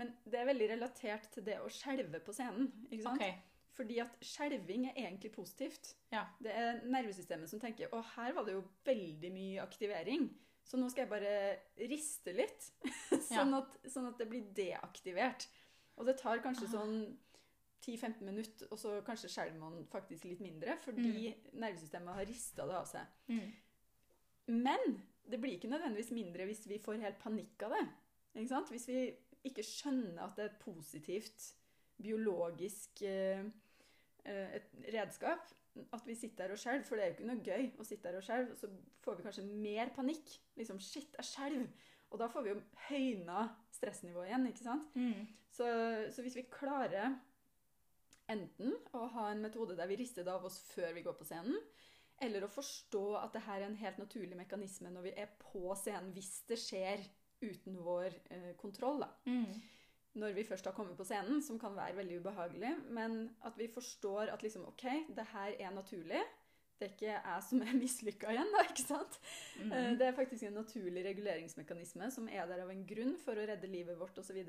men 0.00 0.14
det 0.24 0.40
er 0.40 0.48
veldig 0.48 0.70
relatert 0.72 1.28
til 1.34 1.44
det 1.44 1.58
å 1.60 1.68
skjelve 1.72 2.22
på 2.24 2.32
scenen. 2.36 2.70
ikke 2.88 3.04
sant? 3.04 3.20
Okay. 3.20 3.36
Fordi 3.72 3.98
at 4.02 4.16
skjelving 4.24 4.88
er 4.90 4.96
egentlig 5.06 5.32
positivt. 5.32 5.94
Ja. 6.12 6.26
Det 6.40 6.52
er 6.52 6.82
nervesystemet 6.92 7.52
som 7.52 7.60
tenker 7.60 7.92
å, 7.92 8.02
her 8.16 8.34
var 8.36 8.48
det 8.48 8.56
jo 8.56 8.64
veldig 8.84 9.30
mye 9.32 9.62
aktivering. 9.64 10.28
Så 10.64 10.78
nå 10.78 10.88
skal 10.90 11.04
jeg 11.04 11.10
bare 11.10 11.88
riste 11.90 12.32
litt, 12.36 12.70
sånn, 13.28 13.52
at, 13.58 13.74
sånn 13.90 14.08
at 14.12 14.20
det 14.20 14.28
blir 14.30 14.46
deaktivert. 14.56 15.48
Og 15.98 16.06
det 16.08 16.16
tar 16.20 16.40
kanskje 16.44 16.68
Ah. 16.70 16.74
sånn 16.78 16.96
10-15 17.82 18.22
minutter, 18.22 18.68
og 18.70 18.78
så 18.78 19.00
kanskje 19.02 19.28
skjelver 19.32 19.58
man 19.58 19.80
faktisk 19.90 20.24
litt 20.30 20.40
mindre, 20.40 20.76
fordi 20.84 21.32
nervesystemet 21.58 22.14
har 22.14 22.28
rista 22.28 22.66
det 22.68 22.76
av 22.78 22.86
seg. 22.86 23.16
Mm. 23.26 23.48
Men 24.62 25.02
det 25.26 25.40
blir 25.42 25.56
ikke 25.56 25.70
nødvendigvis 25.70 26.12
mindre 26.14 26.46
hvis 26.46 26.62
vi 26.70 26.78
får 26.82 27.02
helt 27.02 27.18
panikk 27.22 27.62
av 27.66 27.74
det. 27.74 27.82
Ikke 28.36 28.52
sant? 28.54 28.70
Hvis 28.70 28.86
vi 28.88 29.00
ikke 29.50 29.64
skjønner 29.66 30.22
at 30.24 30.38
det 30.38 30.44
er 30.44 30.52
et 30.52 30.62
positivt 30.62 31.48
biologisk 32.02 33.02
eh, 33.06 33.42
eh, 34.24 34.54
et 34.58 34.70
redskap, 34.94 35.50
at 35.92 36.06
vi 36.06 36.16
sitter 36.18 36.44
der 36.44 36.54
og 36.54 36.60
skjelver, 36.60 36.84
for 36.86 36.98
det 36.98 37.04
er 37.04 37.10
jo 37.10 37.16
ikke 37.16 37.28
noe 37.30 37.44
gøy 37.46 37.66
å 37.80 37.86
sitte 37.86 38.08
der 38.08 38.18
og 38.18 38.26
skjelve, 38.26 38.56
så 38.60 38.68
får 39.04 39.18
vi 39.18 39.26
kanskje 39.26 39.44
mer 39.48 39.92
panikk. 39.96 40.34
Liksom, 40.58 40.80
shit, 40.84 41.14
jeg 41.18 41.28
skjelver. 41.28 41.90
Og 42.12 42.20
da 42.20 42.28
får 42.28 42.44
vi 42.44 42.52
jo 42.52 42.58
høyna 42.90 43.46
stressnivået 43.72 44.28
igjen, 44.28 44.48
ikke 44.50 44.66
sant? 44.66 44.96
Mm. 44.98 45.22
Så, 45.52 45.68
så 46.12 46.24
hvis 46.24 46.36
vi 46.36 46.50
klarer 46.52 47.14
enten 48.32 48.76
å 48.96 49.06
ha 49.14 49.30
en 49.30 49.42
metode 49.44 49.76
der 49.78 49.88
vi 49.90 49.98
rister 50.00 50.26
det 50.26 50.34
av 50.34 50.44
oss 50.48 50.60
før 50.72 50.92
vi 50.96 51.04
går 51.06 51.16
på 51.16 51.26
scenen, 51.28 51.56
eller 52.22 52.44
å 52.44 52.52
forstå 52.52 53.06
at 53.18 53.34
det 53.34 53.42
her 53.48 53.62
er 53.62 53.70
en 53.70 53.80
helt 53.80 53.98
naturlig 53.98 54.36
mekanisme 54.38 54.92
når 54.92 55.08
vi 55.08 55.14
er 55.24 55.32
på 55.40 55.72
scenen, 55.80 56.12
hvis 56.14 56.42
det 56.50 56.60
skjer 56.60 57.02
uten 57.42 57.80
vår 57.82 58.14
eh, 58.30 58.52
kontroll, 58.60 59.02
da. 59.02 59.08
Mm. 59.26 59.56
Når 60.14 60.34
vi 60.36 60.44
først 60.44 60.66
har 60.68 60.74
kommet 60.76 60.96
på 60.98 61.04
scenen, 61.08 61.40
som 61.42 61.58
kan 61.60 61.72
være 61.76 61.96
veldig 61.96 62.18
ubehagelig, 62.20 62.74
men 62.92 63.30
at 63.48 63.56
vi 63.56 63.68
forstår 63.72 64.32
at 64.34 64.42
liksom, 64.44 64.66
ok, 64.68 64.84
det 65.16 65.24
her 65.32 65.54
er 65.58 65.70
naturlig. 65.72 66.20
Det 66.78 66.88
er 66.88 66.92
ikke 66.96 67.12
jeg 67.14 67.42
som 67.46 67.62
er 67.62 67.76
mislykka 67.82 68.32
igjen, 68.34 68.50
da, 68.52 68.64
ikke 68.68 68.84
sant? 68.84 69.20
Mm. 69.62 69.70
Eh, 69.72 69.92
Det 70.00 70.06
er 70.10 70.16
faktisk 70.18 70.42
en 70.48 70.58
naturlig 70.60 71.04
reguleringsmekanisme 71.06 72.10
som 72.12 72.28
er 72.28 72.44
der 72.50 72.64
av 72.64 72.70
en 72.74 72.84
grunn 72.86 73.14
for 73.22 73.38
å 73.38 73.46
redde 73.48 73.70
livet 73.70 73.96
vårt 74.00 74.18
osv. 74.18 74.42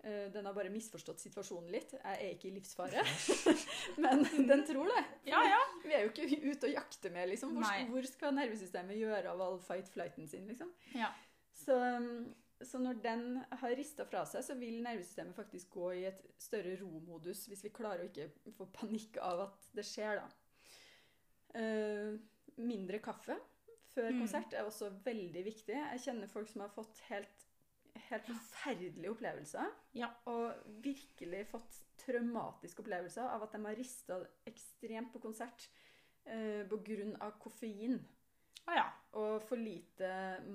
Den 0.00 0.46
har 0.48 0.54
bare 0.56 0.70
misforstått 0.72 1.20
situasjonen 1.20 1.68
litt. 1.74 1.90
Jeg 1.92 2.20
er 2.24 2.30
ikke 2.32 2.46
i 2.48 2.54
livsfare. 2.54 3.02
Men 4.00 4.22
den 4.48 4.62
tror 4.64 4.88
det. 4.88 5.02
Ja, 5.28 5.42
ja. 5.44 5.58
Vi 5.84 5.92
er 5.92 6.06
jo 6.06 6.12
ikke 6.14 6.38
ute 6.46 6.70
og 6.70 6.72
jakter 6.72 7.12
med, 7.12 7.28
liksom. 7.28 7.52
Hvor, 7.58 7.82
hvor 7.90 8.08
skal 8.08 8.32
nervesystemet 8.38 8.96
gjøre 8.96 9.34
av 9.34 9.42
all 9.44 9.58
fight-flighten 9.60 10.30
sin, 10.30 10.46
liksom? 10.48 10.70
Ja. 10.96 11.10
Så, 11.52 11.76
så 12.66 12.78
når 12.82 12.98
den 13.00 13.22
har 13.62 13.76
rista 13.76 14.04
fra 14.08 14.24
seg, 14.28 14.44
så 14.44 14.56
vil 14.58 14.82
nervesystemet 14.84 15.36
faktisk 15.36 15.70
gå 15.78 15.92
i 15.96 16.04
et 16.10 16.20
større 16.40 16.74
romodus 16.80 17.46
hvis 17.48 17.64
vi 17.64 17.72
klarer 17.72 18.04
å 18.04 18.10
ikke 18.10 18.52
få 18.58 18.66
panikk 18.74 19.16
av 19.24 19.46
at 19.46 19.70
det 19.76 19.86
skjer, 19.88 20.20
da. 20.20 20.28
Uh, 21.50 22.18
mindre 22.60 23.00
kaffe 23.02 23.34
før 23.94 24.10
Mm. 24.12 24.20
konsert 24.20 24.52
er 24.54 24.66
også 24.68 24.90
veldig 25.04 25.44
viktig. 25.44 25.74
Jeg 25.74 26.02
kjenner 26.04 26.30
folk 26.30 26.48
som 26.48 26.60
har 26.60 26.72
fått 26.74 27.00
helt, 27.08 27.46
helt 28.10 28.26
forferdelige 28.28 29.10
opplevelser. 29.10 29.72
Ja. 29.94 30.12
Og 30.30 30.54
virkelig 30.84 31.46
fått 31.50 31.80
traumatiske 32.04 32.84
opplevelser 32.84 33.24
av 33.24 33.42
at 33.42 33.52
de 33.56 33.64
har 33.64 33.76
rista 33.76 34.20
ekstremt 34.46 35.12
på 35.12 35.18
konsert 35.18 35.68
uh, 36.28 36.62
av 37.20 37.38
koffein. 37.40 37.98
Å 38.70 38.76
ja. 38.76 38.86
Og 39.18 39.42
for 39.42 39.58
lite 39.58 40.08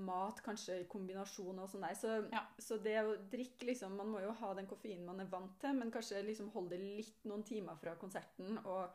mat, 0.07 0.39
kanskje 0.43 0.78
i 0.82 0.88
kombinasjon 0.91 1.57
og 1.59 1.68
sånn 1.72 1.84
der. 1.84 1.97
Så, 1.99 2.13
Ja. 2.32 2.45
så 2.57 2.78
det 2.80 2.95
å 3.01 3.18
drikke 3.32 3.68
liksom 3.68 3.97
Man 3.99 4.13
må 4.13 4.22
jo 4.24 4.32
ha 4.39 4.53
den 4.55 4.70
koffeinen 4.70 5.05
man 5.05 5.20
er 5.20 5.32
vant 5.32 5.59
til, 5.59 5.76
men 5.76 5.91
kanskje 5.91 6.24
liksom 6.24 6.53
holde 6.55 6.78
det 6.78 6.95
litt 7.01 7.28
noen 7.28 7.43
timer 7.43 7.76
fra 7.82 7.95
konserten, 7.99 8.57
og, 8.63 8.89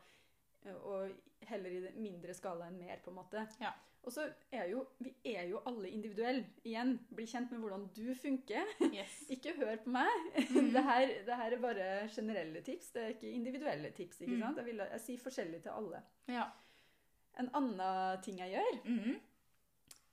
og 0.81 1.13
heller 1.47 1.77
i 1.77 1.93
mindre 2.01 2.33
skala 2.33 2.67
enn 2.67 2.81
mer, 2.81 3.01
på 3.05 3.13
en 3.13 3.19
måte. 3.21 3.45
Ja. 3.61 3.73
Og 4.01 4.13
så 4.13 4.23
er 4.51 4.65
jo 4.71 4.85
Vi 4.97 5.13
er 5.29 5.45
jo 5.49 5.61
alle 5.69 5.89
individuelle. 5.93 6.45
Igjen, 6.65 6.95
bli 7.13 7.27
kjent 7.29 7.51
med 7.53 7.61
hvordan 7.61 7.85
du 7.95 8.15
funker. 8.17 8.65
Yes. 8.89 9.19
Ikke 9.35 9.53
hør 9.57 9.75
på 9.83 9.93
meg. 9.93 10.25
Mm. 10.49 10.71
Det, 10.75 10.83
her, 10.87 11.13
det 11.27 11.37
her 11.37 11.55
er 11.55 11.61
bare 11.61 11.87
generelle 12.09 12.61
tips, 12.65 12.91
det 12.95 13.01
er 13.03 13.07
ikke 13.13 13.29
individuelle 13.29 13.91
tips. 13.91 14.21
ikke 14.21 14.35
mm. 14.35 14.41
sant? 14.41 14.57
Jeg, 14.57 14.65
vil, 14.65 14.83
jeg 14.91 15.01
sier 15.05 15.21
forskjellig 15.21 15.61
til 15.61 15.69
alle. 15.75 16.01
Ja. 16.31 16.45
En 17.39 17.49
annen 17.55 18.21
ting 18.21 18.37
jeg 18.41 18.51
gjør, 18.57 18.81
Mhm. 18.85 19.19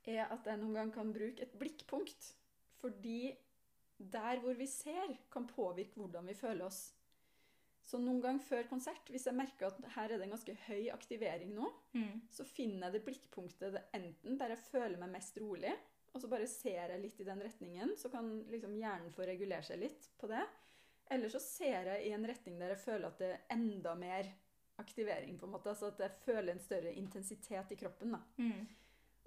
er 0.06 0.26
at 0.32 0.44
jeg 0.46 0.58
noen 0.58 0.74
gang 0.74 0.92
kan 0.92 1.12
bruke 1.12 1.42
et 1.42 1.58
blikkpunkt. 1.58 2.32
Fordi 2.80 3.36
der 3.98 4.38
hvor 4.40 4.54
vi 4.56 4.66
ser, 4.66 5.18
kan 5.30 5.46
påvirke 5.46 5.96
hvordan 5.98 6.26
vi 6.26 6.34
føler 6.34 6.64
oss. 6.64 6.92
Så 7.82 7.98
noen 7.98 8.20
gang 8.22 8.38
før 8.40 8.68
konsert, 8.68 9.08
hvis 9.08 9.24
jeg 9.26 9.34
merker 9.34 9.66
at 9.66 9.78
her 9.94 10.04
er 10.12 10.18
det 10.18 10.26
en 10.26 10.34
ganske 10.36 10.54
høy 10.66 10.88
aktivering 10.92 11.54
nå, 11.54 11.72
mm. 11.94 12.20
så 12.30 12.44
finner 12.44 12.86
jeg 12.86 12.92
det 12.92 13.04
blikkpunktet 13.06 13.72
det 13.72 13.82
enten 13.96 14.36
der 14.38 14.48
jeg 14.48 14.58
føler 14.58 14.98
meg 14.98 15.10
mest 15.10 15.38
rolig, 15.40 15.72
og 16.14 16.20
så 16.20 16.28
bare 16.28 16.46
ser 16.46 16.92
jeg 16.92 17.00
litt 17.00 17.20
i 17.20 17.24
den 17.24 17.40
retningen, 17.40 17.96
så 17.96 18.10
kan 18.12 18.44
liksom 18.50 18.76
hjernen 18.76 19.12
få 19.12 19.26
regulere 19.28 19.62
seg 19.64 19.80
litt 19.80 20.08
på 20.20 20.28
det. 20.28 20.44
Eller 21.10 21.32
så 21.32 21.40
ser 21.40 21.88
jeg 21.94 22.06
i 22.06 22.12
en 22.12 22.26
retning 22.28 22.58
der 22.60 22.74
jeg 22.74 22.82
føler 22.84 23.08
at 23.08 23.18
det 23.18 23.30
er 23.32 23.40
enda 23.56 23.94
mer 23.96 24.28
aktivering, 24.78 25.38
på 25.38 25.46
en 25.46 25.52
måte. 25.52 25.70
Altså 25.72 25.92
at 25.92 26.00
jeg 26.00 26.20
føler 26.24 26.52
en 26.52 26.62
større 26.62 26.92
intensitet 26.94 27.72
i 27.74 27.78
kroppen. 27.78 28.16
da. 28.16 28.22
Mm. 28.36 28.66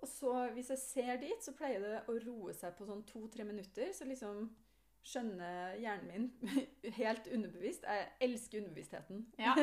Og 0.02 0.08
så 0.08 0.50
hvis 0.54 0.70
jeg 0.70 0.78
ser 0.78 1.16
dit, 1.22 1.44
så 1.44 1.54
pleier 1.54 1.84
det 1.84 2.02
å 2.10 2.18
roe 2.26 2.54
seg 2.58 2.74
på 2.78 2.88
sånn 2.90 3.04
to-tre 3.10 3.46
minutter. 3.46 3.92
Så 3.94 4.08
liksom 4.10 4.48
skjønner 5.02 5.78
hjernen 5.82 6.10
min 6.10 6.66
helt 7.00 7.28
underbevisst. 7.28 7.86
Jeg 7.86 8.10
elsker 8.28 8.62
underbevisstheten. 8.62 9.26
Ja. 9.42 9.56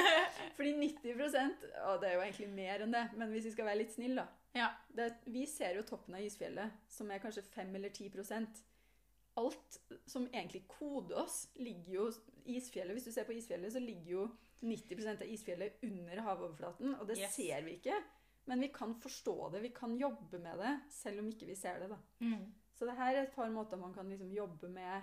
Fordi 0.56 0.74
90% 0.80 1.66
Og 1.88 2.02
det 2.02 2.10
er 2.10 2.16
jo 2.16 2.24
egentlig 2.26 2.50
mer 2.52 2.84
enn 2.84 2.94
det, 2.94 3.06
men 3.16 3.32
hvis 3.32 3.48
vi 3.48 3.54
skal 3.56 3.70
være 3.70 3.82
litt 3.82 3.94
snille, 3.94 4.24
da. 4.24 4.38
Ja. 4.56 4.68
Det, 4.92 5.08
vi 5.32 5.46
ser 5.48 5.78
jo 5.78 5.86
toppen 5.88 6.16
av 6.18 6.24
isfjellet, 6.24 6.76
som 6.92 7.08
er 7.10 7.22
kanskje 7.22 7.44
5 7.54 7.74
eller 7.78 7.92
10% 7.92 8.62
Alt 9.40 9.78
som 10.04 10.26
egentlig 10.28 10.66
koder 10.68 11.22
oss, 11.22 11.46
ligger 11.56 11.94
jo 11.94 12.10
Isfjellet, 12.44 12.92
Hvis 12.92 13.06
du 13.06 13.12
ser 13.14 13.24
på 13.24 13.32
isfjellet, 13.32 13.72
så 13.72 13.80
ligger 13.80 14.10
jo 14.10 14.26
90% 14.62 15.22
av 15.22 15.28
isfjellet 15.28 15.78
under 15.82 16.20
havoverflaten. 16.26 16.94
Og 17.00 17.06
det 17.08 17.18
Yes. 17.18 17.34
ser 17.36 17.62
vi 17.66 17.76
ikke. 17.78 18.02
Men 18.46 18.60
vi 18.60 18.68
kan 18.74 18.94
forstå 18.94 19.52
det, 19.52 19.60
vi 19.62 19.70
kan 19.70 19.94
jobbe 19.96 20.38
med 20.42 20.58
det, 20.58 20.72
selv 20.90 21.20
om 21.22 21.28
ikke 21.30 21.46
vi 21.46 21.54
ser 21.56 21.78
det. 21.80 21.88
da. 21.90 21.98
Mhm. 22.20 22.52
Så 22.74 22.86
det 22.88 22.96
her 22.96 23.14
er 23.14 23.22
et 23.22 23.34
par 23.34 23.50
måter 23.50 23.76
man 23.78 23.92
kan 23.94 24.08
liksom 24.08 24.32
jobbe 24.32 24.68
med 24.68 25.02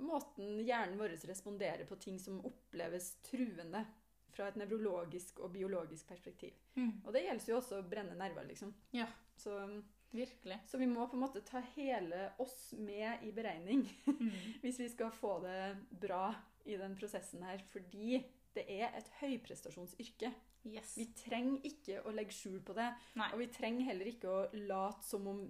måten 0.00 0.58
hjernen 0.64 0.98
vår 0.98 1.08
responderer 1.28 1.84
på 1.86 1.96
ting 2.00 2.18
som 2.18 2.40
oppleves 2.46 3.12
truende 3.22 3.84
fra 4.32 4.48
et 4.48 4.56
nevrologisk 4.56 5.40
og 5.44 5.52
biologisk 5.52 6.08
perspektiv. 6.08 6.54
Mm. 6.76 7.02
Og 7.04 7.12
det 7.12 7.24
gjelder 7.26 7.50
jo 7.52 7.56
også 7.58 7.80
å 7.80 7.88
brenne 7.90 8.16
nerver, 8.16 8.46
liksom. 8.48 8.72
Ja. 8.96 9.06
Så, 9.36 9.82
Virkelig. 10.10 10.58
så 10.66 10.78
vi 10.78 10.86
må 10.86 11.06
på 11.06 11.18
en 11.18 11.24
måte 11.24 11.42
ta 11.46 11.60
hele 11.76 12.32
oss 12.42 12.72
med 12.78 13.22
i 13.26 13.32
beregning 13.32 13.84
mm. 14.06 14.30
hvis 14.62 14.80
vi 14.80 14.88
skal 14.88 15.10
få 15.14 15.36
det 15.44 15.76
bra 16.00 16.34
i 16.64 16.76
den 16.80 16.96
prosessen 16.98 17.42
her. 17.42 17.62
Fordi 17.72 18.20
det 18.56 18.64
er 18.80 18.94
et 18.98 19.10
høyprestasjonsyrke. 19.20 20.32
Yes. 20.68 20.94
Vi 20.98 21.06
trenger 21.16 21.62
ikke 21.70 22.00
å 22.04 22.12
legge 22.12 22.34
skjul 22.36 22.58
på 22.66 22.74
det. 22.76 22.88
Nei. 23.16 23.28
Og 23.32 23.40
vi 23.40 23.46
trenger 23.54 23.86
heller 23.88 24.10
ikke 24.10 24.28
å 24.32 24.40
late 24.68 25.06
som 25.06 25.28
om 25.30 25.44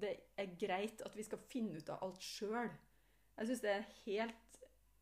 det 0.00 0.12
er 0.38 0.52
greit 0.60 1.02
at 1.04 1.16
vi 1.18 1.24
skal 1.26 1.40
finne 1.50 1.80
ut 1.80 1.90
av 1.92 2.04
alt 2.06 2.22
sjøl. 2.24 2.70
Jeg 3.36 3.48
syns 3.50 3.64
det 3.64 3.72
er 3.74 3.88
helt 4.04 4.60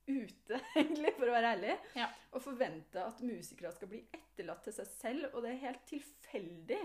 ute, 0.09 0.59
egentlig, 0.81 1.13
for 1.19 1.29
å 1.29 1.35
være 1.37 1.53
ærlig, 1.59 1.75
Ja. 1.99 2.07
å 2.33 2.41
forvente 2.41 3.03
at 3.05 3.21
musikere 3.21 3.75
skal 3.77 3.91
bli 3.93 4.01
etterlatt 4.17 4.63
til 4.65 4.73
seg 4.79 4.89
selv, 4.95 5.27
og 5.35 5.45
det 5.45 5.53
er 5.53 5.63
helt 5.67 5.85
tilfeldig 5.91 6.81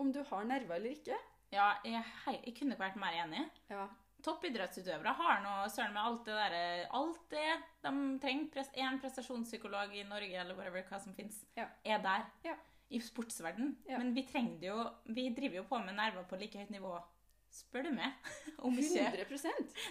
om 0.00 0.12
du 0.14 0.20
har 0.30 0.46
nerver 0.46 0.78
eller 0.78 0.94
ikke. 0.94 1.18
Ja, 1.50 1.72
jeg, 1.84 2.04
jeg 2.46 2.54
kunne 2.60 2.76
ikke 2.76 2.84
vært 2.86 3.00
mer 3.02 3.16
enig. 3.24 3.42
Ja. 3.72 3.88
Toppidrettsutøvere 4.24 5.12
har 5.18 5.40
nå 5.44 5.52
søren 5.72 5.92
med 5.94 6.02
alt 6.02 6.24
det 6.28 6.34
derre 6.38 6.64
Alt 6.98 7.22
det 7.32 7.46
de 7.84 7.92
trenger. 8.22 8.48
Pres, 8.54 8.70
en 8.74 8.98
prestasjonspsykolog 9.02 9.94
i 9.96 10.04
Norge 10.08 10.40
eller 10.42 10.58
whatever, 10.58 10.84
hva 10.88 11.00
som 11.02 11.14
fins, 11.16 11.44
Ja. 11.56 11.68
er 11.84 12.02
der. 12.04 12.26
Ja. 12.44 12.56
I 12.90 12.98
sportsverden. 13.00 13.76
Ja. 13.86 13.98
Men 13.98 14.14
vi 14.14 14.24
trenger 14.26 14.58
det 14.58 14.66
jo 14.66 14.90
Vi 15.14 15.28
driver 15.30 15.60
jo 15.60 15.64
på 15.70 15.78
med 15.84 15.94
nerver 15.94 16.24
på 16.26 16.36
like 16.40 16.58
høyt 16.58 16.70
nivå. 16.74 16.96
Spør 17.50 17.82
du 17.88 17.90
meg. 17.90 18.12
Om 18.66 18.76
ikke 18.78 19.04
100 19.10 19.26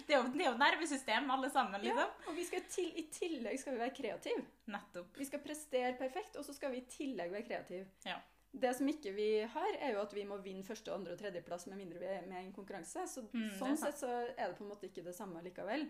Det 0.08 0.16
er 0.16 0.18
jo, 0.22 0.28
det 0.32 0.46
er 0.46 0.52
jo 0.52 0.58
nervesystem, 0.58 1.30
alle 1.32 1.50
sammen, 1.52 1.82
ja. 1.84 1.92
liksom. 1.92 2.28
Og 2.32 2.36
vi 2.38 2.46
skal 2.48 2.62
til, 2.72 2.92
i 2.96 3.08
tillegg 3.12 3.60
skal 3.60 3.76
vi 3.76 3.80
være 3.84 3.96
kreative. 3.98 4.44
Nettopp. 4.72 5.18
Vi 5.20 5.26
skal 5.28 5.42
prestere 5.44 5.94
perfekt, 6.00 6.38
og 6.40 6.46
så 6.48 6.56
skal 6.56 6.72
vi 6.72 6.78
i 6.80 6.86
tillegg 6.88 7.32
være 7.34 7.48
kreative. 7.50 7.86
Ja. 8.08 8.16
Det 8.52 8.72
som 8.76 8.88
ikke 8.90 9.12
vi 9.14 9.28
har, 9.46 9.76
er 9.78 9.94
jo 9.94 10.02
at 10.02 10.14
vi 10.16 10.24
må 10.26 10.40
vinne 10.42 10.66
første, 10.66 10.94
andre 10.94 11.14
og 11.14 11.20
tredjeplass 11.22 11.68
med 11.70 11.78
mindre 11.78 12.00
vi 12.02 12.08
er 12.10 12.26
med 12.26 12.42
i 12.42 12.48
en 12.48 12.56
konkurranse. 12.56 13.06
Så 13.08 13.28
Mm, 13.30 13.52
sånn 13.60 13.78
sett 13.78 14.00
så 14.02 14.10
er 14.10 14.48
det 14.48 14.56
på 14.58 14.64
en 14.66 14.72
måte 14.72 14.90
ikke 14.90 15.06
det 15.06 15.16
samme 15.16 15.44
likevel. 15.46 15.86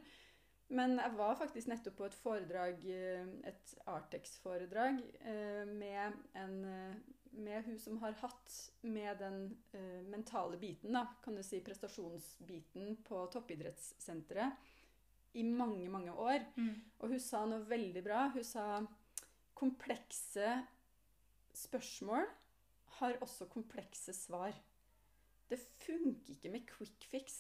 Men 0.70 0.98
jeg 1.00 1.16
var 1.18 1.38
faktisk 1.40 1.68
nettopp 1.72 1.96
på 1.98 2.06
et 2.06 2.18
foredrag, 2.20 2.84
eh, 2.86 3.26
et 3.50 3.72
Artex-foredrag, 3.88 5.00
eh, 5.22 5.66
med 5.66 6.14
eh, 6.36 6.94
med 7.32 7.64
hun 7.64 7.80
som 7.80 7.98
har 8.02 8.12
hatt 8.12 8.72
med 8.82 9.20
den 9.20 9.58
mentale 10.10 10.58
biten, 10.58 10.92
da, 10.94 11.06
kan 11.24 11.36
du 11.36 11.44
si 11.44 11.60
prestasjonsbiten 11.62 12.98
på 13.06 13.20
toppidrettssenteret 13.32 14.52
i 15.34 15.44
mange, 15.44 15.88
mange 15.90 16.12
år. 16.12 16.40
Mm. 16.56 16.82
Og 17.00 17.10
hun 17.14 17.20
sa 17.20 17.46
noe 17.46 17.70
veldig 17.70 18.04
bra. 18.04 18.30
Hun 18.34 18.44
sa 18.44 18.82
komplekse 19.54 20.66
spørsmål 21.54 22.26
har 23.00 23.18
også 23.22 23.46
komplekse 23.52 24.14
svar. 24.14 24.54
Det 25.50 25.60
funker 25.86 26.36
ikke 26.36 26.52
med 26.54 26.68
quick 26.70 27.08
fix. 27.10 27.40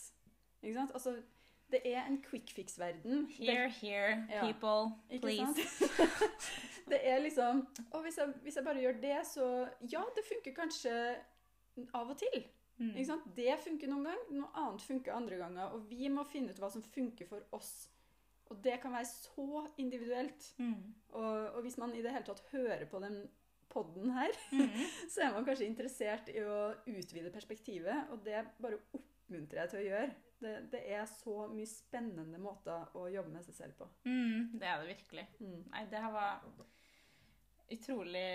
Ikke 0.63 0.75
sant? 0.79 0.91
Altså, 0.97 1.15
det 1.71 1.81
er 1.85 2.05
en 2.07 2.17
quick 2.25 2.49
fix-verden. 2.55 3.27
Here, 3.29 3.69
here, 3.69 4.25
Ja. 4.29 4.41
people, 4.45 4.95
please. 5.21 5.53
det 6.91 6.99
er 7.03 7.19
liksom 7.19 7.67
Og 7.91 8.01
hvis 8.01 8.17
jeg, 8.17 8.33
hvis 8.41 8.55
jeg 8.55 8.63
bare 8.65 8.81
gjør 8.81 9.01
det, 9.01 9.19
så 9.27 9.67
Ja, 9.91 10.01
det 10.15 10.25
funker 10.27 10.55
kanskje 10.63 10.95
av 11.93 12.09
og 12.09 12.17
til. 12.17 12.47
Mm. 12.79 12.95
Ikke 12.95 13.05
sant? 13.05 13.29
Det 13.35 13.53
funker 13.63 13.91
noen 13.91 14.07
gang, 14.07 14.19
noe 14.31 14.49
annet 14.55 14.81
funker 14.81 15.13
andre 15.13 15.37
ganger. 15.37 15.73
Og 15.75 15.89
vi 15.89 16.07
må 16.11 16.23
finne 16.27 16.51
ut 16.51 16.59
hva 16.59 16.71
som 16.71 16.83
funker 16.83 17.27
for 17.27 17.43
oss. 17.55 17.89
Og 18.49 18.63
det 18.63 18.79
kan 18.81 18.93
være 18.95 19.05
så 19.05 19.65
individuelt. 19.77 20.53
Mm. 20.57 20.93
Og, 21.09 21.49
og 21.53 21.61
hvis 21.61 21.77
man 21.77 21.93
i 21.93 22.01
det 22.01 22.11
hele 22.15 22.25
tatt 22.25 22.41
hører 22.51 22.85
på 22.89 23.01
den 23.03 23.21
podden 23.69 24.11
her, 24.15 24.33
Mm. 24.51 24.69
så 25.13 25.21
er 25.27 25.33
man 25.35 25.45
kanskje 25.47 25.67
interessert 25.69 26.29
i 26.33 26.41
å 26.43 26.73
utvide 26.89 27.31
perspektivet, 27.33 28.09
og 28.13 28.23
det 28.25 28.41
bare 28.61 28.79
oppmuntrer 28.97 29.63
jeg 29.63 29.71
til 29.73 29.79
å 29.83 29.85
gjøre. 29.87 30.09
Det, 30.39 30.53
det 30.71 30.81
er 30.95 31.05
så 31.11 31.35
mye 31.51 31.67
spennende 31.67 32.39
måter 32.39 32.85
å 32.95 33.09
jobbe 33.11 33.33
med 33.33 33.43
seg 33.43 33.57
selv 33.57 33.73
på. 33.81 33.87
Mm, 34.07 34.53
det 34.61 34.67
er 34.71 34.79
det 34.83 34.93
virkelig. 34.93 35.25
Mm. 35.43 35.63
Nei, 35.73 35.85
det 35.91 35.99
her 36.05 36.13
var 36.15 36.45
utrolig 37.69 38.27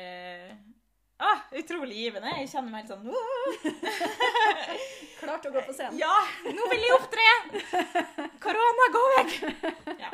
Ah, 1.24 1.44
utrolig 1.54 1.94
givende. 1.94 2.30
Jeg 2.40 2.48
kjenner 2.50 2.72
meg 2.74 2.88
helt 2.88 2.90
sånn! 2.90 3.06
Klart 5.20 5.46
å 5.46 5.52
gå 5.54 5.62
på 5.62 5.72
scenen. 5.76 5.94
Ja, 6.00 6.10
nå 6.50 6.66
vil 6.72 6.82
jeg 6.82 6.96
opptre! 6.96 7.26
Korona, 8.44 8.88
gå 8.96 9.02
vekk! 9.12 9.36
Ja. 10.02 10.10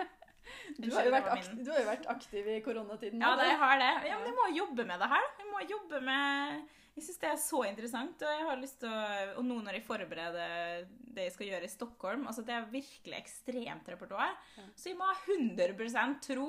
Du 0.80 0.90
har, 0.94 1.06
jo 1.06 1.14
vært 1.14 1.30
aktiv, 1.34 1.62
du 1.64 1.70
har 1.72 1.80
jo 1.82 1.88
vært 1.88 2.10
aktiv 2.12 2.50
i 2.50 2.58
koronatiden. 2.64 3.22
Ja, 3.22 3.32
det, 3.36 3.46
da. 3.46 3.48
jeg 3.52 3.60
har 3.62 3.80
det. 3.82 3.90
Ja, 4.10 4.18
men 4.20 4.30
jeg 4.30 4.36
må 4.38 4.46
jobbe 4.56 4.86
med 4.88 5.02
det 5.02 5.08
her. 5.14 5.26
Jeg 5.40 5.48
må 5.50 5.64
jobbe 5.68 6.00
med 6.08 6.60
Jeg 6.96 7.04
syns 7.06 7.20
det 7.22 7.28
er 7.30 7.40
så 7.40 7.60
interessant, 7.68 8.24
og 8.26 8.34
jeg 8.34 8.46
har 8.48 8.60
lyst 8.60 8.80
til 8.82 8.90
å 8.92 9.38
Og 9.40 9.44
nå 9.46 9.60
når 9.64 9.78
jeg 9.78 9.86
forbereder 9.86 10.88
det 11.14 11.26
jeg 11.28 11.34
skal 11.36 11.48
gjøre 11.50 11.66
i 11.66 11.72
Stockholm 11.72 12.26
altså 12.30 12.42
Det 12.46 12.54
er 12.54 12.68
virkelig 12.70 13.16
ekstremt 13.18 13.88
repertoar. 13.94 14.36
Så 14.74 14.90
jeg 14.90 14.98
må 14.98 15.08
ha 15.08 15.16
100 15.26 16.20
tro 16.26 16.48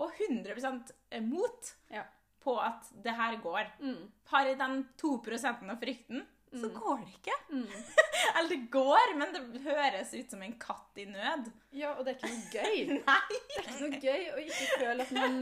og 0.00 0.12
100 0.16 1.22
mot 1.26 1.74
Ja. 1.90 2.04
på 2.40 2.56
at 2.60 2.88
det 3.04 3.12
her 3.12 3.36
går. 3.42 3.66
Mm. 3.80 4.10
Har 4.32 4.46
jeg 4.46 4.58
den 4.58 4.84
2% 4.96 5.70
av 5.70 5.80
frykten, 5.82 6.22
så 6.50 6.68
går 6.74 6.98
det 6.98 7.12
ikke. 7.14 7.36
Mm. 7.50 7.66
Eller 8.36 8.48
det 8.48 8.56
går, 8.72 9.12
men 9.18 9.34
det 9.34 9.60
høres 9.62 10.14
ut 10.14 10.32
som 10.32 10.42
en 10.42 10.56
katt 10.58 10.98
i 10.98 11.04
nød. 11.06 11.50
Ja, 11.76 11.92
og 11.94 12.06
det 12.06 12.16
er 12.16 12.18
ikke 12.18 12.32
noe 12.32 12.48
gøy. 12.54 12.80
Nei! 13.10 13.36
Det 13.36 13.60
er 13.60 13.68
ikke 13.68 13.84
noe 13.84 14.00
gøy 14.02 14.26
å 14.32 14.40
ikke 14.42 14.80
føle 14.80 15.06
at 15.06 15.14
man 15.14 15.38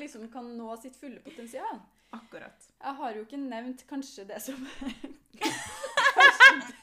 liksom 0.00 0.26
kan 0.32 0.50
nå 0.58 0.74
sitt 0.82 0.98
fulle 0.98 1.22
potensial. 1.22 1.78
Akkurat. 2.16 2.68
Jeg 2.80 2.98
har 2.98 3.16
jo 3.16 3.24
ikke 3.26 3.40
nevnt 3.42 3.84
kanskje 3.88 4.24
det 4.30 4.40
som 4.40 4.58
kanskje, 5.42 6.74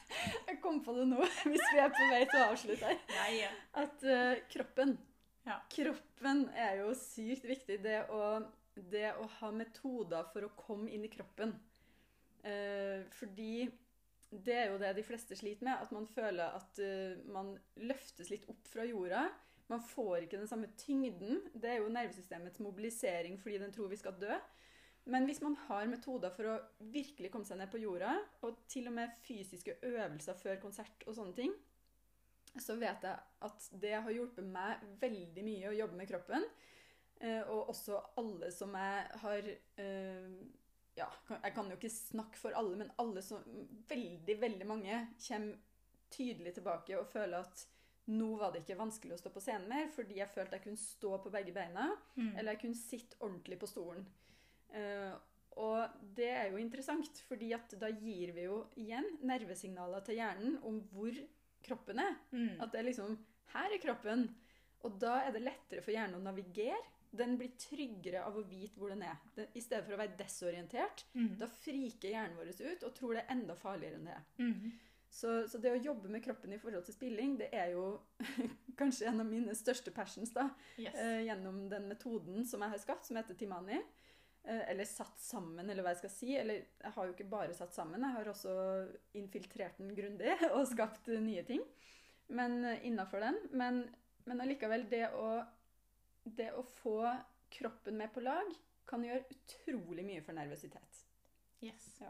Jeg 0.46 0.60
kom 0.62 0.78
på 0.86 0.94
det 0.96 1.08
nå, 1.10 1.18
hvis 1.50 1.64
vi 1.74 1.80
er 1.82 1.90
på 1.92 2.10
vei 2.12 2.22
til 2.30 2.40
å 2.40 2.50
avslutte 2.52 2.92
her. 2.92 3.32
Ja. 3.34 3.50
At 3.82 4.06
uh, 4.06 4.38
kroppen 4.52 4.96
Ja. 5.46 5.60
Kroppen 5.70 6.46
er 6.58 6.80
jo 6.80 6.92
sykt 6.98 7.44
viktig. 7.46 7.80
Det 7.84 8.04
å, 8.14 8.38
det 8.74 9.12
å 9.18 9.26
ha 9.40 9.50
metoder 9.54 10.30
for 10.32 10.46
å 10.46 10.54
komme 10.58 10.90
inn 10.94 11.04
i 11.06 11.12
kroppen. 11.12 11.52
Eh, 12.46 13.02
fordi 13.18 13.66
det 14.30 14.54
er 14.54 14.70
jo 14.70 14.78
det 14.78 14.92
de 14.96 15.04
fleste 15.06 15.36
sliter 15.38 15.66
med. 15.66 15.82
At 15.82 15.92
man 15.92 16.06
føler 16.06 16.56
at 16.58 16.80
eh, 16.82 17.18
man 17.32 17.54
løftes 17.76 18.30
litt 18.30 18.46
opp 18.52 18.68
fra 18.70 18.86
jorda. 18.86 19.26
Man 19.70 19.82
får 19.82 20.26
ikke 20.26 20.38
den 20.38 20.50
samme 20.50 20.70
tyngden. 20.78 21.40
Det 21.54 21.70
er 21.70 21.80
jo 21.80 21.90
nervesystemets 21.90 22.62
mobilisering 22.62 23.40
fordi 23.40 23.58
den 23.62 23.74
tror 23.74 23.90
vi 23.90 23.98
skal 24.00 24.18
dø. 24.20 24.34
Men 25.06 25.24
hvis 25.24 25.40
man 25.42 25.54
har 25.68 25.86
metoder 25.86 26.32
for 26.34 26.50
å 26.50 26.58
virkelig 26.90 27.30
komme 27.30 27.46
seg 27.46 27.60
ned 27.60 27.70
på 27.70 27.78
jorda, 27.78 28.16
og 28.42 28.64
til 28.70 28.88
og 28.90 28.96
med 28.96 29.12
fysiske 29.22 29.76
øvelser 29.86 30.38
før 30.40 30.58
konsert 30.62 31.04
og 31.06 31.14
sånne 31.14 31.34
ting, 31.36 31.52
så 32.58 32.74
vet 32.80 33.04
jeg 33.04 33.44
at 33.46 33.68
det 33.82 33.92
har 33.94 34.10
hjulpet 34.10 34.46
meg 34.50 34.82
veldig 34.98 35.44
mye 35.46 35.70
å 35.70 35.76
jobbe 35.76 36.00
med 36.00 36.10
kroppen. 36.10 36.46
Eh, 37.20 37.42
og 37.42 37.70
også 37.70 38.00
alle 38.18 38.50
som 38.52 38.74
jeg 38.76 39.20
har 39.22 39.50
Ja, 40.96 41.08
jeg 41.28 41.52
kan 41.54 41.68
jo 41.68 41.76
ikke 41.76 41.90
snakke 41.92 42.38
for 42.40 42.56
alle, 42.56 42.76
men 42.80 42.92
alle 42.98 43.22
som 43.22 43.42
Veldig, 43.88 44.36
veldig 44.40 44.66
mange 44.66 45.00
kommer 45.28 45.58
tydelig 46.10 46.54
tilbake 46.54 46.96
og 46.98 47.08
føler 47.10 47.42
at 47.42 47.66
nå 48.06 48.28
var 48.38 48.52
det 48.54 48.60
ikke 48.62 48.78
vanskelig 48.78 49.16
å 49.16 49.18
stå 49.18 49.32
på 49.34 49.40
scenen 49.42 49.66
mer, 49.68 49.88
fordi 49.90 50.20
jeg 50.20 50.30
følte 50.30 50.54
jeg 50.56 50.62
kunne 50.62 50.78
stå 50.78 51.16
på 51.24 51.32
begge 51.34 51.52
beina, 51.52 51.88
Mm. 52.16 52.36
eller 52.38 52.52
jeg 52.52 52.60
kunne 52.60 52.78
sitte 52.78 53.16
ordentlig 53.20 53.58
på 53.58 53.66
stolen. 53.66 54.06
Uh, 54.70 55.16
og 55.56 55.88
det 56.14 56.28
er 56.30 56.50
jo 56.52 56.60
interessant, 56.62 57.18
fordi 57.28 57.52
at 57.56 57.74
da 57.80 57.88
gir 57.90 58.32
vi 58.36 58.44
jo 58.44 58.60
igjen 58.76 59.06
nervesignaler 59.26 60.04
til 60.04 60.20
hjernen 60.20 60.58
om 60.62 60.80
hvor 60.92 61.16
kroppen 61.66 61.98
er. 61.98 62.14
Mm. 62.30 62.60
At 62.60 62.72
det 62.72 62.80
er 62.80 62.88
liksom 62.92 63.18
Her 63.54 63.72
er 63.72 63.78
kroppen. 63.82 64.28
Og 64.84 64.98
da 65.00 65.20
er 65.24 65.32
det 65.32 65.42
lettere 65.42 65.82
for 65.82 65.94
hjernen 65.94 66.18
å 66.20 66.22
navigere. 66.22 66.78
Den 67.18 67.36
blir 67.40 67.54
tryggere 67.60 68.24
av 68.26 68.36
å 68.38 68.44
vite 68.46 68.80
hvor 68.80 68.92
den 68.92 69.02
er. 69.06 69.16
Den, 69.36 69.48
I 69.56 69.62
stedet 69.64 69.84
for 69.86 69.96
å 69.96 70.00
være 70.00 70.16
desorientert. 70.18 71.06
Mm. 71.14 71.32
Da 71.40 71.48
friker 71.50 72.12
hjernen 72.12 72.36
vår 72.38 72.52
ut 72.60 72.84
og 72.88 72.94
tror 72.96 73.16
det 73.16 73.24
er 73.24 73.34
enda 73.36 73.56
farligere 73.58 73.98
enn 74.00 74.08
det 74.10 74.16
er. 74.16 74.26
Mm. 74.42 74.72
Så, 75.16 75.30
så 75.48 75.58
det 75.62 75.70
å 75.72 75.78
jobbe 75.80 76.10
med 76.12 76.24
kroppen 76.24 76.52
i 76.52 76.58
forhold 76.60 76.84
til 76.84 76.96
spilling, 76.96 77.36
det 77.40 77.46
er 77.56 77.70
jo 77.72 77.84
kanskje 78.80 79.06
en 79.08 79.22
av 79.22 79.28
mine 79.30 79.54
største 79.56 79.92
passions 79.94 80.32
da, 80.34 80.48
Yes. 80.76 80.94
eh, 81.00 81.22
gjennom 81.28 81.62
den 81.72 81.86
metoden 81.88 82.44
som 82.44 82.64
jeg 82.64 82.74
har 82.74 82.82
skapt, 82.82 83.06
som 83.08 83.16
heter 83.16 83.38
Timani. 83.38 83.78
Eh, 84.46 84.62
eller 84.70 84.84
satt 84.86 85.18
sammen, 85.22 85.70
eller 85.70 85.82
hva 85.82 85.94
jeg 85.94 86.02
skal 86.04 86.12
si. 86.12 86.34
Eller 86.38 86.60
jeg 86.82 86.92
har 86.94 87.06
jo 87.08 87.14
ikke 87.16 87.30
bare 87.32 87.54
satt 87.56 87.74
sammen, 87.74 88.02
jeg 88.04 88.14
har 88.18 88.28
også 88.30 88.52
infiltrert 89.18 89.80
den 89.80 89.94
grundig 89.96 90.36
og 90.56 90.66
skapt 90.70 91.08
eh, 91.10 91.22
nye 91.22 91.42
ting. 91.48 91.62
Men 92.28 92.58
uh, 92.64 92.86
innafor 92.86 93.22
den. 93.22 93.36
Men, 93.54 93.84
men 94.26 94.40
allikevel, 94.42 94.88
det 94.90 95.04
å, 95.14 95.28
det 96.36 96.50
å 96.58 96.62
få 96.62 96.98
kroppen 97.50 97.96
med 97.96 98.12
på 98.14 98.20
lag 98.24 98.50
kan 98.86 99.02
gjøre 99.04 99.24
utrolig 99.30 100.04
mye 100.06 100.22
for 100.22 100.32
nervøsitet. 100.36 101.04
yes. 101.62 102.00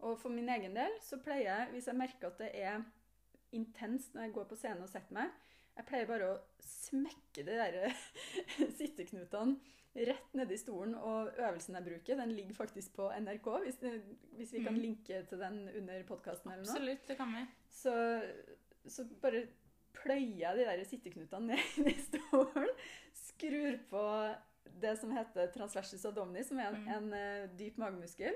Og 0.00 0.14
for 0.20 0.30
min 0.30 0.48
egen 0.48 0.74
del 0.76 0.92
så 1.02 1.18
pleier 1.18 1.48
jeg, 1.48 1.70
hvis 1.72 1.86
jeg 1.90 1.96
merker 1.98 2.28
at 2.30 2.38
det 2.38 2.50
er 2.54 2.84
intenst 3.52 4.14
når 4.14 4.22
jeg 4.28 4.32
går 4.36 4.44
på 4.50 4.56
scenen 4.60 4.82
og 4.84 4.88
setter 4.92 5.16
meg, 5.16 5.32
jeg 5.78 5.86
pleier 5.88 6.06
bare 6.10 6.28
å 6.30 6.38
smekke 6.62 7.44
de 7.46 7.56
der 7.58 7.78
sitteknutene 8.78 9.56
rett 10.08 10.34
nedi 10.38 10.56
stolen. 10.60 10.94
Og 10.94 11.32
øvelsen 11.38 11.74
jeg 11.78 11.86
bruker, 11.88 12.18
den 12.20 12.32
ligger 12.36 12.54
faktisk 12.54 12.94
på 12.98 13.08
NRK, 13.14 13.48
hvis, 13.64 13.78
hvis 14.38 14.52
vi 14.54 14.62
kan 14.64 14.74
Mhm. 14.74 14.82
linke 14.82 15.22
til 15.30 15.38
den 15.42 15.68
under 15.68 16.02
podkasten 16.06 16.52
eller 16.52 16.64
noe. 16.64 16.74
Absolutt, 16.76 17.06
det 17.08 17.16
kan 17.16 17.34
vi. 17.34 17.44
Så, 17.70 17.94
så 18.86 19.04
bare 19.22 19.46
pløyer 19.98 20.38
jeg 20.38 20.56
de 20.60 20.64
der 20.68 20.84
sitteknutene 20.86 21.56
ned 21.56 21.88
i 21.94 21.96
stolen, 22.04 22.68
skrur 23.38 23.78
på 23.90 24.02
det 24.80 24.96
som 25.00 25.10
heter 25.16 25.46
transversus 25.54 26.04
abdomini, 26.04 26.44
som 26.44 26.58
er 26.58 26.74
en, 26.74 26.82
Mm. 26.84 26.88
en 26.96 27.12
eh, 27.12 27.46
dyp 27.56 27.76
magemuskel, 27.78 28.34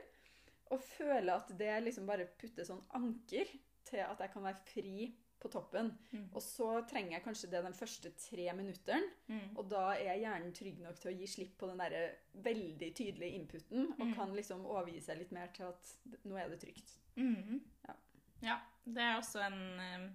og 0.70 0.80
føler 0.80 1.34
at 1.34 1.48
det 1.58 1.82
liksom 1.84 2.06
bare 2.06 2.26
putter 2.38 2.64
sånn 2.64 2.82
anker 2.94 3.46
til 3.84 3.98
at 4.00 4.18
jeg 4.18 4.30
kan 4.32 4.42
være 4.42 4.62
fri 4.64 5.14
på 5.42 5.50
toppen. 5.50 5.90
Mm. 6.12 6.28
Og 6.34 6.40
så 6.40 6.86
trenger 6.88 7.12
jeg 7.18 7.24
kanskje 7.24 7.50
det 7.50 7.62
den 7.64 7.74
første 7.74 8.10
tre 8.16 8.52
minutteren, 8.54 9.02
Mm. 9.28 9.56
og 9.58 9.68
da 9.68 9.90
er 9.98 10.16
hjernen 10.18 10.52
trygg 10.54 10.78
nok 10.80 10.96
til 11.00 11.12
å 11.12 11.18
gi 11.18 11.26
slipp 11.26 11.58
på 11.58 11.66
den 11.68 11.78
der 11.78 12.14
veldig 12.34 12.94
tydelige 12.94 13.34
inputen, 13.40 13.90
og 13.98 14.06
Mm. 14.06 14.14
kan 14.14 14.32
liksom 14.34 14.64
overgi 14.64 15.00
seg 15.02 15.18
litt 15.18 15.32
mer 15.32 15.48
til 15.48 15.64
at 15.66 15.96
nå 16.24 16.36
er 16.36 16.48
det 16.48 16.60
trygt. 16.60 16.98
Mhm. 17.16 17.60
Ja. 17.88 17.94
ja. 18.42 18.60
Det 18.86 18.98
er 19.02 19.16
også 19.18 19.40
en 19.46 19.80
eh, 19.80 20.10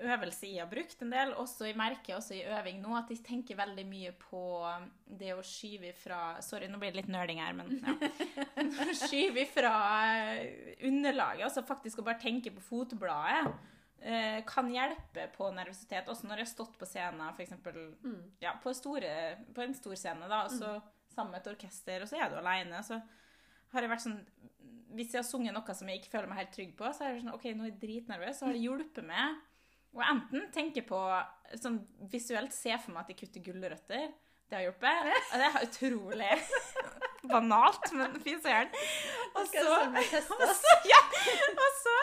øvelse 0.00 0.48
jeg 0.48 0.62
har 0.62 0.70
brukt 0.70 1.02
en 1.04 1.12
del. 1.12 1.34
Også 1.40 1.66
jeg 1.68 1.76
merker 1.78 2.16
også 2.16 2.36
i 2.36 2.44
øving 2.48 2.80
nå 2.82 2.94
at 2.96 3.10
jeg 3.12 3.22
tenker 3.26 3.58
veldig 3.58 3.84
mye 3.88 4.12
på 4.18 4.42
det 5.20 5.34
å 5.36 5.42
skyve 5.44 5.92
fra 5.96 6.20
Sorry, 6.44 6.70
nå 6.70 6.80
blir 6.80 6.94
det 6.94 7.02
litt 7.02 7.12
nøling 7.12 7.42
her, 7.42 7.56
men 7.58 7.76
ja. 7.76 7.96
Skyve 9.04 9.44
fra 9.52 9.74
eh, 10.16 10.72
underlaget. 10.88 11.46
Altså 11.50 11.64
faktisk 11.66 12.00
å 12.00 12.06
bare 12.08 12.22
tenke 12.22 12.54
på 12.54 12.64
fotbladet. 12.64 13.52
eh, 14.00 14.40
Kan 14.48 14.72
hjelpe 14.72 15.28
på 15.36 15.50
nervøsitet, 15.54 16.08
også 16.08 16.28
når 16.28 16.42
jeg 16.42 16.48
har 16.48 16.54
stått 16.54 16.80
på 16.80 16.88
scenen, 16.88 17.28
f.eks. 17.36 17.54
Mm. 18.02 18.22
Ja, 18.42 18.56
på, 18.62 18.74
store, 18.76 19.12
på 19.54 19.66
en 19.66 19.76
stor 19.76 19.98
scene, 19.98 20.30
da, 20.30 20.46
også, 20.48 20.78
mm. 20.78 21.12
sammen 21.14 21.36
med 21.36 21.44
et 21.44 21.52
orkester, 21.52 22.02
og 22.02 22.10
så 22.10 22.18
er 22.18 22.32
du 22.32 22.40
alene. 22.40 22.82
Så 22.86 22.98
har 23.72 23.84
jeg 23.84 23.92
vært 23.92 24.04
sånn 24.04 24.18
Hvis 24.92 25.14
jeg 25.14 25.22
har 25.22 25.24
sunget 25.24 25.54
noe 25.56 25.74
som 25.76 25.88
jeg 25.88 26.02
ikke 26.02 26.16
føler 26.16 26.28
meg 26.28 26.42
helt 26.42 26.52
trygg 26.56 26.76
på, 26.76 26.88
så 26.92 27.06
er 27.06 27.14
jeg 27.14 27.22
sånn 27.22 27.36
OK, 27.36 27.46
nå 27.56 27.64
er 27.64 27.74
jeg 27.74 27.80
dritnervøs, 27.84 28.38
så 28.38 28.48
har 28.48 28.56
det 28.56 28.64
hjulpet 28.66 29.06
meg 29.08 29.40
å 29.92 30.04
enten 30.04 30.48
tenke 30.54 30.84
på 30.86 30.98
sånn 31.60 31.80
visuelt 32.12 32.54
Se 32.56 32.74
for 32.80 32.94
meg 32.94 33.04
at 33.04 33.12
jeg 33.12 33.20
kutter 33.22 33.44
gulrøtter. 33.44 34.10
Det 34.48 34.58
har 34.58 34.66
hjulpet. 34.66 35.06
Og 35.32 35.40
det 35.40 35.48
er 35.48 35.66
utrolig 35.66 36.32
banalt, 37.32 37.86
men 37.96 38.18
fy 38.24 38.36
søren. 38.42 38.72
Og 39.32 39.46
så 39.48 39.62
jeg 39.62 40.22
og 40.36 40.52
så, 40.58 40.74
ja, 40.88 41.00
og 41.52 41.78
så 41.80 41.96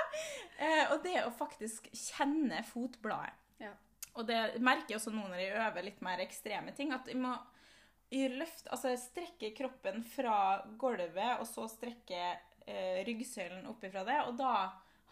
eh, 0.58 0.84
Og 0.94 0.98
det 1.06 1.20
å 1.26 1.36
faktisk 1.36 1.92
kjenne 1.94 2.64
fotbladet. 2.70 3.38
Ja. 3.62 3.76
Og 4.18 4.26
det 4.28 4.40
merker 4.66 4.96
jeg 4.96 5.00
også 5.00 5.14
nå 5.14 5.28
når 5.30 5.44
jeg 5.44 5.58
øver 5.62 5.86
litt 5.86 6.02
mer 6.06 6.22
ekstreme 6.24 6.74
ting, 6.76 6.94
at 6.96 7.08
jeg 7.08 7.20
må 7.22 7.36
gjøre 8.10 8.40
løft, 8.42 8.66
altså 8.74 8.96
strekke 8.98 9.52
kroppen 9.58 10.02
fra 10.16 10.60
gulvet, 10.82 11.38
og 11.38 11.46
så 11.48 11.68
strekke 11.70 12.22
eh, 12.66 13.02
ryggsøylen 13.06 13.68
opp 13.70 13.86
ifra 13.86 14.04
det. 14.08 14.18
Og 14.26 14.40
da 14.40 14.54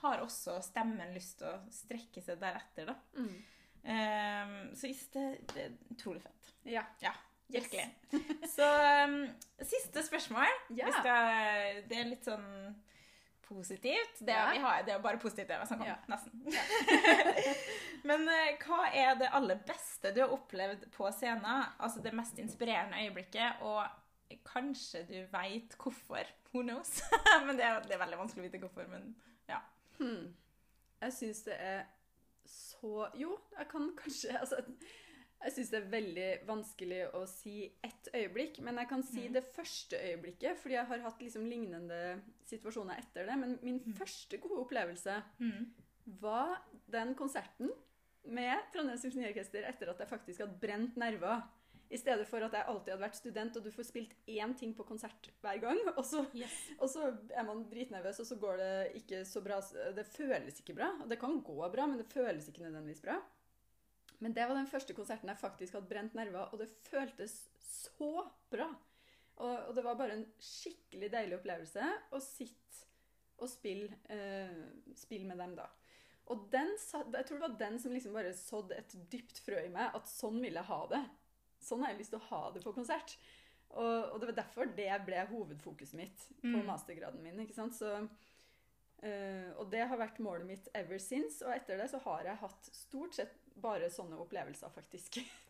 har 0.01 0.21
også 0.23 0.57
stemmen 0.65 1.13
lyst 1.15 1.39
til 1.41 1.49
å 1.49 1.59
strekke 1.73 2.21
seg 2.23 2.39
deretter, 2.41 2.91
da. 2.91 2.97
Mm. 3.17 3.37
Um, 3.87 4.57
så 4.75 4.89
det, 5.13 5.25
det 5.53 5.63
er 5.63 5.77
utrolig 5.93 6.21
fett. 6.25 6.53
Ja. 6.67 6.83
Ja, 7.03 7.13
Yes. 7.47 7.63
virkelig. 7.63 8.49
Så 8.51 8.65
um, 9.07 9.21
siste 9.63 10.01
spørsmål. 10.03 10.51
Ja. 10.75 10.89
Skal, 10.91 11.77
det 11.87 11.95
er 11.95 12.09
litt 12.09 12.25
sånn 12.27 12.75
positivt. 13.47 14.19
Det, 14.19 14.33
Ja. 14.35 14.49
vi 14.51 14.59
har, 14.59 14.81
det 14.83 14.91
er 14.93 14.99
bare 14.99 15.17
positivt 15.21 15.47
det 15.47 15.55
er 15.55 15.63
om. 15.71 15.85
Ja. 15.87 15.95
Nesten. 16.11 16.43
Men 18.09 18.27
uh, 18.27 18.65
hva 18.65 18.89
er 18.91 19.15
det 19.21 19.31
aller 19.31 19.61
beste 19.67 20.11
du 20.11 20.19
har 20.25 20.35
opplevd 20.35 20.89
på 20.91 21.07
scenen? 21.15 21.69
Altså 21.79 22.03
det 22.03 22.11
mest 22.19 22.39
inspirerende 22.43 22.99
øyeblikket, 23.05 23.63
og 23.63 23.87
kanskje 24.51 25.05
du 25.07 25.15
veit 25.31 25.77
hvorfor. 25.79 26.27
Who 26.51 26.65
knows? 26.67 26.97
men 27.47 27.55
det 27.55 27.63
er, 27.63 27.79
det 27.87 27.95
er 27.95 28.03
veldig 28.03 28.19
vanskelig 28.25 28.43
å 28.43 28.47
vite 28.49 28.59
hvorfor. 28.63 28.91
Men. 28.91 29.13
Hmm. 29.99 30.33
Jeg 31.01 31.13
syns 31.13 31.43
det 31.43 31.55
er 31.59 31.85
så 32.47 33.07
Jo, 33.19 33.39
jeg 33.57 33.67
kan 33.71 33.89
kanskje 33.97 34.29
altså, 34.41 34.55
Jeg 35.43 35.51
syns 35.53 35.69
det 35.69 35.79
er 35.83 35.89
veldig 35.91 36.27
vanskelig 36.47 37.01
å 37.13 37.25
si 37.29 37.71
ett 37.85 38.07
øyeblikk, 38.13 38.59
men 38.65 38.77
jeg 38.81 38.87
kan 38.89 39.03
si 39.03 39.27
Mm. 39.27 39.33
det 39.33 39.43
første 39.53 39.95
øyeblikket, 39.97 40.57
fordi 40.57 40.73
jeg 40.73 40.85
har 40.89 40.99
hatt 41.03 41.19
liksom 41.21 41.45
lignende 41.45 42.21
situasjoner 42.45 42.97
etter 42.97 43.25
det. 43.29 43.35
Men 43.37 43.59
min 43.61 43.79
Mm. 43.85 43.93
første 43.93 44.37
gode 44.41 44.57
opplevelse 44.65 45.23
Mm. 45.39 45.67
var 46.21 46.63
den 46.91 47.13
konserten 47.15 47.69
med 48.25 48.57
Trondheim 48.73 48.97
Symfoniorkester 48.97 49.63
etter 49.69 49.89
at 49.89 49.99
jeg 49.99 50.07
faktisk 50.09 50.39
hadde 50.39 50.59
brent 50.59 50.97
nerver. 50.97 51.41
I 51.89 51.97
stedet 51.97 52.25
for 52.27 52.43
at 52.43 52.51
jeg 52.51 52.67
alltid 52.67 52.91
hadde 52.91 53.03
vært 53.05 53.15
student, 53.19 53.57
og 53.57 53.63
du 53.63 53.71
får 53.71 53.88
spilt 53.88 54.15
én 54.27 54.53
ting 54.59 54.73
på 54.75 54.83
konsert 54.88 55.29
hver 55.43 55.61
gang. 55.63 55.79
Og 55.95 56.03
så 56.05 56.25
Yes. 56.35 56.55
og 56.79 56.89
så 56.91 57.05
er 57.31 57.47
man 57.47 57.63
dritnervøs, 57.71 58.19
og 58.19 58.27
så 58.27 58.35
går 58.41 58.57
det 58.59 58.71
ikke 59.01 59.21
så 59.25 59.41
bra. 59.45 59.61
Det 59.95 60.05
føles 60.11 60.59
ikke 60.59 60.75
bra. 60.75 60.89
Og 61.01 61.07
det 61.09 61.19
kan 61.21 61.39
gå 61.41 61.57
bra, 61.71 61.88
men 61.88 61.97
det 62.01 62.09
føles 62.11 62.49
ikke 62.49 62.65
nødvendigvis 62.65 63.01
bra. 63.05 63.21
Men 64.19 64.33
det 64.33 64.47
var 64.49 64.57
den 64.57 64.67
første 64.67 64.95
konserten 64.97 65.29
jeg 65.29 65.39
faktisk 65.39 65.77
hadde 65.77 65.88
brent 65.91 66.15
nerver, 66.17 66.49
og 66.51 66.59
det 66.59 66.69
føltes 66.89 67.45
så 67.61 68.25
bra. 68.51 68.67
Og, 69.38 69.67
og 69.69 69.75
det 69.77 69.83
var 69.85 69.97
bare 69.99 70.15
en 70.17 70.25
skikkelig 70.41 71.11
deilig 71.13 71.38
opplevelse 71.38 71.85
å 72.11 72.19
sitte 72.23 72.85
og 73.38 73.51
spille, 73.51 73.93
eh, 74.09 74.55
spille 74.97 75.27
med 75.29 75.38
dem, 75.38 75.53
da. 75.59 75.67
Og 76.33 76.47
den, 76.51 76.73
jeg 76.73 77.27
tror 77.27 77.38
det 77.38 77.43
var 77.43 77.59
den 77.59 77.77
som 77.79 77.93
liksom 77.93 78.15
bare 78.17 78.33
sådde 78.35 78.75
et 78.75 78.95
dypt 79.13 79.38
frø 79.45 79.61
i 79.61 79.69
meg, 79.71 79.93
at 79.95 80.09
sånn 80.09 80.41
vil 80.41 80.57
jeg 80.57 80.67
ha 80.67 80.79
det. 80.91 81.03
Sånn 81.63 81.81
har 81.83 81.91
jeg 81.93 81.99
lyst 81.99 82.13
til 82.15 82.19
å 82.19 82.27
ha 82.29 82.51
det 82.51 82.63
på 82.63 82.73
konsert. 82.75 83.17
Og, 83.71 84.13
og 84.13 84.19
det 84.21 84.29
var 84.29 84.37
derfor 84.43 84.69
det 84.77 84.91
ble 85.05 85.25
hovedfokuset 85.31 85.93
mitt 85.99 86.27
på 86.41 86.53
Mm. 86.55 86.65
mastergraden 86.65 87.21
min. 87.23 87.39
ikke 87.43 87.53
sant? 87.57 87.75
Så, 87.75 87.89
øh, 89.03 89.49
og 89.59 89.69
det 89.71 89.83
har 89.89 89.97
vært 89.99 90.19
målet 90.23 90.47
mitt 90.47 90.69
ever 90.77 90.99
since. 91.03 91.41
Og 91.45 91.51
etter 91.55 91.77
det 91.77 91.89
så 91.91 91.99
har 92.05 92.23
jeg 92.29 92.39
hatt 92.43 92.69
stort 92.73 93.13
sett 93.17 93.35
bare 93.61 93.89
sånne 93.89 94.17
opplevelser, 94.23 94.69
faktisk. 94.73 95.19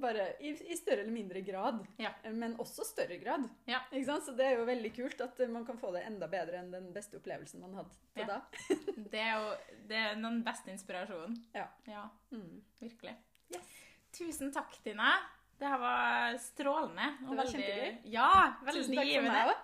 Bare 0.00 0.30
i, 0.40 0.52
i 0.70 0.76
større 0.78 1.02
eller 1.02 1.12
mindre 1.12 1.40
grad. 1.44 1.82
Ja. 2.00 2.12
Men 2.32 2.54
også 2.62 2.84
større 2.86 3.18
grad. 3.20 3.42
Ja. 3.68 3.80
Ikke 3.92 4.06
sant? 4.06 4.24
Så 4.24 4.32
det 4.38 4.46
er 4.46 4.54
jo 4.56 4.64
veldig 4.68 4.92
kult 4.96 5.20
at 5.20 5.40
man 5.50 5.66
kan 5.66 5.76
få 5.80 5.90
det 5.92 6.04
enda 6.08 6.28
bedre 6.30 6.60
enn 6.62 6.70
den 6.72 6.86
beste 6.94 7.18
opplevelsen 7.18 7.60
man 7.60 7.74
hadde 7.76 7.92
til 8.14 8.22
Ja. 8.22 8.26
da. 8.38 8.38
Det 9.12 9.20
er 9.20 9.34
jo 9.34 9.50
det 9.90 9.96
er 9.98 10.14
den 10.22 10.40
beste 10.46 10.70
inspirasjonen. 10.72 11.36
Ja. 11.54 11.66
ja 11.90 12.06
Mm. 12.32 12.62
virkelig. 12.80 13.16
Yes. 13.52 13.68
Tusen 14.12 14.52
takk, 14.54 14.72
Tina. 14.84 15.10
Det 15.58 15.66
her 15.66 15.78
var 15.82 16.36
strålende. 16.38 17.06
og 17.26 17.30
Det 17.30 17.36
var 17.36 17.44
veldig- 17.44 17.52
kjempegøy. 17.52 18.12
Ja, 18.12 18.28
Tusen 18.62 18.66
veldig 18.66 18.96
takk 18.96 18.98
for 18.98 19.04
givende. 19.10 19.54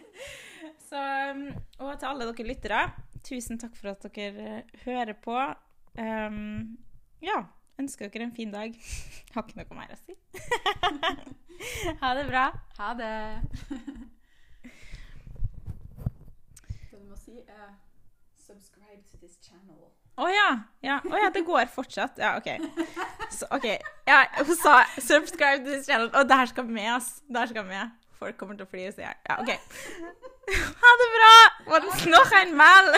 Så, 0.88 1.00
um, 1.30 1.42
og 1.78 1.98
til 2.00 2.06
alle 2.06 2.24
dere 2.32 2.46
lyttere, 2.48 2.80
tusen 3.24 3.58
takk 3.60 3.76
for 3.76 3.90
at 3.92 4.06
dere 4.16 4.56
eh, 4.58 4.62
hører 4.84 5.12
på. 5.12 5.36
Um, 5.98 6.78
ja, 7.22 7.36
ønsker 7.78 8.08
dere 8.10 8.24
en 8.28 8.34
fin 8.34 8.50
dag. 8.52 8.74
Har 9.34 9.42
ikke 9.46 9.60
noe 9.60 9.78
mer 9.78 9.94
å 9.94 9.98
si. 10.02 10.16
ha 12.02 12.14
det 12.18 12.26
bra. 12.30 12.44
Ha 12.78 12.92
det. 12.98 13.12
Det 16.90 16.98
du 16.98 17.04
må 17.08 17.16
si, 17.20 17.38
er 17.46 17.74
subscribe 18.46 19.02
to 19.10 19.16
this 19.22 19.38
channel. 19.42 19.92
Å 20.14 20.28
ja. 20.30 20.50
ja. 20.86 21.00
Oh, 21.10 21.16
ja, 21.18 21.30
det 21.34 21.42
går 21.46 21.66
fortsatt. 21.74 22.20
Ja, 22.22 22.36
OK. 22.38 22.46
Så, 23.34 23.48
ok. 23.50 23.66
Ja, 24.06 24.20
hun 24.38 24.56
sa 24.56 24.84
'subscribe 24.98 25.64
this 25.66 25.88
channel', 25.88 26.12
og 26.14 26.28
der 26.28 26.46
skal 26.46 26.68
vi 26.68 26.72
med, 26.78 26.92
ass. 26.96 27.22
Der 27.34 27.50
skal 27.50 27.64
vi 27.64 27.74
med. 27.74 27.90
Folk 28.18 28.38
kommer 28.38 28.54
til 28.54 28.66
å 28.66 28.70
flire, 28.70 28.92
sier 28.94 29.10
jeg. 29.10 29.18
Ja, 29.28 29.40
OK. 29.42 29.50
Ha 30.82 30.94
det 31.00 31.10
bra! 31.16 31.36
Und 31.76 32.06
noch 32.12 32.32
einmal! 32.32 32.94